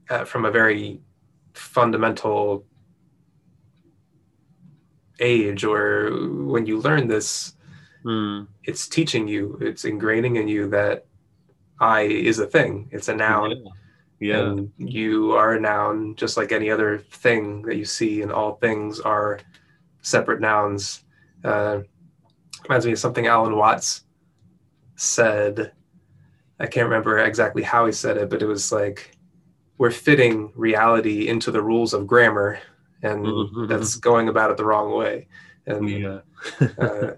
uh, 0.10 0.24
from 0.24 0.46
a 0.46 0.52
very 0.52 1.02
fundamental 1.54 2.64
age 5.20 5.64
or 5.66 6.12
when 6.54 6.68
you 6.68 6.78
learn 6.80 7.08
this 7.08 7.54
Mm. 8.06 8.48
it's 8.64 8.88
teaching 8.88 9.28
you, 9.28 9.58
it's 9.60 9.84
ingraining 9.84 10.38
in 10.40 10.48
you 10.48 10.70
that 10.70 11.07
I 11.80 12.02
is 12.02 12.40
a 12.40 12.48
thing. 12.48 12.90
It's 12.92 13.08
a 13.08 13.16
noun. 13.16 13.52
Yeah. 13.52 13.72
Yeah. 14.20 14.40
And 14.48 14.72
you 14.78 15.34
are 15.34 15.54
a 15.54 15.60
noun 15.60 16.16
just 16.16 16.38
like 16.38 16.52
any 16.52 16.72
other 16.72 16.98
thing 16.98 17.62
that 17.64 17.76
you 17.76 17.86
see, 17.86 18.24
and 18.24 18.32
all 18.32 18.56
things 18.56 19.00
are 19.00 19.40
separate 20.02 20.42
nouns. 20.42 21.04
Uh, 21.44 21.82
reminds 22.64 22.86
me 22.88 22.94
of 22.94 23.00
something 23.00 23.28
Alan 23.28 23.56
Watts 23.56 24.06
said. 24.96 25.72
I 26.60 26.66
can't 26.66 26.86
remember 26.90 27.20
exactly 27.20 27.62
how 27.62 27.86
he 27.86 27.92
said 27.92 28.18
it, 28.18 28.30
but 28.32 28.42
it 28.42 28.48
was 28.48 28.72
like 28.72 29.16
we're 29.78 29.92
fitting 29.92 30.52
reality 30.56 31.28
into 31.28 31.52
the 31.52 31.62
rules 31.62 31.94
of 31.94 32.08
grammar, 32.08 32.58
and 33.04 33.24
Mhm. 33.24 33.68
that's 33.68 33.96
going 33.98 34.28
about 34.30 34.50
it 34.50 34.58
the 34.58 34.66
wrong 34.66 34.98
way. 34.98 35.28
And 35.68 35.88
yeah. 35.88 36.20
uh, 36.80 37.12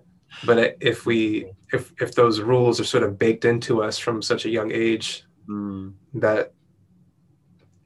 but 0.45 0.76
if 0.82 1.05
we 1.05 1.49
if 1.72 1.94
if 2.02 2.16
those 2.16 2.40
rules 2.42 2.80
are 2.80 2.84
sort 2.86 3.04
of 3.04 3.18
baked 3.20 3.46
into 3.46 3.82
us 3.84 3.98
from 3.98 4.22
such 4.22 4.46
a 4.46 4.50
young 4.50 4.72
age, 4.72 5.24
Mm. 5.48 5.94
that 6.14 6.54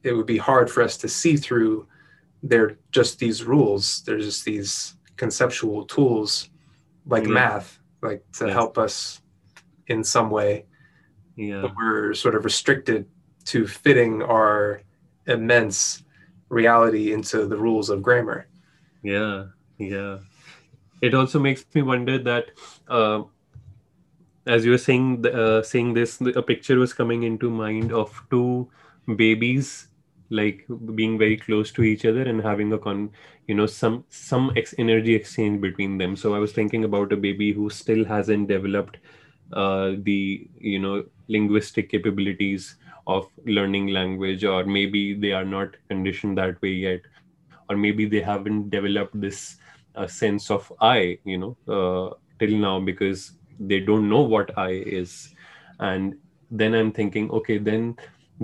it 0.04 0.12
would 0.14 0.26
be 0.26 0.38
hard 0.38 0.70
for 0.70 0.84
us 0.84 0.98
to 0.98 1.08
see 1.08 1.38
through 1.38 1.88
they're 2.46 2.78
just 2.92 3.20
these 3.20 3.46
rules 3.46 4.02
they're 4.06 4.20
just 4.20 4.44
these 4.44 4.98
conceptual 5.16 5.86
tools 5.86 6.50
like 7.06 7.24
Yeah. 7.24 7.30
math 7.34 7.80
like 8.02 8.22
to 8.34 8.52
help 8.52 8.78
us 8.78 9.22
in 9.88 10.04
some 10.04 10.30
way 10.30 10.66
Yeah. 11.38 11.62
but 11.62 11.72
we're 11.78 12.14
sort 12.16 12.36
of 12.36 12.44
restricted 12.44 13.08
to 13.46 13.66
fitting 13.66 14.22
our 14.22 14.82
immense 15.26 16.04
reality 16.50 17.14
into 17.14 17.46
the 17.48 17.56
rules 17.58 17.90
of 17.90 18.02
grammar 18.04 18.48
Yeah, 19.04 19.46
yeah. 19.78 20.20
It 21.02 21.14
also 21.14 21.40
makes 21.40 21.66
me 21.74 21.82
wonder 21.82 22.18
that, 22.20 22.46
uh, 22.90 23.24
as 24.46 24.66
you 24.66 24.72
were 24.72 24.78
saying, 24.78 25.26
uh, 25.28 25.62
saying 25.64 25.94
this, 25.94 26.20
a 26.22 26.41
picture 26.41 26.78
was 26.78 26.94
coming 26.94 27.24
into 27.24 27.50
mind 27.50 27.91
of 27.91 28.22
two 28.30 28.70
babies, 29.16 29.88
like 30.30 30.66
being 30.96 31.18
very 31.18 31.38
close 31.38 31.72
to 31.74 31.84
each 31.84 32.06
other 32.06 32.22
and 32.24 32.41
having 32.41 32.72
a 32.74 32.78
con, 32.78 33.12
you 33.48 33.56
know, 33.56 33.66
some 33.66 34.04
some 34.10 34.52
ex- 34.56 34.76
energy 34.78 35.14
exchange 35.16 35.62
between 35.62 35.98
them. 35.98 36.16
So 36.16 36.34
I 36.36 36.39
was 36.39 36.52
thinking 36.54 36.84
about 36.84 37.14
a 37.14 37.18
baby 37.18 37.54
who 37.54 37.70
still 37.70 38.04
hasn't 38.06 38.48
developed 38.48 38.98
uh, 39.54 39.94
the, 39.98 40.50
you 40.60 40.80
know, 40.80 41.06
linguistic 41.28 41.89
capabilities 41.89 42.76
of 43.08 43.28
learning 43.46 43.88
language, 43.88 44.44
or 44.44 44.64
maybe 44.66 45.14
they 45.14 45.32
are 45.32 45.46
not 45.46 45.76
conditioned 45.89 46.38
that 46.38 46.62
way 46.62 46.70
yet 46.74 47.02
or 47.70 47.78
maybe 47.78 48.06
they 48.06 48.22
haven't 48.22 48.70
developed 48.70 49.20
this 49.20 49.58
uh, 49.96 50.08
sense 50.08 50.50
of 50.52 50.72
I, 50.82 51.20
you 51.24 51.38
know, 51.38 51.58
uh, 51.68 52.16
till 52.39 52.58
now 52.58 52.80
because 52.80 53.32
they 53.60 53.80
don't 53.80 54.10
know 54.10 54.22
what 54.22 54.58
I 54.58 54.70
is. 54.72 55.30
And 55.80 56.16
then 56.51 56.74
I'm 56.74 56.91
thinking, 56.91 57.30
okay, 57.32 57.58
then 57.58 57.95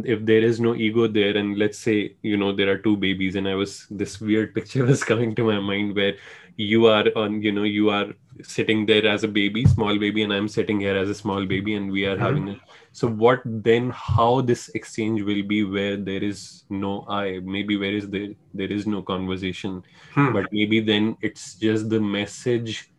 if 0.04 0.26
there 0.26 0.42
is 0.42 0.60
no 0.60 0.76
ego 0.76 1.08
there, 1.08 1.36
and 1.36 1.58
let's 1.58 1.78
say, 1.80 2.16
you 2.22 2.38
know, 2.38 2.52
there 2.54 2.70
are 2.72 2.78
two 2.78 2.96
babies, 2.98 3.36
and 3.36 3.48
I 3.48 3.56
was, 3.56 3.86
this 3.90 4.20
weird 4.22 4.54
picture 4.56 4.86
was 4.86 5.04
coming 5.04 5.36
to 5.36 5.44
my 5.44 5.60
mind 5.60 5.96
where 5.96 6.16
you 6.58 6.86
are 6.88 7.06
on, 7.16 7.42
you 7.42 7.52
know, 7.52 7.64
you 7.64 7.90
are 7.90 8.08
sitting 8.44 8.86
there 8.86 9.06
as 9.08 9.24
a 9.24 9.28
baby, 9.28 9.66
small 9.66 9.98
baby, 9.98 10.24
and 10.24 10.34
I'm 10.34 10.48
sitting 10.48 10.80
here 10.80 10.96
as 10.96 11.10
a 11.10 11.16
small 11.16 11.46
baby, 11.46 11.76
and 11.76 11.92
we 11.92 12.06
are 12.06 12.18
Mhm. 12.18 12.20
having 12.20 12.50
a 12.50 12.60
so 12.92 13.08
what 13.08 13.42
then 13.46 13.92
how 13.92 14.42
this 14.42 14.70
exchange 14.70 15.22
will 15.22 15.44
be 15.44 15.64
where 15.64 15.96
there 15.96 16.24
is 16.24 16.64
no 16.70 17.06
i 17.08 17.40
maybe 17.44 17.78
where 17.78 17.94
is 17.94 18.10
there 18.10 18.30
there 18.54 18.72
is 18.78 18.88
no 18.88 19.02
conversation 19.04 19.84
Hmm. 20.14 20.34
but 20.34 20.48
maybe 20.52 20.80
then 20.80 21.16
it's 21.22 21.56
just 21.56 21.90
the 21.90 22.00
message 22.00 22.92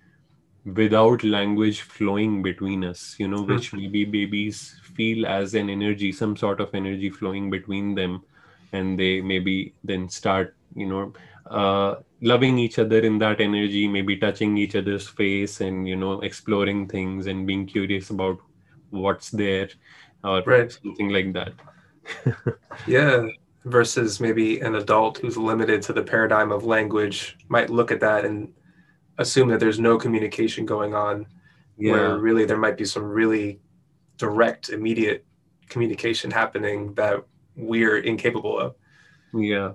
without 0.64 1.24
language 1.24 1.80
flowing 1.82 2.42
between 2.42 2.84
us 2.84 3.16
you 3.18 3.28
know 3.28 3.42
Hmm. 3.46 3.60
which 3.60 3.72
maybe 3.72 4.04
babies 4.04 4.76
feel 4.94 5.26
as 5.26 5.54
an 5.54 5.70
energy 5.70 6.12
some 6.12 6.36
sort 6.36 6.60
of 6.60 6.74
energy 6.74 7.10
flowing 7.10 7.50
between 7.50 7.94
them 7.94 8.22
and 8.72 8.98
they 8.98 9.20
maybe 9.20 9.74
then 9.84 10.08
start 10.08 10.56
you 10.74 10.86
know 10.86 11.12
uh, 11.50 11.96
loving 12.20 12.58
each 12.58 12.78
other 12.78 13.00
in 13.00 13.18
that 13.18 13.40
energy 13.40 13.88
maybe 13.88 14.16
touching 14.18 14.56
each 14.58 14.76
other's 14.76 15.08
face 15.08 15.60
and 15.60 15.88
you 15.88 15.96
know 15.96 16.20
exploring 16.20 16.86
things 16.88 17.26
and 17.26 17.46
being 17.46 17.66
curious 17.66 18.10
about 18.10 18.38
what's 18.90 19.30
there 19.30 19.68
or 20.22 20.44
Right. 20.44 20.78
something 20.82 21.08
like 21.08 21.32
that 21.32 21.54
yeah 22.84 23.26
versus 23.64 24.20
maybe 24.20 24.60
an 24.60 24.74
adult 24.74 25.18
who's 25.18 25.36
limited 25.36 25.82
to 25.82 25.92
the 25.92 26.02
paradigm 26.02 26.50
of 26.50 26.64
language 26.64 27.36
might 27.48 27.70
look 27.70 27.90
at 27.90 28.00
that 28.00 28.24
and 28.24 28.52
assume 29.20 29.48
that 29.48 29.60
there's 29.60 29.78
no 29.78 29.98
communication 29.98 30.66
going 30.66 30.94
on 30.94 31.26
where 31.92 32.18
really 32.18 32.44
there 32.44 32.58
might 32.58 32.76
be 32.76 32.84
some 32.84 33.04
really 33.04 33.60
direct 34.18 34.68
immediate 34.68 35.24
communication 35.68 36.30
happening 36.30 36.94
that 36.94 37.22
we're 37.56 37.98
incapable 37.98 38.58
of. 38.58 38.74
Yeah. 39.32 39.72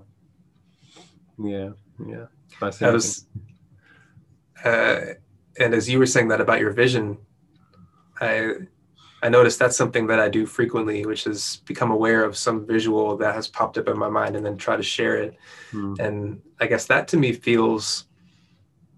Yeah. 1.41 1.71
Yeah. 2.05 2.25
That 2.79 2.93
was 2.93 3.25
uh, 4.63 5.01
and 5.59 5.73
as 5.73 5.89
you 5.89 5.99
were 5.99 6.05
saying 6.05 6.27
that 6.29 6.41
about 6.41 6.59
your 6.59 6.71
vision 6.71 7.17
i 8.19 8.51
i 9.21 9.29
noticed 9.29 9.59
that's 9.59 9.77
something 9.77 10.07
that 10.07 10.19
i 10.19 10.29
do 10.29 10.45
frequently 10.45 11.05
which 11.05 11.27
is 11.27 11.61
become 11.65 11.91
aware 11.91 12.23
of 12.23 12.35
some 12.37 12.65
visual 12.65 13.17
that 13.17 13.35
has 13.35 13.47
popped 13.47 13.77
up 13.77 13.87
in 13.87 13.97
my 13.97 14.09
mind 14.09 14.35
and 14.35 14.45
then 14.45 14.57
try 14.57 14.75
to 14.75 14.83
share 14.83 15.17
it. 15.17 15.37
Hmm. 15.71 15.93
and 15.99 16.41
i 16.59 16.65
guess 16.65 16.85
that 16.87 17.07
to 17.09 17.17
me 17.17 17.33
feels 17.33 18.05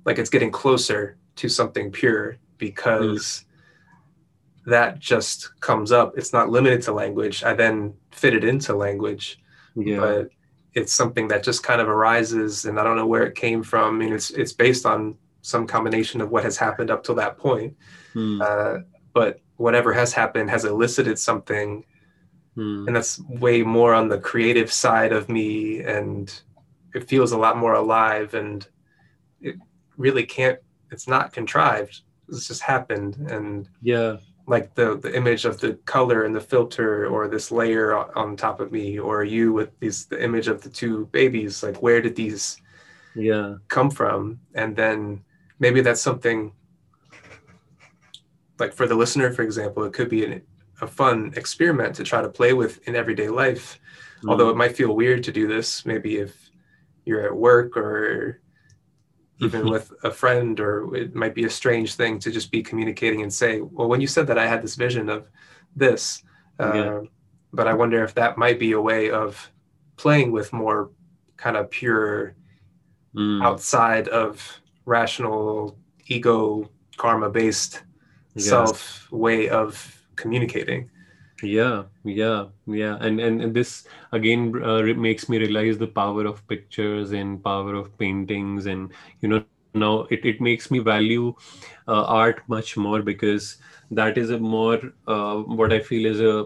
like 0.07 0.17
it's 0.17 0.29
getting 0.29 0.49
closer 0.51 1.17
to 1.35 1.49
something 1.49 1.91
pure 1.91 2.37
because 2.57 3.43
that 4.65 4.99
just 4.99 5.59
comes 5.59 5.91
up. 5.91 6.17
It's 6.17 6.31
not 6.31 6.49
limited 6.49 6.81
to 6.83 6.93
language. 6.93 7.43
I 7.43 7.53
then 7.53 7.93
fit 8.11 8.33
it 8.33 8.45
into 8.45 8.73
language. 8.73 9.39
Yeah. 9.75 9.99
But 9.99 10.29
it's 10.73 10.93
something 10.93 11.27
that 11.27 11.43
just 11.43 11.61
kind 11.61 11.81
of 11.81 11.89
arises 11.89 12.65
and 12.65 12.79
i 12.79 12.83
don't 12.83 12.95
know 12.95 13.05
where 13.05 13.25
it 13.25 13.35
came 13.35 13.63
from. 13.63 13.95
I 13.95 13.97
mean 13.97 14.13
it's 14.13 14.31
it's 14.31 14.53
based 14.53 14.85
on 14.85 15.15
some 15.41 15.67
combination 15.67 16.21
of 16.21 16.31
what 16.31 16.43
has 16.43 16.57
happened 16.57 16.89
up 16.89 17.03
till 17.03 17.15
that 17.15 17.37
point. 17.37 17.75
Hmm. 18.13 18.41
uh, 18.41 18.77
but 19.13 19.41
whatever 19.57 19.91
has 19.91 20.13
happened 20.13 20.49
has 20.49 20.63
elicited 20.63 21.19
something. 21.19 21.83
Hmm. 22.55 22.87
and 22.87 22.95
that's 22.95 23.19
way 23.27 23.61
more 23.61 23.93
on 23.93 24.07
the 24.07 24.19
creative 24.19 24.71
side 24.71 25.11
of 25.11 25.27
me 25.29 25.81
and 25.81 26.41
it 26.95 27.07
feels 27.07 27.31
a 27.33 27.37
lot 27.37 27.57
more 27.57 27.73
alive 27.73 28.33
and 28.33 28.67
it 29.41 29.57
really 29.97 30.25
can't 30.25 30.59
it's 30.91 31.07
not 31.07 31.33
contrived. 31.33 32.01
It's 32.29 32.47
just 32.47 32.61
happened. 32.61 33.15
And 33.29 33.69
yeah. 33.81 34.17
like 34.47 34.73
the 34.75 34.97
the 34.97 35.15
image 35.15 35.45
of 35.45 35.59
the 35.59 35.73
color 35.85 36.23
and 36.23 36.35
the 36.35 36.41
filter 36.41 37.07
or 37.07 37.27
this 37.27 37.51
layer 37.51 37.95
on 38.17 38.35
top 38.35 38.59
of 38.59 38.71
me 38.71 38.99
or 38.99 39.23
you 39.23 39.53
with 39.53 39.77
these 39.79 40.05
the 40.05 40.21
image 40.23 40.47
of 40.47 40.61
the 40.61 40.69
two 40.69 41.05
babies 41.07 41.63
like 41.63 41.81
where 41.81 42.01
did 42.01 42.15
these 42.15 42.61
yeah. 43.15 43.55
come 43.67 43.89
from? 43.89 44.39
And 44.55 44.75
then 44.75 45.23
maybe 45.59 45.81
that's 45.81 46.01
something 46.01 46.53
like 48.59 48.73
for 48.73 48.87
the 48.87 48.95
listener 48.95 49.31
for 49.31 49.43
example 49.43 49.83
it 49.83 49.93
could 49.93 50.09
be 50.09 50.25
an, 50.25 50.41
a 50.81 50.87
fun 50.87 51.33
experiment 51.35 51.95
to 51.95 52.03
try 52.03 52.21
to 52.21 52.29
play 52.29 52.53
with 52.53 52.85
in 52.87 52.95
everyday 52.95 53.29
life. 53.29 53.79
Although 54.27 54.47
mm. 54.47 54.51
it 54.51 54.57
might 54.57 54.77
feel 54.77 54.95
weird 54.95 55.23
to 55.23 55.31
do 55.31 55.47
this 55.47 55.85
maybe 55.85 56.17
if 56.17 56.49
you're 57.05 57.25
at 57.25 57.35
work 57.35 57.77
or 57.77 58.41
even 59.39 59.69
with 59.69 59.93
a 60.03 60.11
friend 60.11 60.59
or 60.59 60.95
it 60.95 61.13
might 61.15 61.35
be 61.35 61.45
a 61.45 61.49
strange 61.49 61.93
thing 61.95 62.17
to 62.19 62.31
just 62.31 62.49
be 62.51 62.63
communicating 62.63 63.21
and 63.21 63.31
say 63.33 63.61
well 63.61 63.87
when 63.87 64.01
you 64.01 64.07
said 64.07 64.25
that 64.27 64.37
i 64.37 64.47
had 64.47 64.61
this 64.63 64.75
vision 64.75 65.09
of 65.09 65.27
this 65.75 66.23
uh, 66.59 66.73
Yeah. 66.73 67.01
but 67.53 67.67
i 67.67 67.73
wonder 67.73 68.03
if 68.03 68.13
that 68.15 68.37
might 68.37 68.59
be 68.59 68.71
a 68.73 68.81
way 68.81 69.11
of 69.11 69.51
playing 69.95 70.31
with 70.31 70.53
more 70.53 70.91
kind 71.37 71.57
of 71.57 71.69
pure 71.69 72.35
Hmm. 73.13 73.41
outside 73.41 74.07
of 74.09 74.41
rational 74.85 75.77
ego 76.07 76.69
karma 76.97 77.29
based 77.29 77.83
Yes. 78.35 78.49
self 78.49 79.07
way 79.11 79.49
of 79.49 79.71
communicating 80.15 80.89
yeah 81.43 81.83
yeah 82.03 82.45
yeah. 82.65 82.97
And 82.99 83.19
and, 83.19 83.41
and 83.41 83.53
this 83.53 83.87
again 84.11 84.53
uh, 84.63 84.81
makes 85.05 85.29
me 85.29 85.37
realize 85.37 85.77
the 85.77 85.87
power 85.87 86.25
of 86.25 86.47
pictures 86.47 87.11
and 87.11 87.43
power 87.43 87.75
of 87.75 87.97
paintings 87.97 88.65
and 88.65 88.91
you 89.21 89.29
know 89.29 89.39
now 89.39 89.69
it, 89.71 89.89
it 89.91 90.09
makes 90.09 90.39
me 90.71 90.79
value 90.79 91.01
uh, 91.55 91.73
art 91.79 92.13
much 92.23 92.49
more 92.49 92.79
because 92.79 93.57
that 93.91 94.17
is 94.17 94.29
a 94.31 94.37
more 94.39 94.79
uh, 95.07 95.35
what 95.35 95.71
i 95.71 95.79
feel 95.79 96.05
is 96.05 96.19
a 96.19 96.45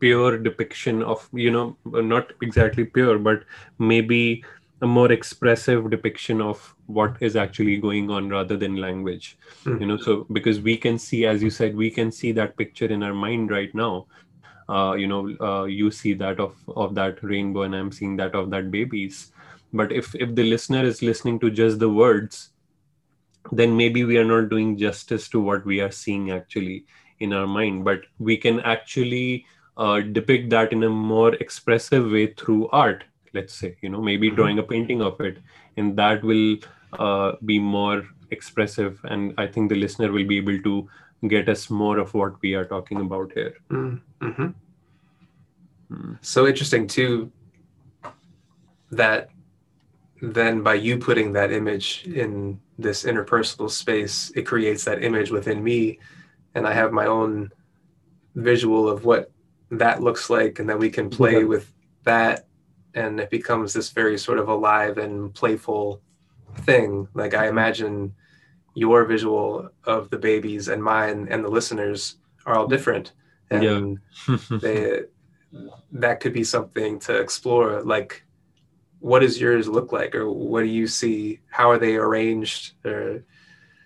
pure 0.00 0.36
depiction 0.38 1.02
of 1.02 1.28
you 1.32 1.50
know 1.50 1.76
not 1.84 2.32
exactly 2.42 2.84
pure 2.84 3.18
but 3.18 3.44
maybe 3.78 4.44
a 4.82 4.86
more 4.86 5.12
expressive 5.12 5.90
depiction 5.90 6.42
of 6.42 6.76
what 6.86 7.16
is 7.20 7.36
actually 7.36 7.76
going 7.78 8.10
on 8.10 8.28
rather 8.28 8.56
than 8.56 8.76
language 8.76 9.38
Hmm. 9.64 9.78
you 9.80 9.86
know? 9.86 9.96
So 9.98 10.26
because 10.32 10.60
we 10.60 10.76
can 10.76 10.98
see 10.98 11.24
as 11.26 11.42
you 11.42 11.50
said 11.50 11.76
we 11.76 11.90
can 11.90 12.12
see 12.12 12.32
that 12.32 12.56
picture 12.56 12.86
in 12.86 13.02
our 13.02 13.14
mind 13.14 13.50
right 13.50 13.74
now. 13.74 14.06
Uh, 14.68 14.94
you 14.94 15.06
know 15.08 15.22
uh, 15.40 15.64
you 15.64 15.90
see 15.90 16.14
that 16.14 16.40
of 16.40 16.56
of 16.76 16.94
that 16.94 17.22
rainbow 17.22 17.62
and 17.62 17.74
i'm 17.76 17.92
seeing 17.92 18.16
that 18.16 18.34
of 18.34 18.50
that 18.50 18.70
babies. 18.70 19.32
But 19.72 19.92
if 19.92 20.14
if 20.14 20.34
the 20.34 20.44
listener 20.44 20.84
is 20.84 21.02
listening 21.02 21.40
to 21.40 21.50
just 21.50 21.78
the 21.80 21.90
words 21.90 22.50
then 23.50 23.76
maybe 23.76 24.04
we 24.04 24.18
are 24.18 24.24
not 24.24 24.48
doing 24.48 24.76
justice 24.78 25.28
to 25.30 25.40
what 25.40 25.64
we 25.64 25.80
are 25.80 25.90
seeing 25.90 26.30
actually 26.30 26.84
in 27.20 27.32
our 27.32 27.46
mind. 27.46 27.84
But 27.84 28.02
we 28.18 28.36
can 28.36 28.60
actually 28.60 29.46
uh, 29.76 30.00
depict 30.00 30.50
that 30.50 30.72
in 30.72 30.82
a 30.84 30.88
more 30.90 31.34
expressive 31.36 32.10
way 32.10 32.28
through 32.28 32.68
art 32.68 33.04
let's 33.34 33.54
say 33.54 33.76
you 33.82 33.88
know 33.88 34.00
maybe 34.00 34.30
Mhm. 34.30 34.36
drawing 34.36 34.58
a 34.58 34.62
painting 34.62 35.02
of 35.02 35.20
it 35.20 35.38
and 35.76 35.96
that 35.96 36.22
will 36.22 36.56
uh, 36.98 37.32
be 37.44 37.58
more 37.58 38.02
expressive 38.30 39.00
and 39.04 39.34
i 39.38 39.46
think 39.46 39.68
the 39.70 39.78
listener 39.84 40.10
will 40.12 40.26
be 40.32 40.38
able 40.38 40.58
to 40.68 40.74
get 41.28 41.48
us 41.48 41.70
more 41.70 41.98
of 41.98 42.12
what 42.14 42.40
we 42.42 42.54
are 42.54 42.64
talking 42.74 43.00
about 43.00 43.32
here 43.32 43.54
Mm-hmm. 43.70 44.48
Mm. 45.92 46.18
So 46.20 46.46
interesting 46.46 46.86
too 46.86 47.30
that 48.90 49.28
then 50.20 50.62
by 50.62 50.74
you 50.74 50.98
putting 50.98 51.32
that 51.32 51.50
image 51.52 52.04
in 52.06 52.60
this 52.78 53.04
interpersonal 53.04 53.68
space, 53.70 54.30
it 54.36 54.42
creates 54.42 54.84
that 54.84 55.02
image 55.02 55.30
within 55.30 55.62
me, 55.64 55.98
and 56.54 56.66
I 56.66 56.72
have 56.72 56.92
my 56.92 57.06
own 57.06 57.50
visual 58.36 58.88
of 58.88 59.04
what 59.04 59.30
that 59.70 60.00
looks 60.02 60.30
like, 60.30 60.58
and 60.60 60.68
then 60.68 60.78
we 60.78 60.90
can 60.90 61.10
play 61.10 61.38
Yeah. 61.40 61.44
with 61.54 61.72
that, 62.04 62.46
and 62.94 63.20
it 63.20 63.30
becomes 63.30 63.72
this 63.72 63.90
very 63.90 64.18
sort 64.18 64.38
of 64.38 64.48
alive 64.48 64.98
and 64.98 65.34
playful 65.34 66.00
thing. 66.60 67.08
Like 67.14 67.34
I 67.34 67.48
imagine 67.48 68.14
your 68.74 69.04
visual 69.04 69.68
of 69.84 70.10
the 70.10 70.18
babies 70.18 70.68
and 70.68 70.82
mine 70.82 71.28
and 71.30 71.44
the 71.44 71.48
listeners 71.48 72.16
are 72.46 72.54
all 72.56 72.66
different, 72.66 73.12
and 73.50 73.98
Yeah. 74.28 74.36
they 74.60 75.02
that 75.92 76.20
could 76.20 76.32
be 76.32 76.44
something 76.44 76.98
to 77.00 77.16
explore. 77.18 77.82
Like 77.82 78.24
what 79.00 79.20
does 79.20 79.40
yours 79.40 79.68
look 79.68 79.92
like? 79.92 80.14
Or 80.14 80.30
what 80.30 80.62
do 80.62 80.68
you 80.68 80.86
see? 80.86 81.40
How 81.50 81.70
are 81.70 81.78
they 81.78 81.96
arranged? 81.96 82.74
Or 82.86 83.24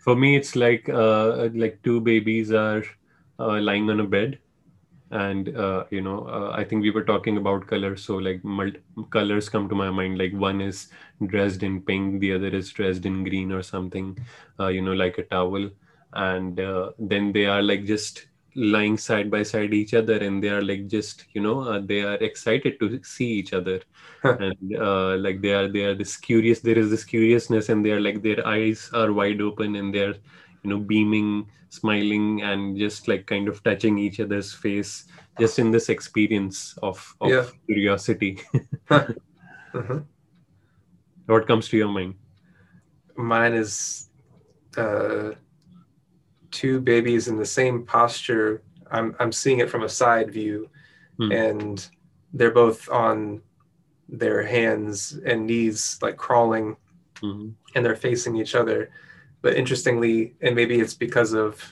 For 0.00 0.14
me, 0.14 0.36
it's 0.36 0.54
like 0.54 0.88
uh, 0.88 1.48
like 1.54 1.82
two 1.82 2.00
babies 2.00 2.52
are 2.52 2.84
uh, 3.38 3.58
lying 3.60 3.88
on 3.90 4.00
a 4.00 4.06
bed, 4.06 4.38
and 5.10 5.56
uh, 5.56 5.84
you 5.90 6.00
know, 6.00 6.24
uh, 6.26 6.52
I 6.54 6.64
think 6.64 6.82
we 6.82 6.90
were 6.90 7.04
talking 7.04 7.36
about 7.36 7.66
colors. 7.66 8.04
So 8.04 8.16
like, 8.16 8.42
mul- 8.44 8.80
colors 9.10 9.48
come 9.48 9.68
to 9.68 9.74
my 9.74 9.90
mind. 9.90 10.18
Like 10.18 10.32
one 10.32 10.60
is 10.60 10.88
dressed 11.26 11.62
in 11.62 11.80
pink, 11.82 12.20
the 12.20 12.32
other 12.34 12.48
is 12.48 12.70
dressed 12.72 13.06
in 13.06 13.24
green 13.24 13.52
or 13.52 13.62
something. 13.62 14.18
Uh, 14.58 14.68
you 14.68 14.82
know, 14.82 14.92
like 14.92 15.18
a 15.18 15.22
towel, 15.24 15.70
and 16.12 16.58
uh, 16.60 16.90
then 16.98 17.32
they 17.32 17.46
are 17.46 17.62
like 17.62 17.84
just 17.84 18.26
lying 18.54 18.96
side 18.96 19.30
by 19.30 19.42
side 19.42 19.74
each 19.74 19.94
other, 19.94 20.16
and 20.16 20.42
they 20.42 20.48
are 20.48 20.62
like 20.62 20.86
just 20.88 21.26
you 21.34 21.40
know, 21.40 21.60
uh, 21.60 21.80
they 21.84 22.02
are 22.02 22.14
excited 22.16 22.80
to 22.80 23.00
see 23.02 23.26
each 23.28 23.52
other 23.52 23.80
and 24.24 24.76
uh, 24.76 25.16
like 25.16 25.40
they 25.40 25.52
are 25.52 25.68
they 25.68 25.84
are 25.84 25.94
this 25.94 26.16
curious 26.16 26.60
there 26.60 26.78
is 26.78 26.90
this 26.90 27.04
curiousness 27.04 27.68
and 27.68 27.84
they 27.84 27.90
are 27.90 28.00
like 28.00 28.22
their 28.22 28.46
eyes 28.46 28.90
are 28.92 29.12
wide 29.12 29.40
open 29.40 29.76
and 29.76 29.94
they're 29.94 30.14
you 30.62 30.70
know 30.70 30.78
beaming 30.78 31.46
smiling 31.80 32.42
and 32.42 32.76
just 32.76 33.08
like 33.08 33.26
kind 33.26 33.48
of 33.48 33.62
touching 33.62 33.98
each 33.98 34.18
other's 34.20 34.52
face 34.52 35.04
just 35.40 35.58
in 35.58 35.70
this 35.70 35.88
experience 35.88 36.76
of, 36.82 36.98
of 37.20 37.30
Yeah. 37.30 37.46
curiosity 37.66 38.40
Mhm. 39.74 40.04
what 41.26 41.46
comes 41.46 41.68
to 41.68 41.76
your 41.76 41.88
mind 41.88 42.14
mine 43.16 43.52
is 43.54 44.08
uh, 44.76 45.32
two 46.50 46.80
babies 46.80 47.28
in 47.28 47.36
the 47.36 47.50
same 47.58 47.84
posture 47.84 48.62
i'm 48.90 49.14
i'm 49.20 49.32
seeing 49.32 49.60
it 49.60 49.70
from 49.70 49.82
a 49.84 49.88
side 50.02 50.30
view 50.30 50.68
Hmm. 51.18 51.32
and 51.32 51.88
they're 52.36 52.50
both 52.64 52.90
on 52.90 53.40
their 54.08 54.42
hands 54.42 55.18
and 55.24 55.46
knees 55.48 55.98
like 56.04 56.16
crawling 56.18 56.76
Mhm. 57.22 57.54
and 57.74 57.80
they're 57.84 57.96
facing 58.08 58.36
each 58.36 58.54
other. 58.54 58.90
But 59.46 59.54
interestingly, 59.54 60.34
and 60.40 60.56
maybe 60.56 60.80
it's 60.80 60.94
because 60.94 61.32
of 61.32 61.62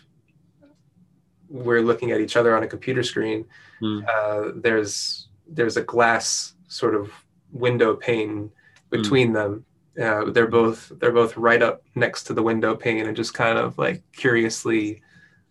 we're 1.48 1.82
looking 1.82 2.12
at 2.12 2.20
each 2.20 2.36
other 2.36 2.56
on 2.56 2.62
a 2.62 2.68
computer 2.68 3.02
screen. 3.02 3.46
Hmm. 3.80 4.02
Uh, 4.08 4.42
there's 4.54 5.26
there's 5.48 5.76
a 5.76 5.82
glass 5.82 6.54
sort 6.68 6.94
of 6.94 7.10
window 7.50 7.96
pane 7.96 8.52
between 8.90 9.32
them. 9.32 9.64
Uh, 10.00 10.30
they're 10.30 10.46
both 10.46 10.92
they're 11.00 11.10
both 11.10 11.36
right 11.36 11.62
up 11.62 11.82
next 11.96 12.22
to 12.28 12.32
the 12.32 12.44
window 12.44 12.76
pane 12.76 13.08
and 13.08 13.16
just 13.16 13.34
kind 13.34 13.58
of 13.58 13.76
like 13.76 14.04
curiously 14.12 15.02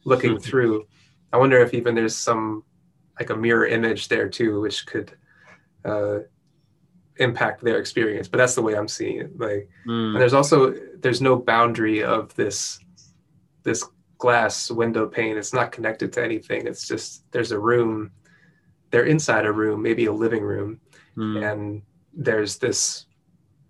looking 0.06 0.36
Hmm. 0.38 0.38
through. 0.48 0.88
I 1.34 1.36
wonder 1.38 1.60
if 1.60 1.74
even 1.74 1.94
there's 1.94 2.16
some 2.16 2.64
like 3.20 3.32
a 3.32 3.36
mirror 3.36 3.66
image 3.68 4.08
there 4.08 4.30
too, 4.30 4.62
which 4.62 4.86
could 4.86 5.12
uh, 5.84 6.20
impact 7.18 7.64
their 7.64 7.78
experience. 7.80 8.28
But 8.28 8.38
that's 8.40 8.56
the 8.56 8.62
way 8.62 8.76
I'm 8.76 8.88
seeing 8.88 9.20
it. 9.20 9.40
Like 9.40 9.70
Mm. 9.88 10.14
and 10.14 10.22
there's 10.22 10.34
also 10.34 10.74
there's 11.00 11.22
no 11.22 11.36
boundary 11.36 12.04
of 12.04 12.34
this 12.36 12.80
this 13.64 13.84
glass 14.18 14.72
window 14.72 15.06
pane 15.08 15.36
it's 15.38 15.54
not 15.54 15.72
connected 15.74 16.14
to 16.14 16.24
anything 16.24 16.66
it's 16.66 16.88
just 16.88 17.30
there's 17.32 17.52
a 17.52 17.60
room 17.60 18.10
they're 18.90 19.04
inside 19.06 19.46
a 19.46 19.52
room 19.52 19.82
maybe 19.82 20.06
a 20.06 20.14
living 20.14 20.44
room 20.44 20.80
Mm. 21.18 21.52
and 21.52 21.82
there's 22.14 22.58
this 22.58 23.06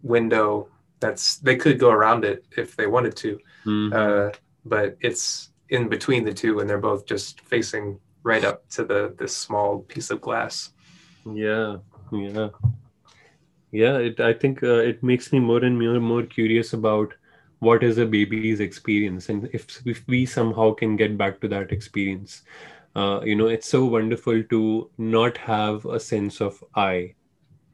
window 0.03 0.67
that's 0.99 1.37
they 1.37 1.55
could 1.55 1.79
go 1.79 1.89
around 1.91 2.23
it 2.23 2.45
if 2.57 2.75
they 2.75 2.87
wanted 2.87 3.15
to 3.17 3.39
Mm. 3.65 3.93
uh, 3.93 4.31
but 4.65 4.95
it's 5.01 5.49
in 5.69 5.89
between 5.89 6.23
the 6.23 6.33
two 6.33 6.59
and 6.59 6.69
they're 6.69 6.77
both 6.91 7.05
just 7.05 7.41
facing 7.41 7.99
right 8.23 8.43
up 8.45 8.67
to 8.69 8.83
the 8.85 9.15
this 9.17 9.35
small 9.35 9.79
piece 9.81 10.09
of 10.11 10.21
glass 10.21 10.71
yeah 11.33 11.77
yeah 12.11 12.49
yeah 13.73 13.97
it, 13.97 14.19
i 14.21 14.33
think 14.33 14.63
uh, 14.63 14.81
it 14.91 15.03
makes 15.03 15.33
me 15.33 15.39
more 15.39 15.63
and 15.65 15.79
more 15.79 15.99
more 15.99 16.23
curious 16.23 16.73
about 16.73 17.13
what 17.59 17.83
is 17.83 17.97
a 17.97 18.05
baby's 18.05 18.59
experience 18.59 19.29
and 19.29 19.49
if, 19.53 19.81
if 19.87 20.03
we 20.07 20.25
somehow 20.25 20.73
can 20.73 20.97
get 20.97 21.17
back 21.17 21.39
to 21.41 21.47
that 21.47 21.71
experience. 21.71 22.43
Uh, 22.95 23.21
you 23.25 23.35
know 23.35 23.47
it's 23.47 23.67
so 23.67 23.85
wonderful 23.85 24.43
to 24.45 24.89
not 24.97 25.37
have 25.37 25.85
a 25.85 25.99
sense 25.99 26.41
of 26.41 26.63
i 26.75 27.13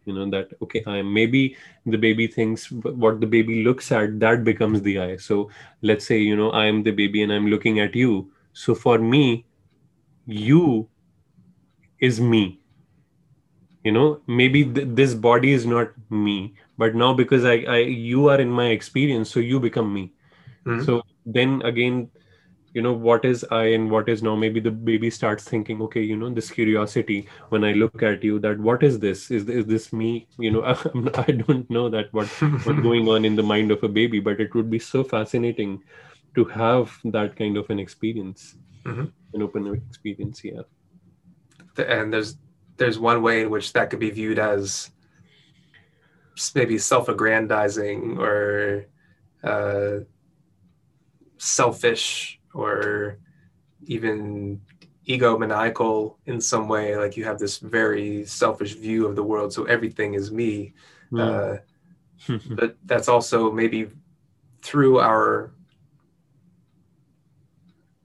you 0.05 0.13
know 0.13 0.29
that 0.29 0.49
okay 0.61 0.83
i 0.87 1.01
maybe 1.01 1.57
the 1.85 1.97
baby 1.97 2.27
thinks 2.27 2.71
what 2.71 3.21
the 3.21 3.27
baby 3.27 3.63
looks 3.63 3.91
at 3.91 4.19
that 4.19 4.43
becomes 4.45 4.81
the 4.83 4.99
i. 4.99 5.17
So 5.17 5.49
let's 5.83 6.05
say 6.05 6.19
you 6.19 6.35
know 6.37 6.51
i 6.51 6.65
am 6.67 6.83
the 6.83 6.91
baby 6.91 7.23
and 7.23 7.33
i'm 7.33 7.47
looking 7.47 7.79
at 7.79 7.95
you. 7.95 8.31
So 8.53 8.75
for 8.75 8.99
me 8.99 9.47
you 10.27 10.89
is 11.99 12.19
me 12.19 12.58
you 13.83 13.91
know 13.91 14.21
maybe 14.27 14.63
th- 14.65 14.87
this 14.91 15.13
body 15.13 15.53
is 15.53 15.65
not 15.65 15.91
me 16.09 16.53
but 16.77 16.95
now 16.95 17.13
because 17.13 17.45
I, 17.45 17.57
I 17.75 17.77
you 17.79 18.29
are 18.29 18.39
in 18.39 18.49
my 18.49 18.67
experience 18.67 19.29
so 19.31 19.39
you 19.39 19.59
become 19.59 19.93
me. 19.93 20.13
Mhm. 20.65 20.85
so 20.85 21.01
then 21.25 21.61
again 21.67 22.09
you 22.73 22.81
know 22.85 22.91
what 22.93 23.23
is 23.25 23.43
i 23.57 23.63
and 23.75 23.89
what 23.91 24.09
is 24.09 24.21
now? 24.21 24.35
Maybe 24.35 24.59
the 24.59 24.71
baby 24.71 25.09
starts 25.09 25.43
thinking 25.43 25.81
okay 25.85 26.01
you 26.09 26.17
know 26.17 26.29
this 26.39 26.49
curiosity 26.57 27.27
when 27.49 27.63
i 27.69 27.71
look 27.73 28.03
at 28.09 28.23
you 28.23 28.39
that 28.39 28.59
what 28.59 28.83
is 28.83 28.99
this? 28.99 29.31
Is, 29.31 29.47
is 29.49 29.65
this 29.65 29.91
me? 29.93 30.27
You 30.37 30.51
know 30.51 30.63
I'm, 30.71 31.09
i 31.15 31.31
don't 31.31 31.69
know 31.69 31.89
that 31.89 32.13
what 32.13 32.27
what's 32.27 32.81
going 32.89 33.07
on 33.07 33.25
in 33.25 33.35
the 33.35 33.47
mind 33.53 33.71
of 33.71 33.83
a 33.83 33.89
baby 33.99 34.19
but 34.19 34.39
it 34.39 34.53
would 34.55 34.69
be 34.69 34.79
so 34.79 35.03
fascinating 35.03 35.81
to 36.35 36.45
have 36.45 36.97
that 37.05 37.35
kind 37.35 37.57
of 37.57 37.69
an 37.69 37.79
experience. 37.79 38.55
Mhm. 38.85 39.11
an 39.33 39.41
open 39.41 39.73
experience 39.73 40.43
yeah. 40.43 40.61
And 41.77 42.13
there's 42.13 42.37
there's 42.79 42.97
one 42.97 43.21
way 43.21 43.41
in 43.41 43.49
which 43.49 43.73
that 43.73 43.89
could 43.89 43.99
be 43.99 44.09
viewed 44.09 44.39
as 44.39 44.89
maybe 46.55 46.77
self-aggrandizing 46.77 48.17
or 48.17 48.85
uh, 49.43 49.97
selfish 51.37 52.39
or 52.53 53.19
even 53.85 54.61
egomaniacal 55.07 56.15
in 56.25 56.39
some 56.39 56.69
way. 56.69 56.95
Like 56.95 57.17
you 57.17 57.25
have 57.25 57.37
this 57.37 57.57
very 57.57 58.25
selfish 58.25 58.73
view 58.73 59.05
of 59.05 59.15
the 59.15 59.23
world 59.23 59.51
so 59.51 59.65
everything 59.65 60.13
is 60.13 60.31
me. 60.31 60.73
Hmm. 61.09 61.19
uh, 61.19 61.55
but 62.51 62.77
that's 62.85 63.07
also 63.07 63.51
maybe 63.51 63.89
through 64.61 64.99
our 64.99 65.51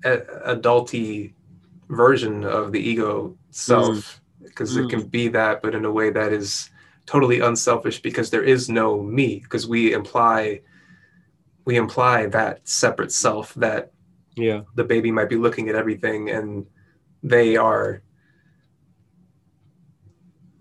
adulty 0.04 1.32
version 1.88 2.44
of 2.44 2.72
the 2.72 2.80
ego 2.80 3.36
self 3.50 4.20
because 4.54 4.76
it 4.76 4.88
can 4.88 5.06
be 5.08 5.28
that 5.28 5.60
but 5.62 5.74
in 5.74 5.84
a 5.84 5.90
way 5.92 6.10
that 6.10 6.32
is 6.32 6.70
totally 7.06 7.40
unselfish 7.40 8.00
because 8.00 8.30
there 8.30 8.44
is 8.44 8.68
no 8.68 9.02
me 9.02 9.40
because 9.40 9.66
we 9.66 9.92
imply 9.92 10.60
we 11.64 11.76
imply 11.76 12.26
that 12.26 12.66
separate 12.68 13.12
self 13.12 13.52
that 13.54 13.92
yeah. 14.36 14.62
the 14.74 14.84
baby 14.84 15.10
might 15.10 15.28
be 15.28 15.36
looking 15.36 15.68
at 15.68 15.74
everything 15.74 16.30
and 16.30 16.66
they 17.22 17.56
are 17.56 18.02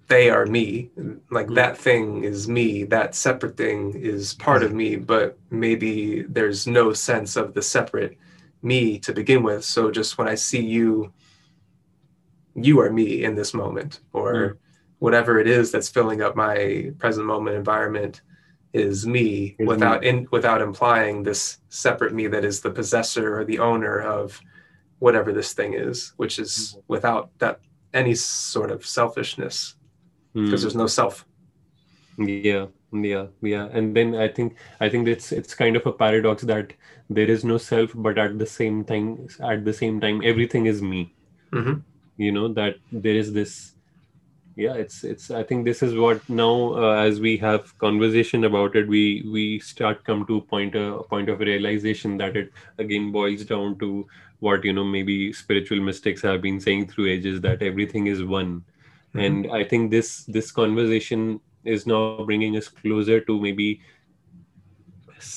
they 0.07 0.29
are 0.29 0.45
me. 0.45 0.91
Like 1.31 1.47
Mm. 1.47 1.55
that 1.55 1.77
thing 1.77 2.23
is 2.23 2.47
me 2.47 2.83
that 2.85 3.15
separate 3.15 3.57
thing 3.57 3.93
is 3.95 4.33
part 4.35 4.63
of 4.63 4.73
me 4.73 4.95
but 4.95 5.37
maybe 5.49 6.23
there's 6.23 6.67
no 6.67 6.93
sense 6.93 7.35
of 7.35 7.53
the 7.53 7.61
separate 7.61 8.17
me 8.61 8.99
to 8.99 9.13
begin 9.13 9.43
with. 9.43 9.63
So 9.63 9.91
just 9.91 10.17
when 10.17 10.27
i 10.27 10.35
see 10.35 10.61
you 10.63 11.11
you 12.55 12.79
are 12.79 12.91
me 12.91 13.23
in 13.23 13.35
this 13.35 13.53
moment 13.53 13.99
or 14.13 14.33
Mm. 14.33 14.57
whatever 14.99 15.39
it 15.39 15.47
is 15.47 15.71
that's 15.71 15.89
filling 15.89 16.21
up 16.21 16.35
my 16.35 16.91
present 16.99 17.25
moment 17.25 17.55
environment 17.57 18.21
is 18.73 19.05
me 19.05 19.55
without 19.59 20.01
me. 20.01 20.07
in 20.09 20.27
without 20.31 20.61
implying 20.61 21.23
this 21.23 21.57
separate 21.69 22.13
me 22.13 22.27
that 22.27 22.43
is 22.45 22.61
the 22.61 22.71
possessor 22.71 23.37
or 23.39 23.43
the 23.45 23.59
owner 23.59 23.99
of 23.99 24.39
whatever 24.99 25.31
this 25.33 25.53
thing 25.53 25.73
is, 25.73 26.13
which 26.17 26.39
is 26.39 26.51
Mm-hmm. 26.53 26.93
without 26.93 27.29
that 27.39 27.59
any 27.93 28.15
sort 28.15 28.71
of 28.71 28.85
selfishness 28.85 29.75
because 30.33 30.61
Hmm. 30.61 30.63
there's 30.63 30.75
no 30.75 30.87
self. 30.87 31.25
yeah 32.17 32.65
yeah 32.91 33.25
yeah 33.41 33.67
and 33.73 33.95
then 33.97 34.13
i 34.15 34.27
think 34.27 34.55
i 34.79 34.87
think 34.87 35.07
it's 35.07 35.31
it's 35.31 35.55
kind 35.55 35.75
of 35.75 35.85
a 35.87 35.91
paradox 35.91 36.43
that 36.43 36.73
there 37.09 37.29
is 37.35 37.43
no 37.43 37.57
self 37.57 37.91
but 37.95 38.19
at 38.19 38.37
the 38.37 38.45
same 38.45 38.83
time 38.91 39.27
at 39.51 39.65
the 39.65 39.73
same 39.73 39.99
time 39.99 40.21
everything 40.23 40.67
is 40.67 40.79
me 40.91 41.01
Mhm. 41.51 41.81
You 42.17 42.31
know 42.31 42.47
that 42.53 42.75
there 42.91 43.15
is 43.15 43.33
this 43.33 43.73
yeah 44.55 44.73
it's 44.73 45.03
it's 45.03 45.31
i 45.31 45.43
think 45.43 45.65
this 45.65 45.81
is 45.81 45.95
what 45.95 46.21
now 46.29 46.73
uh, 46.75 46.93
as 47.07 47.19
we 47.19 47.37
have 47.37 47.77
conversation 47.79 48.43
about 48.45 48.75
it 48.75 48.87
we 48.87 49.23
we 49.31 49.59
start 49.59 50.03
come 50.03 50.25
to 50.25 50.41
point 50.41 50.75
a, 50.75 50.85
a 50.95 51.03
point 51.03 51.29
of 51.29 51.39
realization 51.39 52.17
that 52.17 52.35
it 52.35 52.51
again 52.77 53.11
boils 53.11 53.43
down 53.45 53.77
to 53.79 54.05
what 54.39 54.63
you 54.63 54.73
know 54.73 54.83
maybe 54.83 55.33
spiritual 55.33 55.79
mystics 55.79 56.21
have 56.21 56.41
been 56.41 56.59
saying 56.59 56.87
through 56.87 57.07
ages 57.07 57.41
that 57.41 57.61
everything 57.61 58.07
is 58.07 58.23
one 58.23 58.63
Mhm. 59.15 59.25
and 59.25 59.47
i 59.57 59.63
think 59.63 59.91
this 59.91 60.25
this 60.35 60.51
conversation 60.51 61.39
is 61.63 61.85
now 61.87 62.03
bringing 62.07 62.39
us 62.41 62.51
closer 62.53 63.03
to 63.05 63.23
maybe 63.25 63.79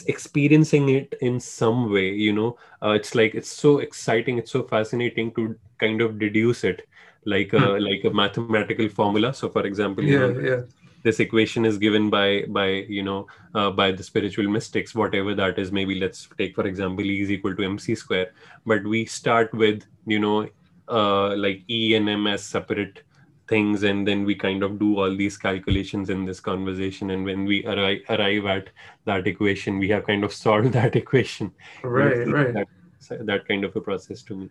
experiencing 0.07 0.89
it 0.89 1.15
in 1.21 1.41
some 1.41 1.93
way 1.93 2.11
you 2.13 2.33
know? 2.33 2.57
Uh, 2.83 2.91
it's 2.91 3.15
like 3.15 3.35
it's 3.35 3.49
so 3.51 3.79
exciting 3.79 4.39
it's 4.39 4.51
so 4.53 4.63
fascinating 4.63 5.33
to 5.35 5.57
kind 5.79 6.01
of 6.03 6.19
deduce 6.19 6.65
it 6.65 6.83
like 7.27 7.53
a 7.55 7.79
like 7.89 8.05
a 8.05 8.11
mathematical 8.11 8.81
formula. 8.89 9.35
So 9.35 9.49
for 9.51 9.59
example 9.67 10.05
you 10.05 10.09
Yeah, 10.09 10.21
know, 10.21 10.37
yeah. 10.41 10.63
this 11.03 11.19
equation 11.21 11.65
is 11.65 11.79
given 11.79 12.11
by 12.11 12.45
by 12.49 12.69
you 12.97 13.03
know 13.03 13.27
uh, 13.55 13.71
by 13.71 13.91
the 13.93 14.03
spiritual 14.03 14.49
mystics 14.49 14.95
whatever 14.95 15.35
that 15.35 15.59
is. 15.59 15.73
Maybe 15.73 15.95
let's 15.99 16.29
take 16.39 16.55
for 16.55 16.67
example 16.67 17.05
e 17.05 17.21
is 17.23 17.31
equal 17.31 17.57
to 17.57 17.65
mc 17.65 17.95
square. 17.95 18.33
But 18.67 18.85
we 18.85 19.05
start 19.07 19.53
with 19.55 19.85
you 20.07 20.19
know 20.21 20.49
uh, 20.89 21.37
like 21.37 21.65
e 21.69 21.95
and 21.95 22.09
m 22.09 22.27
as 22.27 22.45
separate 22.45 23.03
things 23.49 23.83
and 23.85 24.07
then 24.07 24.25
we 24.25 24.35
kind 24.35 24.63
of 24.63 24.79
do 24.79 24.99
all 24.99 25.17
these 25.17 25.37
calculations 25.39 26.11
in 26.11 26.25
this 26.25 26.41
conversation 26.41 27.11
and 27.11 27.25
when 27.25 27.45
we 27.45 27.65
arrive 27.67 28.01
arrive 28.09 28.47
at 28.47 28.71
that 29.05 29.27
equation 29.27 29.79
we 29.79 29.89
have 29.89 30.07
kind 30.07 30.25
of 30.25 30.33
solved 30.33 30.73
that 30.81 30.97
equation 30.97 31.53
Right, 31.83 32.27
right. 32.29 32.55
that, 32.55 33.27
that 33.27 33.47
kind 33.49 33.65
of 33.65 33.75
a 33.77 33.81
process 33.81 34.23
to 34.25 34.37
me 34.37 34.51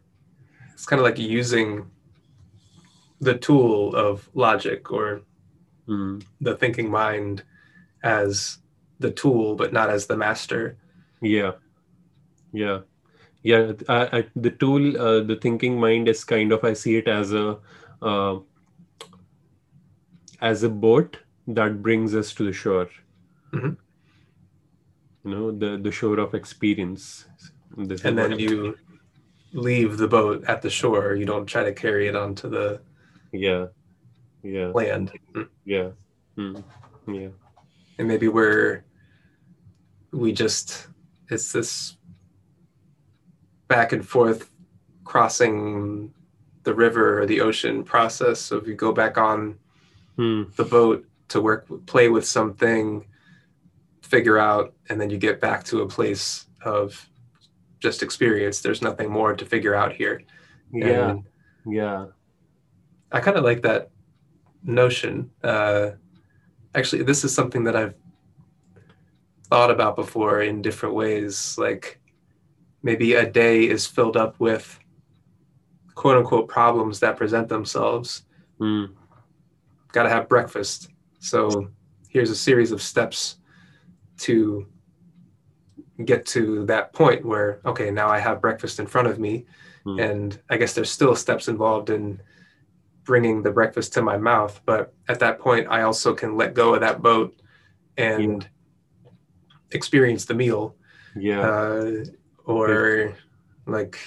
It's 0.74 0.86
kind 0.86 1.00
of 1.00 1.04
like 1.04 1.20
using 1.20 1.92
the 3.22 3.38
tool 3.38 3.96
of 3.96 4.30
logic 4.34 4.92
or 4.92 5.22
Mm. 5.88 6.24
the 6.42 6.56
thinking 6.56 6.90
mind 6.90 7.44
as 8.04 8.58
the 9.00 9.12
tool, 9.12 9.56
but 9.56 9.72
not 9.72 9.90
as 9.90 10.08
the 10.08 10.18
master. 10.18 10.78
Yeah, 11.22 11.54
yeah, 12.54 12.80
yeah. 13.44 13.74
I, 13.88 14.20
I, 14.20 14.26
the 14.36 14.52
tool, 14.52 14.98
uh, 15.00 15.22
the 15.22 15.36
thinking 15.36 15.80
mind 15.80 16.08
is 16.08 16.24
kind 16.24 16.52
of 16.52 16.64
I 16.64 16.74
see 16.74 16.98
it 16.98 17.08
as 17.08 17.34
a 17.34 17.60
uh, 18.02 18.40
as 20.42 20.64
a 20.64 20.70
boat 20.70 21.18
that 21.48 21.82
brings 21.82 22.16
us 22.16 22.34
to 22.34 22.44
the 22.44 22.54
shore. 22.54 22.90
Mhm. 23.54 23.78
You 25.24 25.32
know, 25.32 25.52
the 25.52 25.78
the 25.78 25.92
shore 25.92 26.20
of 26.20 26.34
experience. 26.34 27.26
This 27.78 28.04
And 28.06 28.18
then 28.18 28.40
you 28.40 28.78
leave 29.54 29.98
the 29.98 30.08
boat 30.08 30.44
at 30.48 30.62
the 30.62 30.70
shore. 30.70 31.16
You 31.16 31.26
don't 31.26 31.46
try 31.46 31.64
to 31.64 31.74
carry 31.74 32.08
it 32.08 32.16
onto 32.16 32.50
the 32.50 32.82
yeah, 33.32 33.68
yeah, 34.44 34.68
land. 34.68 35.12
yeah, 35.66 35.92
mm, 36.38 36.64
yeah, 37.08 37.30
And 37.98 38.08
maybe 38.08 38.28
we're, 38.28 38.84
we 40.12 40.32
just, 40.32 40.88
it's 41.30 41.52
this 41.52 41.98
back 43.68 43.92
and 43.92 44.08
forth 44.08 44.50
crossing 45.04 46.14
the 46.64 46.74
river 46.74 47.22
or 47.22 47.26
the 47.26 47.42
ocean 47.42 47.84
process. 47.84 48.40
So 48.40 48.58
if 48.58 48.68
you 48.68 48.74
go 48.76 48.92
back 48.94 49.18
on 49.18 49.58
Hmm. 50.18 50.44
the 50.56 50.64
boat 50.64 51.06
to 51.30 51.42
work 51.42 51.68
play 51.86 52.08
with 52.10 52.26
something 52.26 53.06
figure 54.02 54.38
out 54.38 54.74
and 54.90 55.00
then 55.02 55.10
you 55.10 55.18
get 55.18 55.42
back 55.42 55.64
to 55.66 55.82
a 55.82 55.88
place 55.88 56.46
of 56.64 57.10
just 57.80 58.02
experience 58.04 58.62
there's 58.62 58.82
nothing 58.82 59.10
more 59.12 59.36
to 59.36 59.46
figure 59.46 59.76
out 59.76 59.92
here 59.94 60.22
yeah, 60.72 61.10
And 61.10 61.24
yeah. 61.66 62.06
i 63.12 63.20
kind 63.20 63.38
of 63.38 63.44
like 63.44 63.62
that 63.64 63.90
notion 64.64 65.30
uh, 65.44 65.92
actually 66.76 67.04
this 67.04 67.24
is 67.24 67.34
something 67.34 67.64
that 67.66 67.76
i've 67.76 67.96
thought 69.50 69.70
about 69.70 69.96
before 69.96 70.42
in 70.42 70.62
different 70.62 70.96
ways 70.96 71.58
like 71.58 72.00
maybe 72.84 73.14
a 73.16 73.30
day 73.30 73.64
is 73.68 73.86
filled 73.86 74.18
up 74.18 74.40
with 74.40 74.80
quote 75.94 76.18
unquote 76.18 76.48
problems 76.48 77.00
that 77.00 77.18
present 77.18 77.50
themselves 77.50 78.24
Hmm. 78.60 78.86
Got 79.96 80.04
to 80.04 80.10
have 80.10 80.28
breakfast. 80.28 80.90
So 81.20 81.70
here's 82.10 82.30
a 82.30 82.36
series 82.36 82.72
of 82.74 82.82
steps 82.82 83.38
to 84.18 84.68
get 86.04 86.26
to 86.26 86.66
that 86.66 86.92
point 86.92 87.26
where, 87.26 87.62
okay, 87.66 87.90
now 87.90 88.10
I 88.10 88.20
have 88.20 88.42
breakfast 88.42 88.80
in 88.80 88.88
front 88.88 89.08
of 89.08 89.20
me. 89.20 89.46
Hmm. 89.86 90.00
And 90.00 90.42
I 90.50 90.58
guess 90.58 90.74
there's 90.74 90.92
still 90.92 91.16
steps 91.16 91.48
involved 91.48 91.90
in 91.90 92.22
bringing 93.06 93.42
the 93.42 93.52
breakfast 93.52 93.94
to 93.94 94.02
my 94.02 94.18
mouth. 94.18 94.60
But 94.66 94.94
at 95.08 95.20
that 95.20 95.40
point, 95.40 95.68
I 95.70 95.84
also 95.84 96.14
can 96.14 96.36
let 96.36 96.54
go 96.54 96.74
of 96.74 96.82
that 96.82 97.02
boat 97.02 97.40
and 97.98 98.46
experience 99.72 100.26
the 100.26 100.34
meal 100.34 100.76
Yeah, 101.16 101.40
uh, 101.40 102.04
or 102.44 103.16
like 103.66 103.98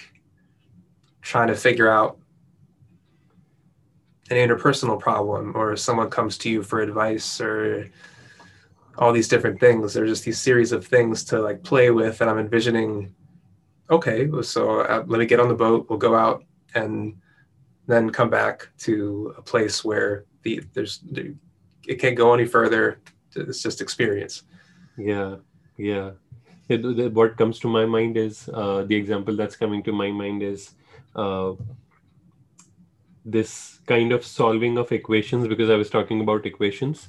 trying 1.23 1.49
to 1.49 1.55
figure 1.55 1.91
out 1.91 2.19
an 4.31 4.37
interpersonal 4.37 4.99
problem 4.99 5.57
or 5.57 5.77
someone 5.77 6.11
comes 6.11 6.39
to 6.39 6.51
you 6.51 6.63
for 6.63 6.81
advice 6.81 7.41
or 7.41 7.91
all 8.99 9.13
these 9.13 9.29
different 9.29 9.61
things. 9.61 9.95
There's 9.95 10.11
just 10.11 10.25
these 10.25 10.41
series 10.41 10.73
of 10.73 10.87
things 10.87 11.25
to 11.25 11.41
like 11.41 11.63
play 11.63 11.91
with 11.91 12.21
and 12.21 12.29
i'm 12.29 12.39
envisioning 12.39 13.15
okay 13.91 14.29
so 14.43 14.81
uh, 14.81 15.03
let 15.07 15.19
me 15.19 15.27
get 15.27 15.41
on 15.41 15.49
the 15.49 15.55
boat 15.55 15.87
we'll 15.89 15.99
go 15.99 16.15
out 16.15 16.45
and 16.75 17.17
then 17.87 18.11
come 18.11 18.29
back 18.29 18.69
to 18.79 19.35
a 19.39 19.43
place 19.43 19.83
where 19.85 20.27
the 20.43 20.63
there's 20.75 21.03
it 21.89 21.99
can't 21.99 22.17
go 22.17 22.33
any 22.35 22.45
further. 22.45 23.01
It's 23.35 23.63
just 23.63 23.81
experience. 23.81 24.43
Yeah, 24.97 25.37
yeah. 25.77 26.13
It, 26.69 27.13
what 27.15 27.39
comes 27.39 27.59
to 27.61 27.69
my 27.69 27.87
mind 27.87 28.17
is 28.19 28.49
uh, 28.53 28.85
the 28.87 28.95
example 28.95 29.35
that's 29.35 29.57
coming 29.57 29.83
to 29.85 29.93
my 29.93 30.11
mind 30.13 30.43
is 30.43 30.75
uh, 31.17 31.53
this 33.31 33.81
kind 33.87 34.13
of 34.13 34.25
solving 34.25 34.79
of 34.79 34.93
equations 34.93 35.49
because 35.49 35.71
I 35.71 35.77
was 35.77 35.91
talking 35.91 36.21
about 36.21 36.47
equations. 36.47 37.09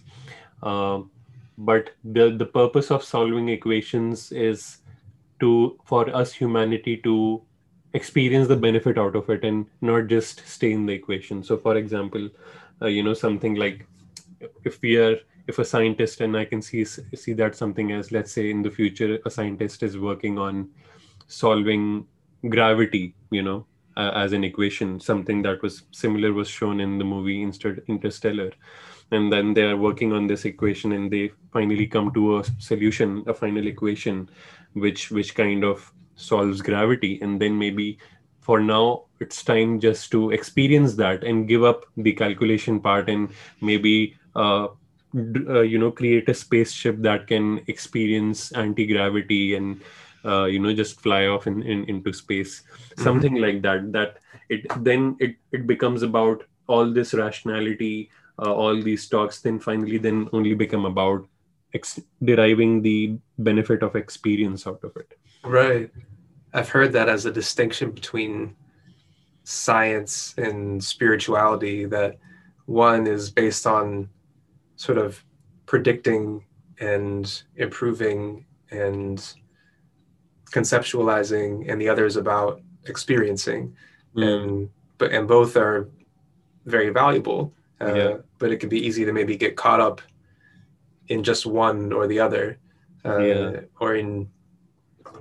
Um, 0.63 1.11
but 1.57 1.91
the 2.03 2.29
the 2.31 2.45
purpose 2.45 2.91
of 2.91 3.03
solving 3.03 3.49
equations 3.49 4.31
is 4.31 4.77
to 5.39 5.77
for 5.85 6.09
us 6.15 6.33
humanity 6.33 6.97
to 6.97 7.41
experience 7.93 8.47
the 8.47 8.55
benefit 8.55 8.97
out 8.97 9.15
of 9.15 9.29
it 9.29 9.43
and 9.43 9.65
not 9.81 10.07
just 10.07 10.47
stay 10.47 10.71
in 10.71 10.85
the 10.85 10.93
equation. 10.93 11.43
So, 11.43 11.57
for 11.57 11.75
example, 11.77 12.29
uh, 12.81 12.87
you 12.87 13.03
know 13.03 13.13
something 13.13 13.55
like 13.55 13.85
if 14.63 14.81
we 14.81 14.97
are 14.97 15.17
if 15.47 15.59
a 15.59 15.65
scientist 15.65 16.21
and 16.21 16.37
i 16.37 16.45
can 16.45 16.61
see 16.61 16.85
see 16.85 17.33
that 17.33 17.55
something 17.55 17.91
as 17.91 18.11
let's 18.11 18.31
say 18.31 18.49
in 18.49 18.61
the 18.61 18.69
future 18.69 19.19
a 19.25 19.29
scientist 19.29 19.83
is 19.83 19.97
working 19.97 20.37
on 20.37 20.69
solving 21.27 22.05
gravity 22.49 23.15
you 23.31 23.41
know 23.41 23.65
uh, 23.99 24.11
as 24.23 24.33
an 24.33 24.43
equation 24.43 24.99
something 24.99 25.41
that 25.41 25.61
was 25.61 25.83
similar 25.91 26.31
was 26.33 26.47
shown 26.47 26.79
in 26.79 26.97
the 26.97 27.03
movie 27.03 27.41
Inter- 27.41 27.83
interstellar. 27.87 28.51
And 29.11 29.33
then 29.33 29.53
they 29.55 29.63
are 29.63 29.77
working 29.77 30.13
on 30.13 30.27
this 30.27 30.45
equation 30.45 30.91
and 30.93 31.11
they 31.11 31.31
finally 31.51 31.87
come 31.87 32.13
to 32.13 32.37
a 32.37 32.43
solution 32.59 33.23
a 33.27 33.33
final 33.33 33.67
equation 33.67 34.29
which 34.73 35.09
which 35.11 35.35
kind 35.35 35.63
of 35.63 35.91
solves 36.15 36.61
gravity. 36.61 37.19
And 37.21 37.41
then 37.41 37.57
maybe 37.57 37.97
for 38.39 38.59
now 38.59 39.05
it's 39.19 39.43
time 39.43 39.79
just 39.79 40.11
to 40.11 40.31
experience 40.31 40.95
that 40.95 41.23
and 41.23 41.47
give 41.47 41.63
up 41.63 41.85
the 41.97 42.13
calculation 42.13 42.79
part 42.79 43.09
and 43.09 43.29
maybe 43.61 44.15
uh, 44.35 44.67
uh, 45.15 45.61
you 45.61 45.79
know 45.79 45.91
create 45.91 46.29
a 46.29 46.33
spaceship 46.33 46.97
that 47.01 47.27
can 47.27 47.61
experience 47.67 48.51
anti-gravity 48.51 49.55
and 49.55 49.81
uh, 50.25 50.45
you 50.45 50.59
know 50.59 50.73
just 50.73 50.99
fly 51.01 51.27
off 51.27 51.47
in, 51.47 51.63
in 51.63 51.85
into 51.85 52.13
space. 52.13 52.63
Something 52.97 53.35
like 53.35 53.61
that 53.63 53.91
that 53.93 54.17
it 54.49 54.65
then 54.83 55.15
it, 55.19 55.35
it 55.51 55.67
becomes 55.67 56.03
about 56.03 56.43
all 56.67 56.91
this 56.91 57.13
rationality 57.13 58.09
uh, 58.41 58.53
all 58.53 58.81
these 58.81 59.07
talks 59.07 59.41
then 59.41 59.59
finally 59.59 59.97
then 59.97 60.29
only 60.33 60.53
become 60.53 60.85
about 60.85 61.27
ex- 61.73 61.99
deriving 62.23 62.81
the 62.81 63.17
benefit 63.37 63.83
of 63.83 63.95
experience 63.95 64.65
out 64.65 64.83
of 64.83 64.95
it. 64.95 65.17
Right. 65.43 65.91
I've 66.53 66.69
heard 66.69 66.93
that 66.93 67.09
as 67.09 67.25
a 67.25 67.31
distinction 67.31 67.91
between 67.91 68.55
science 69.43 70.33
and 70.37 70.83
spirituality, 70.83 71.85
that 71.85 72.17
one 72.65 73.07
is 73.07 73.29
based 73.29 73.67
on 73.67 74.09
sort 74.75 74.97
of 74.97 75.23
predicting 75.65 76.43
and 76.79 77.43
improving 77.55 78.45
and 78.71 79.33
conceptualizing 80.51 81.69
and 81.69 81.79
the 81.81 81.89
other 81.89 82.05
is 82.05 82.15
about 82.15 82.61
experiencing 82.85 83.75
Mm. 84.15 84.23
and 84.23 84.69
but 84.97 85.11
and 85.11 85.27
both 85.27 85.55
are 85.55 85.87
very 86.65 86.89
valuable 86.89 87.53
uh, 87.81 87.93
Yeah. 87.93 88.17
but 88.39 88.51
it 88.51 88.57
can 88.59 88.69
be 88.69 88.85
easy 88.87 89.05
to 89.05 89.13
maybe 89.13 89.37
get 89.37 89.55
caught 89.55 89.79
up 89.79 90.01
in 91.07 91.23
just 91.23 91.45
one 91.45 91.93
or 91.93 92.07
the 92.07 92.19
other 92.19 92.57
uh, 93.05 93.17
Yeah. 93.19 93.59
or 93.79 93.95
in 93.95 94.29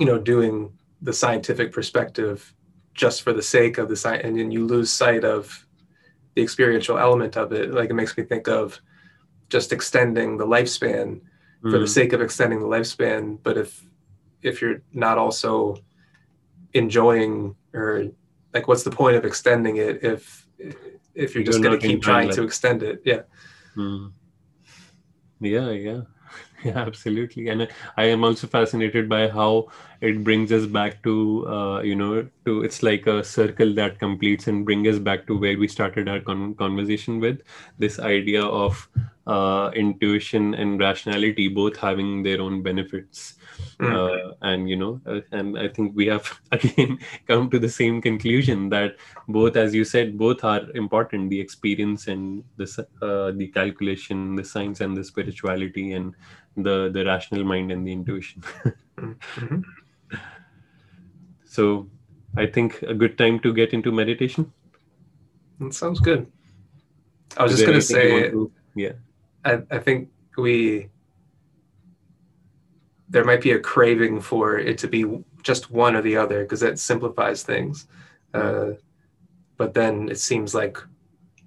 you 0.01 0.07
know 0.07 0.19
doing 0.19 0.73
the 1.03 1.13
scientific 1.13 1.71
perspective 1.73 2.55
just 2.95 3.23
for 3.23 3.33
the 3.33 3.43
sake 3.43 3.77
of 3.79 3.89
the 3.89 3.97
science 3.97 4.23
and 4.25 4.39
then 4.39 4.51
you 4.51 4.67
lose 4.67 4.91
sight 4.91 5.25
of 5.25 5.67
the 6.35 6.43
experiential 6.43 6.99
element 6.99 7.37
of 7.37 7.53
it 7.53 7.71
like 7.73 7.91
it 7.91 7.95
makes 7.95 8.17
me 8.17 8.25
think 8.25 8.49
of 8.49 8.81
just 9.51 9.73
extending 9.73 10.37
the 10.39 10.47
lifespan 10.47 11.21
for 11.63 11.79
the 11.79 11.87
Mm. 11.91 11.97
sake 11.99 12.13
of 12.15 12.21
extending 12.23 12.61
the 12.61 12.67
lifespan 12.77 13.39
but 13.43 13.57
if 13.59 13.71
if 14.43 14.61
you're 14.63 14.83
not 14.93 15.19
also 15.19 15.77
enjoying 16.75 17.57
or 17.75 18.07
like 18.55 18.69
what's 18.69 18.83
the 18.85 18.91
point 18.91 19.17
of 19.17 19.25
extending 19.25 19.77
it 19.77 20.03
if 20.03 20.47
if 21.15 21.35
you're 21.35 21.45
just 21.45 21.63
going 21.63 21.79
to 21.79 21.87
keep 21.87 22.03
trying 22.03 22.31
to 22.31 22.43
extend 22.43 22.83
it 22.83 23.03
yeah 23.05 23.23
Mm. 23.77 24.13
Yeah, 25.41 25.71
yeah, 25.71 26.01
yeah, 26.65 26.79
absolutely. 26.79 27.49
And 27.49 27.69
I 27.97 28.05
am 28.05 28.25
also 28.25 28.47
fascinated 28.47 29.09
by 29.09 29.29
how 29.29 29.69
it 30.01 30.25
brings 30.25 30.51
us 30.51 30.67
back 30.67 31.03
to, 31.05 31.47
uh, 31.47 31.81
you 31.83 31.95
know, 31.95 32.29
to 32.45 32.63
it's 32.63 32.83
like 32.83 33.07
a 33.07 33.23
circle 33.23 33.73
that 33.75 34.01
completes 34.01 34.49
and 34.49 34.65
brings 34.65 34.89
us 34.89 34.99
back 34.99 35.27
to 35.29 35.39
where 35.39 35.57
we 35.57 35.69
started 35.69 36.09
our 36.09 36.21
con- 36.21 36.55
conversation 36.57 37.21
with 37.21 37.41
this 37.79 38.01
idea 38.01 38.43
of 38.43 38.89
uh, 39.27 39.71
intuition 39.75 40.55
and 40.55 40.81
rationality 40.81 41.49
both 41.49 41.77
having 41.77 42.25
their 42.25 42.41
own 42.41 42.63
benefits. 42.63 43.35
Mm. 43.81 43.95
Uh, 43.95 44.35
and 44.43 44.69
you 44.69 44.75
know, 44.77 45.01
uh, 45.07 45.21
and 45.31 45.57
I 45.57 45.69
think 45.69 45.95
we 45.95 46.07
have 46.09 46.41
again 46.53 46.99
come 47.29 47.49
to 47.51 47.61
the 47.61 47.69
same 47.69 48.03
conclusion 48.03 48.71
that 48.71 48.97
both 49.29 49.55
as 49.57 49.73
you 49.73 49.85
said 49.85 50.19
both 50.19 50.43
are 50.43 50.63
important 50.75 51.31
the 51.31 51.41
experience 51.41 52.09
and 52.09 52.43
the 52.57 52.67
uh, 53.03 53.31
the 53.31 53.47
calculation 53.55 54.35
the 54.35 54.43
science 54.43 54.81
and 54.81 54.97
the 54.97 55.05
spirituality 55.05 55.93
and 55.93 56.15
the 56.57 56.91
the 56.93 57.05
rational 57.05 57.45
mind 57.45 57.71
and 57.71 57.87
the 57.87 57.93
intuition 57.93 58.43
Mhm. 58.99 59.63
so 61.45 61.89
i 62.37 62.47
think 62.47 62.83
a 62.83 62.95
good 62.95 63.17
time 63.17 63.39
to 63.41 63.53
get 63.53 63.73
into 63.73 63.93
meditation 63.93 64.53
that 65.61 65.73
sounds 65.73 66.01
good 66.01 66.27
i 67.37 67.43
was 67.45 67.53
Is 67.53 67.59
just 67.59 67.67
going 67.67 67.81
to 67.81 67.87
say 67.87 68.31
to- 68.31 68.53
yeah 68.75 68.93
I, 69.45 69.63
I 69.71 69.79
think 69.79 70.09
we 70.37 70.89
there 73.09 73.25
might 73.25 73.41
be 73.41 73.53
a 73.53 73.59
craving 73.59 74.21
for 74.21 74.59
it 74.59 74.79
to 74.79 74.89
be 74.89 75.05
just 75.43 75.71
one 75.71 75.97
or 75.97 76.03
the 76.03 76.17
other 76.17 76.43
because 76.43 76.61
that 76.61 76.79
simplifies 76.79 77.43
things. 77.43 77.87
Uh, 78.35 78.73
but 79.57 79.75
then 79.75 80.09
it 80.09 80.19
seems 80.19 80.55
like 80.55 80.79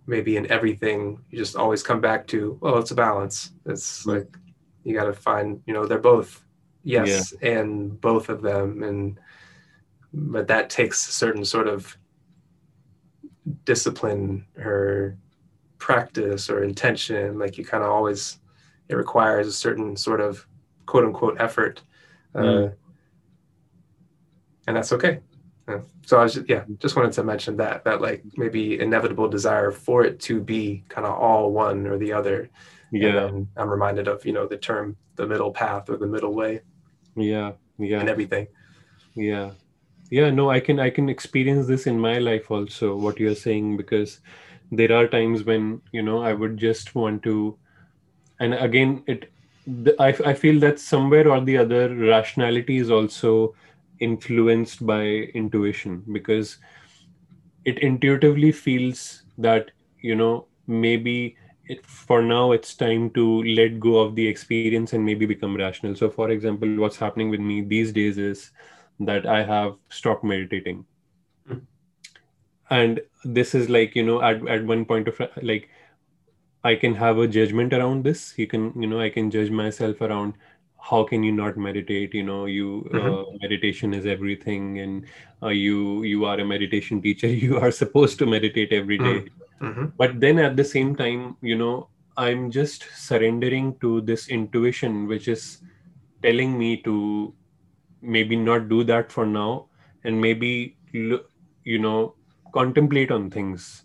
maybe 0.08 0.36
in 0.38 0.52
everything 0.52 1.24
you 1.30 1.38
just 1.38 1.56
always 1.56 1.84
come 1.84 2.02
back 2.02 2.28
to 2.28 2.58
well 2.62 2.78
it's 2.80 2.92
a 2.92 2.96
balance. 2.96 3.52
It's 3.66 4.06
Right. 4.06 4.20
like 4.20 4.38
you 4.84 4.96
got 4.96 5.06
to 5.06 5.14
find 5.14 5.62
you 5.66 5.74
know 5.74 5.86
they're 5.86 6.00
both 6.00 6.44
yes 6.84 7.34
and 7.42 8.00
both 8.02 8.30
of 8.30 8.42
them 8.42 8.82
and 8.84 9.20
but 10.14 10.48
that 10.48 10.70
takes 10.70 11.08
a 11.08 11.12
certain 11.12 11.46
sort 11.46 11.68
of 11.68 11.96
discipline 13.66 14.46
or 14.58 15.18
practice 15.78 16.50
or 16.50 16.64
intention 16.64 17.38
like 17.40 17.58
you 17.58 17.66
kind 17.66 17.84
of 17.84 17.90
always 17.90 18.40
it 18.90 18.96
requires 18.96 19.48
a 19.48 19.52
certain 19.54 19.96
sort 19.96 20.20
of 20.22 20.46
quote 20.86 21.06
unquote 21.06 21.40
effort 21.40 21.82
uh, 22.36 22.40
Mm. 22.42 22.74
and 24.68 24.76
that's 24.78 24.92
okay. 24.94 25.20
So 26.06 26.20
i 26.20 26.24
was 26.24 26.34
just, 26.34 26.50
yeah 26.50 26.64
just 26.80 26.96
wanted 26.98 27.14
to 27.14 27.24
mention 27.24 27.56
that 27.58 27.84
that 27.86 28.02
like 28.02 28.24
maybe 28.36 28.80
inevitable 28.80 29.30
desire 29.30 29.72
for 29.72 30.04
it 30.04 30.20
to 30.22 30.42
be 30.42 30.84
kind 30.90 31.06
of 31.08 31.14
all 31.14 31.52
one 31.54 31.88
or 31.88 31.98
the 31.98 32.12
other. 32.12 32.50
Yeah. 32.92 33.14
Then 33.14 33.48
i'm 33.58 33.70
reminded 33.70 34.08
of 34.08 34.26
you 34.26 34.34
know 34.34 34.48
the 34.48 34.58
term 34.58 34.98
the 35.16 35.28
middle 35.28 35.52
path 35.52 35.90
or 35.90 35.98
the 35.98 36.08
middle 36.08 36.34
way. 36.34 36.62
Yeah 37.16 37.54
yeah. 37.78 38.00
And 38.00 38.10
everything. 38.10 38.48
Yeah. 39.16 39.52
Yeah 40.10 40.30
no 40.30 40.50
i 40.50 40.60
can 40.60 40.80
i 40.80 40.90
can 40.90 41.08
experience 41.10 41.68
this 41.68 41.88
in 41.88 41.98
my 42.00 42.18
life 42.18 42.52
also 42.52 42.96
what 42.98 43.20
you're 43.20 43.36
saying 43.48 43.78
because 43.78 44.20
there 44.72 44.92
are 44.98 45.08
times 45.08 45.44
when 45.44 45.82
you 45.92 46.02
know 46.02 46.22
i 46.22 46.34
would 46.34 46.58
just 46.58 46.96
want 46.96 47.24
to 47.24 47.58
and 48.42 48.54
again 48.56 49.04
it 49.08 49.32
I, 50.00 50.08
I 50.26 50.34
feel 50.34 50.60
that 50.62 50.80
somewhere 50.80 51.30
or 51.30 51.40
the 51.42 51.58
other 51.58 51.94
rationality 51.96 52.78
is 52.78 52.90
also 52.90 53.54
influenced 54.00 54.86
by 54.86 55.04
intuition 55.04 56.04
because 56.12 56.58
it 57.66 57.80
intuitively 57.80 58.52
feels 58.52 59.24
that 59.38 59.72
you 60.02 60.16
know 60.16 60.48
maybe 60.68 61.36
it, 61.66 61.86
for 61.86 62.22
now 62.22 62.52
it's 62.52 62.76
time 62.76 63.10
to 63.12 63.44
let 63.44 63.80
go 63.80 64.00
of 64.00 64.16
the 64.16 64.28
experience 64.28 64.94
and 64.94 65.06
maybe 65.06 65.26
become 65.26 65.56
rational 65.58 65.96
so 65.96 66.10
for 66.10 66.30
example 66.32 66.70
what's 66.70 66.92
happening 66.92 67.30
with 67.30 67.40
me 67.40 67.62
these 67.62 67.92
days 67.92 68.18
is 68.18 68.52
that 69.00 69.26
i 69.26 69.44
have 69.44 69.76
stopped 69.90 70.24
meditating 70.24 70.86
Mm. 71.50 71.62
and 72.70 73.02
this 73.24 73.54
is 73.56 73.70
like 73.70 73.96
you 73.96 74.04
know 74.04 74.22
at, 74.22 74.46
at 74.48 74.66
one 74.66 74.86
point 74.86 75.08
of 75.08 75.20
like 75.42 75.70
i 76.64 76.76
can 76.76 76.94
have 76.96 77.18
a 77.18 77.28
judgment 77.28 77.74
around 77.74 78.04
this. 78.04 78.34
You 78.38 78.48
can 78.48 78.74
you 78.80 78.88
know 78.88 79.00
i 79.00 79.10
can 79.10 79.32
judge 79.32 79.50
myself 79.50 80.02
around 80.02 80.34
how 80.80 81.04
can 81.04 81.24
you 81.24 81.32
not 81.32 81.58
meditate? 81.58 82.14
You 82.14 82.24
know 82.24 82.46
you 82.46 82.90
uh, 82.94 83.24
meditation 83.42 83.94
is 83.94 84.06
everything 84.06 84.80
and 84.80 85.06
uh, 85.44 85.50
you 85.50 86.04
you 86.04 86.26
are 86.26 86.40
a 86.40 86.46
meditation 86.46 87.02
teacher. 87.02 87.28
You 87.46 87.60
are 87.60 87.72
supposed 87.72 88.20
to 88.20 88.26
meditate 88.26 88.74
every 88.74 88.98
day. 88.98 89.20
Hmm 89.20 89.42
but 89.98 90.20
then 90.20 90.40
at 90.40 90.56
the 90.56 90.64
same 90.64 90.96
time 90.96 91.38
you 91.42 91.56
know 91.56 91.88
i'm 92.18 92.50
just 92.52 92.86
surrendering 92.96 93.78
to 93.80 94.02
this 94.02 94.28
intuition 94.30 95.08
which 95.08 95.28
is 95.28 95.62
telling 96.24 96.58
me 96.58 96.78
to 96.78 97.34
maybe 98.02 98.36
not 98.36 98.68
do 98.70 98.84
that 98.84 99.12
for 99.12 99.26
now 99.26 99.68
and 100.04 100.20
maybe 100.20 100.76
you 100.94 101.80
know 101.80 102.16
contemplate 102.54 103.12
on 103.12 103.30
things 103.30 103.84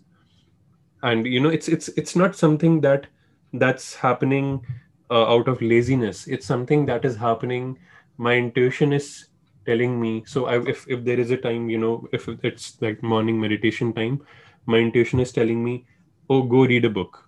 and 1.03 1.25
you 1.25 1.39
know 1.39 1.49
it's 1.49 1.67
it's 1.67 1.89
it's 1.89 2.15
not 2.15 2.35
something 2.35 2.81
that 2.81 3.07
that's 3.53 3.95
happening 3.95 4.65
uh, 5.09 5.25
out 5.33 5.47
of 5.47 5.61
laziness. 5.61 6.27
It's 6.27 6.45
something 6.45 6.85
that 6.87 7.05
is 7.05 7.15
happening. 7.15 7.77
My 8.17 8.35
intuition 8.35 8.93
is 8.93 9.27
telling 9.65 9.99
me. 9.99 10.23
So 10.25 10.45
I, 10.45 10.61
if 10.67 10.87
if 10.87 11.03
there 11.03 11.19
is 11.19 11.31
a 11.31 11.37
time 11.37 11.69
you 11.69 11.77
know 11.77 12.07
if 12.11 12.27
it's 12.43 12.81
like 12.81 13.03
morning 13.03 13.39
meditation 13.39 13.93
time 13.93 14.21
my 14.65 14.77
intuition 14.77 15.19
is 15.19 15.31
telling 15.31 15.63
me 15.63 15.85
oh 16.29 16.43
go 16.43 16.65
read 16.65 16.85
a 16.85 16.89
book. 16.89 17.23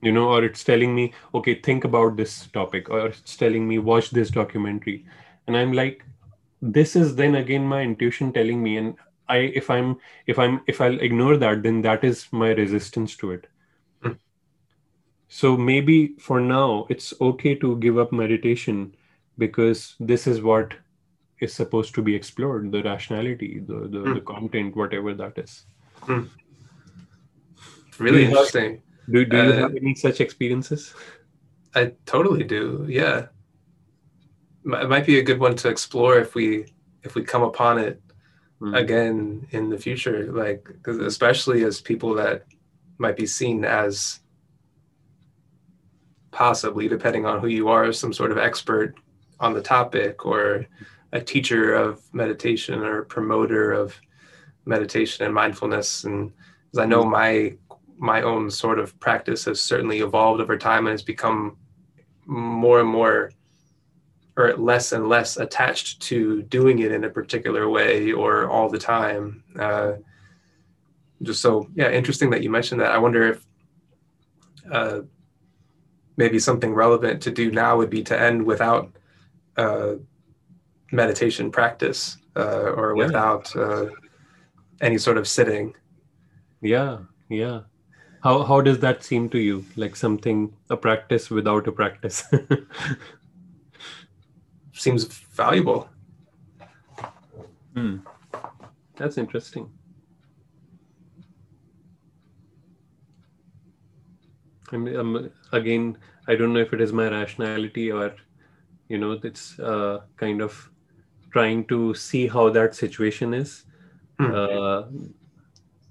You 0.00 0.12
know 0.12 0.28
or 0.28 0.44
it's 0.44 0.64
telling 0.64 0.94
me 0.94 1.12
okay 1.34 1.54
think 1.54 1.84
about 1.84 2.16
this 2.16 2.46
topic 2.48 2.90
or 2.90 3.06
it's 3.06 3.36
telling 3.36 3.68
me 3.68 3.78
watch 3.78 4.10
this 4.10 4.30
documentary. 4.30 5.04
And 5.46 5.56
i'm 5.56 5.72
like 5.72 6.04
this 6.60 6.94
is 6.96 7.16
then 7.16 7.34
again 7.34 7.64
my 7.66 7.82
intuition 7.82 8.32
telling 8.32 8.62
me 8.62 8.76
and 8.76 8.94
i 9.28 9.36
if 9.62 9.70
i'm 9.70 9.96
if 10.26 10.38
i'm 10.38 10.60
if 10.66 10.80
i'll 10.80 11.00
ignore 11.00 11.36
that 11.36 11.62
then 11.62 11.80
that 11.82 12.04
is 12.04 12.26
my 12.32 12.50
resistance 12.50 13.16
to 13.16 13.30
it 13.32 13.46
Hmm. 14.02 14.12
so 15.28 15.56
maybe 15.56 16.14
for 16.18 16.40
now 16.40 16.86
it's 16.90 17.12
okay 17.20 17.54
to 17.54 17.76
give 17.78 17.98
up 17.98 18.12
meditation 18.12 18.94
because 19.38 19.94
this 20.00 20.26
is 20.26 20.42
what 20.42 20.74
is 21.40 21.52
supposed 21.52 21.94
to 21.94 22.02
be 22.02 22.14
explored 22.14 22.70
the 22.72 22.82
rationality 22.82 23.60
the 23.60 23.80
the, 23.88 24.00
Hmm. 24.00 24.14
the 24.14 24.20
content 24.20 24.76
whatever 24.76 25.14
that 25.14 25.38
is 25.38 25.64
really 27.98 28.20
you 28.20 28.26
have- 28.26 28.36
interesting 28.36 28.82
do, 29.10 29.24
do 29.24 29.36
you 29.36 29.52
Uh, 29.52 29.56
have 29.58 29.74
any 29.76 29.94
such 29.94 30.20
experiences 30.20 30.94
I 31.74 31.92
totally 32.04 32.44
do. 32.44 32.84
Yeah, 32.86 33.28
it 34.82 34.88
might 34.90 35.06
be 35.06 35.18
a 35.18 35.22
good 35.22 35.40
one 35.40 35.56
to 35.56 35.68
explore 35.70 36.18
if 36.18 36.34
we 36.34 36.66
if 37.02 37.14
we 37.14 37.22
come 37.24 37.42
upon 37.42 37.78
it 37.78 38.02
Mm. 38.62 38.78
again 38.78 39.46
in 39.50 39.70
the 39.70 39.76
future. 39.78 40.30
Like, 40.32 40.68
especially 40.86 41.64
as 41.64 41.80
people 41.80 42.14
that 42.14 42.44
might 42.98 43.16
be 43.16 43.26
seen 43.26 43.64
as 43.64 44.20
possibly, 46.30 46.86
depending 46.86 47.26
on 47.26 47.40
who 47.40 47.48
you 47.48 47.68
are, 47.68 47.92
some 47.92 48.12
sort 48.12 48.30
of 48.30 48.38
expert 48.38 48.94
on 49.40 49.52
the 49.52 49.60
topic 49.60 50.24
or 50.24 50.66
a 51.12 51.20
teacher 51.20 51.74
of 51.74 52.02
meditation 52.14 52.84
or 52.84 53.02
promoter 53.02 53.72
of 53.72 54.00
meditation 54.64 55.24
and 55.26 55.34
mindfulness. 55.34 56.04
And 56.04 56.30
'cause 56.70 56.78
I 56.78 56.86
know 56.86 57.04
my 57.04 57.56
my 57.98 58.22
own 58.22 58.50
sort 58.50 58.78
of 58.78 58.98
practice 59.00 59.44
has 59.44 59.60
certainly 59.60 60.00
evolved 60.00 60.40
over 60.40 60.56
time 60.56 60.86
and 60.86 60.92
has 60.92 61.02
become 61.02 61.56
more 62.26 62.80
and 62.80 62.88
more 62.88 63.30
or 64.36 64.56
less 64.56 64.92
and 64.92 65.08
less 65.08 65.36
attached 65.36 66.00
to 66.02 66.42
doing 66.42 66.78
it 66.78 66.92
in 66.92 67.04
a 67.04 67.10
particular 67.10 67.68
way 67.68 68.12
or 68.12 68.48
all 68.48 68.68
the 68.68 68.78
time. 68.78 69.44
Uh, 69.58 69.92
just 71.22 71.40
so, 71.42 71.68
yeah, 71.74 71.90
interesting 71.90 72.30
that 72.30 72.42
you 72.42 72.50
mentioned 72.50 72.80
that. 72.80 72.92
I 72.92 72.98
wonder 72.98 73.28
if 73.32 73.46
uh, 74.70 75.00
maybe 76.16 76.38
something 76.38 76.72
relevant 76.74 77.22
to 77.22 77.30
do 77.30 77.50
now 77.50 77.76
would 77.76 77.90
be 77.90 78.02
to 78.04 78.18
end 78.18 78.44
without 78.44 78.90
uh, 79.56 79.94
meditation 80.90 81.50
practice 81.50 82.16
uh, 82.36 82.72
or 82.76 82.96
Yeah. 82.96 83.04
without 83.06 83.54
uh, 83.56 83.86
any 84.80 84.98
sort 84.98 85.18
of 85.18 85.28
sitting. 85.28 85.74
Yeah, 86.60 86.98
yeah. 87.28 87.60
How 88.22 88.44
how 88.44 88.60
does 88.60 88.78
that 88.78 89.02
seem 89.02 89.28
to 89.30 89.38
you? 89.38 89.64
Like 89.76 89.96
something 89.96 90.54
a 90.70 90.76
practice 90.76 91.28
without 91.30 91.66
a 91.68 91.72
practice. 91.72 92.24
Seems 94.82 95.04
valuable. 95.04 95.88
Hmm. 97.76 97.98
That's 98.96 99.16
interesting. 99.16 99.70
I 104.72 104.76
mean, 104.76 104.96
um, 104.96 105.30
again, 105.52 105.98
I 106.26 106.34
don't 106.34 106.52
know 106.52 106.58
if 106.60 106.72
it 106.72 106.80
is 106.80 106.92
my 106.92 107.08
rationality 107.08 107.92
or, 107.92 108.16
you 108.88 108.98
know, 108.98 109.12
it's 109.22 109.58
uh, 109.60 110.00
kind 110.16 110.40
of 110.42 110.68
trying 111.30 111.64
to 111.66 111.94
see 111.94 112.26
how 112.26 112.50
that 112.50 112.74
situation 112.74 113.34
is. 113.34 113.64
Hmm. 114.18 114.34
Uh, 114.34 114.82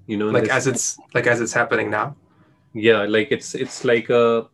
you 0.08 0.18
know, 0.18 0.28
Like 0.30 0.50
as 0.50 0.68
it's 0.68 0.98
like 1.14 1.28
as 1.28 1.40
it's 1.40 1.54
happening 1.54 1.90
now. 1.90 2.16
yeah 2.74 3.04
like 3.14 3.32
it's 3.36 3.54
it's 3.64 3.84
like 3.86 4.10
a 4.10 4.48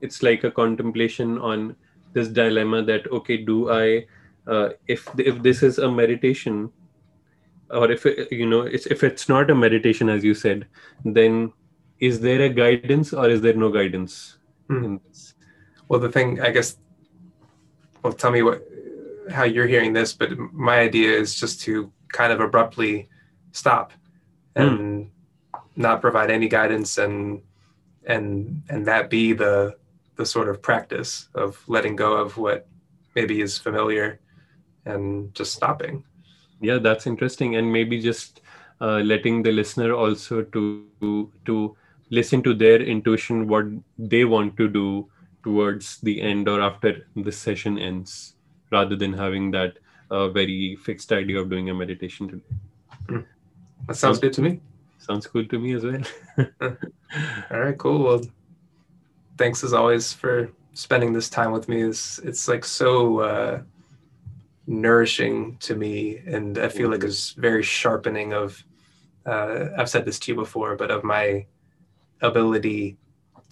it's 0.00 0.22
like 0.22 0.44
a 0.44 0.50
contemplation 0.50 1.38
on 1.38 1.76
this 2.14 2.28
dilemma 2.28 2.82
that 2.82 3.10
okay 3.10 3.36
do 3.36 3.70
i 3.70 4.06
uh, 4.46 4.68
if 4.86 5.08
if 5.18 5.42
this 5.42 5.62
is 5.62 5.78
a 5.78 5.90
meditation 5.90 6.70
or 7.70 7.90
if 7.90 8.06
it, 8.06 8.30
you 8.30 8.46
know 8.46 8.62
it's, 8.62 8.86
if 8.86 9.02
it's 9.02 9.28
not 9.28 9.50
a 9.50 9.54
meditation 9.54 10.08
as 10.08 10.24
you 10.24 10.34
said 10.34 10.66
then 11.04 11.52
is 11.98 12.20
there 12.20 12.42
a 12.42 12.48
guidance 12.48 13.12
or 13.12 13.28
is 13.28 13.40
there 13.40 13.54
no 13.54 13.70
guidance 13.70 14.38
Hmm. 14.68 14.84
in 14.84 15.00
this 15.06 15.34
Well, 15.88 16.00
the 16.00 16.10
thing, 16.10 16.40
I 16.40 16.50
guess, 16.50 16.78
well, 18.02 18.12
tell 18.12 18.30
me 18.30 18.42
what, 18.42 18.62
how 19.30 19.44
you're 19.44 19.66
hearing 19.66 19.92
this, 19.92 20.12
but 20.14 20.30
my 20.52 20.80
idea 20.80 21.10
is 21.10 21.34
just 21.38 21.60
to 21.62 21.92
kind 22.08 22.32
of 22.32 22.40
abruptly 22.40 23.08
stop 23.52 23.92
and 24.56 25.10
not 25.76 26.00
provide 26.00 26.30
any 26.30 26.48
guidance 26.48 26.98
and, 26.98 27.42
and, 28.06 28.62
and 28.70 28.86
that 28.86 29.10
be 29.10 29.32
the, 29.32 29.76
the 30.16 30.24
sort 30.26 30.48
of 30.48 30.62
practice 30.62 31.28
of 31.34 31.62
letting 31.68 31.96
go 31.96 32.16
of 32.16 32.36
what 32.36 32.66
maybe 33.14 33.40
is 33.40 33.58
familiar 33.58 34.20
and 34.86 35.34
just 35.34 35.52
stopping. 35.54 36.04
yeah 36.60 36.78
that's 36.84 37.06
interesting 37.10 37.56
and 37.56 37.70
maybe 37.72 37.96
just 38.00 38.40
uh, 38.80 38.98
letting 39.12 39.42
the 39.46 39.52
listener 39.52 39.88
also 40.02 40.42
to 40.54 40.64
to 41.10 41.54
listen 42.10 42.10
to 42.10 42.52
their 42.62 42.80
intuition 42.94 43.12
what 43.52 43.66
they 44.12 44.24
want 44.34 44.56
to 44.60 44.68
do 44.76 44.86
towards 45.42 45.98
the 46.08 46.14
end 46.30 46.48
or 46.52 46.60
after 46.68 46.92
the 47.28 47.32
session 47.32 47.78
ends 47.78 48.14
rather 48.70 48.96
than 48.96 49.12
having 49.12 49.50
that 49.56 49.78
uh, 50.10 50.28
very 50.28 50.76
fixed 50.88 51.12
idea 51.12 51.38
of 51.40 51.50
doing 51.50 51.70
a 51.70 51.74
meditation 51.82 52.28
today 52.34 53.24
That 53.86 53.96
sounds 53.96 54.18
good 54.18 54.32
to 54.34 54.42
me. 54.42 54.60
sounds 54.98 55.26
cool 55.26 55.44
to 55.46 55.58
me 55.58 55.74
as 55.74 55.84
well 55.84 56.02
All 57.50 57.60
right, 57.60 57.76
cool. 57.78 58.02
Well, 58.04 58.22
thanks 59.36 59.64
as 59.64 59.72
always 59.72 60.12
for 60.12 60.50
spending 60.74 61.12
this 61.12 61.30
time 61.30 61.52
with 61.52 61.68
me. 61.68 61.82
It's 61.82 62.18
it's 62.20 62.48
like 62.48 62.64
so 62.64 63.20
uh, 63.20 63.62
nourishing 64.66 65.56
to 65.58 65.74
me, 65.74 66.18
and 66.26 66.58
I 66.58 66.68
feel 66.68 66.90
like 66.90 67.04
it's 67.04 67.30
very 67.32 67.62
sharpening 67.62 68.32
of. 68.32 68.62
Uh, 69.26 69.68
I've 69.78 69.88
said 69.88 70.04
this 70.04 70.18
to 70.20 70.32
you 70.32 70.36
before, 70.36 70.76
but 70.76 70.90
of 70.90 71.02
my 71.02 71.46
ability 72.20 72.98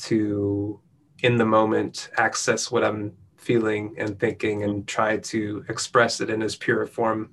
to, 0.01 0.79
in 1.21 1.39
the 1.39 1.47
moment, 1.47 2.11
access 2.19 2.71
what 2.71 2.85
I'm 2.85 3.13
feeling 3.37 3.95
and 3.97 4.19
thinking, 4.21 4.65
and 4.65 4.87
try 4.87 5.17
to 5.17 5.65
express 5.69 6.21
it 6.21 6.29
in 6.29 6.43
as 6.43 6.57
pure 6.57 6.83
a 6.83 6.87
form 6.87 7.31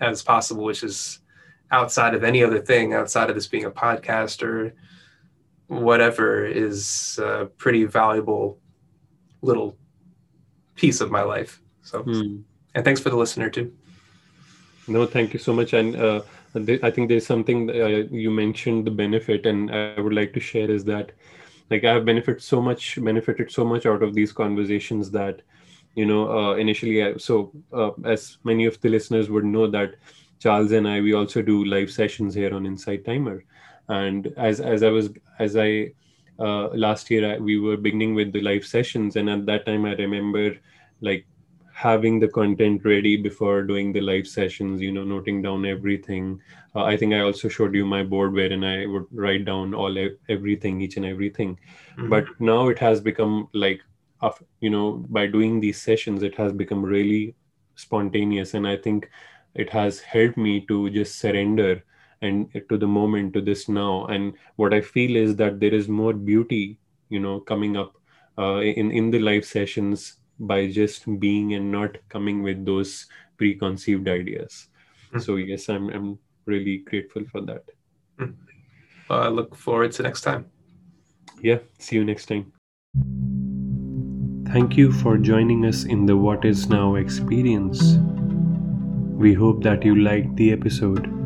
as 0.00 0.22
possible, 0.22 0.64
which 0.64 0.84
is 0.84 1.18
outside 1.72 2.14
of 2.14 2.24
any 2.24 2.44
other 2.44 2.60
thing, 2.60 2.94
outside 2.94 3.28
of 3.28 3.34
this 3.34 3.48
being 3.48 3.64
a 3.64 3.70
podcast 3.70 4.42
or 4.42 4.72
whatever 5.70 6.44
is 6.44 7.18
a 7.22 7.46
pretty 7.56 7.84
valuable 7.84 8.58
little 9.40 9.76
piece 10.74 11.00
of 11.00 11.10
my 11.10 11.22
life. 11.22 11.62
So, 11.82 12.02
Hmm. 12.02 12.38
and 12.74 12.84
thanks 12.84 13.00
for 13.00 13.10
the 13.10 13.16
listener 13.16 13.48
too. 13.50 13.72
No, 14.88 15.06
thank 15.06 15.32
you 15.32 15.38
so 15.38 15.52
much. 15.52 15.72
And 15.72 15.94
uh, 15.94 16.22
th- 16.54 16.82
I 16.82 16.90
think 16.90 17.08
there's 17.08 17.26
something 17.26 17.70
uh, 17.70 18.02
you 18.10 18.30
mentioned 18.30 18.84
the 18.84 18.90
benefit, 18.90 19.46
and 19.46 19.70
I 19.70 20.00
would 20.00 20.12
like 20.12 20.32
to 20.32 20.40
share 20.40 20.68
is 20.68 20.84
that, 20.86 21.12
like, 21.70 21.84
I 21.84 21.92
have 21.92 22.04
benefited 22.04 22.42
so 22.42 22.60
much, 22.60 22.98
benefited 23.00 23.52
so 23.52 23.64
much 23.64 23.86
out 23.86 24.02
of 24.02 24.12
these 24.12 24.32
conversations 24.32 25.12
that, 25.12 25.42
you 25.94 26.04
know, 26.04 26.22
uh, 26.36 26.54
initially, 26.56 27.04
I, 27.04 27.16
so 27.16 27.52
uh, 27.72 27.92
as 28.04 28.38
many 28.42 28.66
of 28.66 28.80
the 28.80 28.88
listeners 28.88 29.30
would 29.30 29.44
know 29.44 29.68
that 29.68 29.94
Charles 30.40 30.72
and 30.72 30.88
I, 30.88 31.00
we 31.00 31.12
also 31.12 31.42
do 31.42 31.64
live 31.64 31.92
sessions 31.92 32.34
here 32.34 32.52
on 32.52 32.66
Insight 32.66 33.04
Timer, 33.04 33.44
and 33.98 34.32
as 34.36 34.60
as 34.60 34.82
I 34.82 34.90
was 34.90 35.10
as 35.38 35.56
I 35.56 35.92
uh, 36.38 36.68
last 36.86 37.10
year 37.10 37.34
I, 37.34 37.38
we 37.38 37.58
were 37.58 37.76
beginning 37.76 38.14
with 38.14 38.32
the 38.32 38.40
live 38.40 38.64
sessions, 38.66 39.16
and 39.16 39.28
at 39.30 39.46
that 39.46 39.66
time 39.66 39.84
I 39.84 39.94
remember 39.94 40.56
like 41.00 41.26
having 41.72 42.20
the 42.20 42.28
content 42.28 42.84
ready 42.84 43.16
before 43.16 43.62
doing 43.62 43.92
the 43.92 44.00
live 44.02 44.26
sessions 44.26 44.80
you 44.82 44.92
know 44.92 45.04
noting 45.04 45.42
down 45.42 45.64
everything. 45.66 46.40
Uh, 46.74 46.84
i 46.84 46.96
think 46.96 47.14
i 47.14 47.20
also 47.20 47.48
showed 47.48 47.74
you 47.74 47.86
my 47.92 48.02
board 48.02 48.32
wherein 48.34 48.64
i 48.64 48.86
would 48.86 49.06
write 49.12 49.44
down 49.46 49.72
all 49.74 49.96
everything 50.28 50.80
each 50.80 50.96
and 50.98 51.06
everything. 51.06 51.58
Mhm. 51.98 52.10
but 52.10 52.24
now 52.50 52.68
it 52.68 52.78
has 52.78 53.00
become 53.00 53.48
like 53.54 53.80
you 54.60 54.70
know 54.70 55.04
by 55.08 55.26
doing 55.26 55.60
these 55.60 55.80
sessions 55.80 56.22
it 56.22 56.34
has 56.36 56.52
become 56.52 56.82
really 56.84 57.34
spontaneous. 57.76 58.54
And 58.54 58.68
i 58.68 58.76
think 58.76 59.08
it 59.54 59.70
has 59.70 60.00
helped 60.00 60.36
me 60.36 60.66
to 60.66 60.90
just 60.90 61.18
surrender 61.18 61.82
and 62.22 62.48
to 62.68 62.76
the 62.76 62.86
moment 62.86 63.32
to 63.34 63.40
this 63.40 63.68
now. 63.68 64.06
And 64.06 64.34
what 64.56 64.74
i 64.74 64.80
feel 64.80 65.16
is 65.16 65.36
that 65.36 65.60
there 65.60 65.74
is 65.74 65.88
more 65.88 66.12
beauty 66.12 66.78
you 67.08 67.20
know 67.20 67.40
coming 67.40 67.76
up 67.76 67.94
uh, 68.38 68.60
in 68.60 68.90
in 68.90 69.10
the 69.10 69.18
live 69.18 69.44
sessions 69.44 70.16
by 70.38 70.70
just 70.70 71.04
being 71.20 71.54
and 71.54 71.70
not 71.70 71.98
coming 72.08 72.42
with 72.42 72.64
those 72.64 73.06
preconceived 73.36 74.08
ideas. 74.08 74.68
Mm. 75.12 75.22
so 75.22 75.36
yes 75.36 75.68
i'm 75.68 75.90
i'm 75.90 76.18
really 76.46 76.78
grateful 76.78 77.24
for 77.30 77.40
that. 77.42 77.64
Uh, 79.10 79.14
I 79.26 79.28
look 79.28 79.56
forward 79.56 79.92
to 79.92 80.02
next 80.04 80.22
time. 80.22 80.46
yeah 81.42 81.58
see 81.78 81.96
you 81.96 82.04
next 82.04 82.26
time. 82.26 82.52
Thank 84.52 84.76
you 84.76 84.92
for 84.92 85.16
joining 85.16 85.64
us 85.66 85.84
in 85.84 86.06
the 86.06 86.16
what 86.16 86.44
is 86.44 86.68
now 86.68 86.96
experience. 86.96 87.98
We 89.24 89.32
hope 89.32 89.62
that 89.62 89.84
you 89.84 89.94
liked 89.94 90.34
the 90.36 90.52
episode 90.52 91.19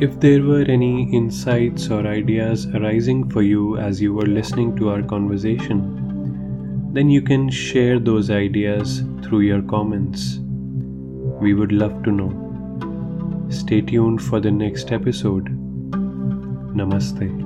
if 0.00 0.18
there 0.20 0.42
were 0.42 0.62
any 0.62 1.12
insights 1.14 1.90
or 1.90 2.06
ideas 2.06 2.66
arising 2.74 3.28
for 3.30 3.42
you 3.42 3.76
as 3.78 4.00
you 4.00 4.14
were 4.14 4.26
listening 4.26 4.74
to 4.76 4.88
our 4.88 5.02
conversation 5.02 6.04
then 6.94 7.10
you 7.10 7.20
can 7.20 7.50
share 7.50 7.98
those 7.98 8.30
ideas 8.30 9.02
through 9.24 9.40
your 9.40 9.62
comments. 9.62 10.38
We 11.40 11.52
would 11.52 11.72
love 11.72 12.04
to 12.04 12.12
know. 12.12 13.48
Stay 13.50 13.80
tuned 13.80 14.22
for 14.22 14.38
the 14.38 14.52
next 14.52 14.92
episode. 14.92 15.46
Namaste 16.80 17.43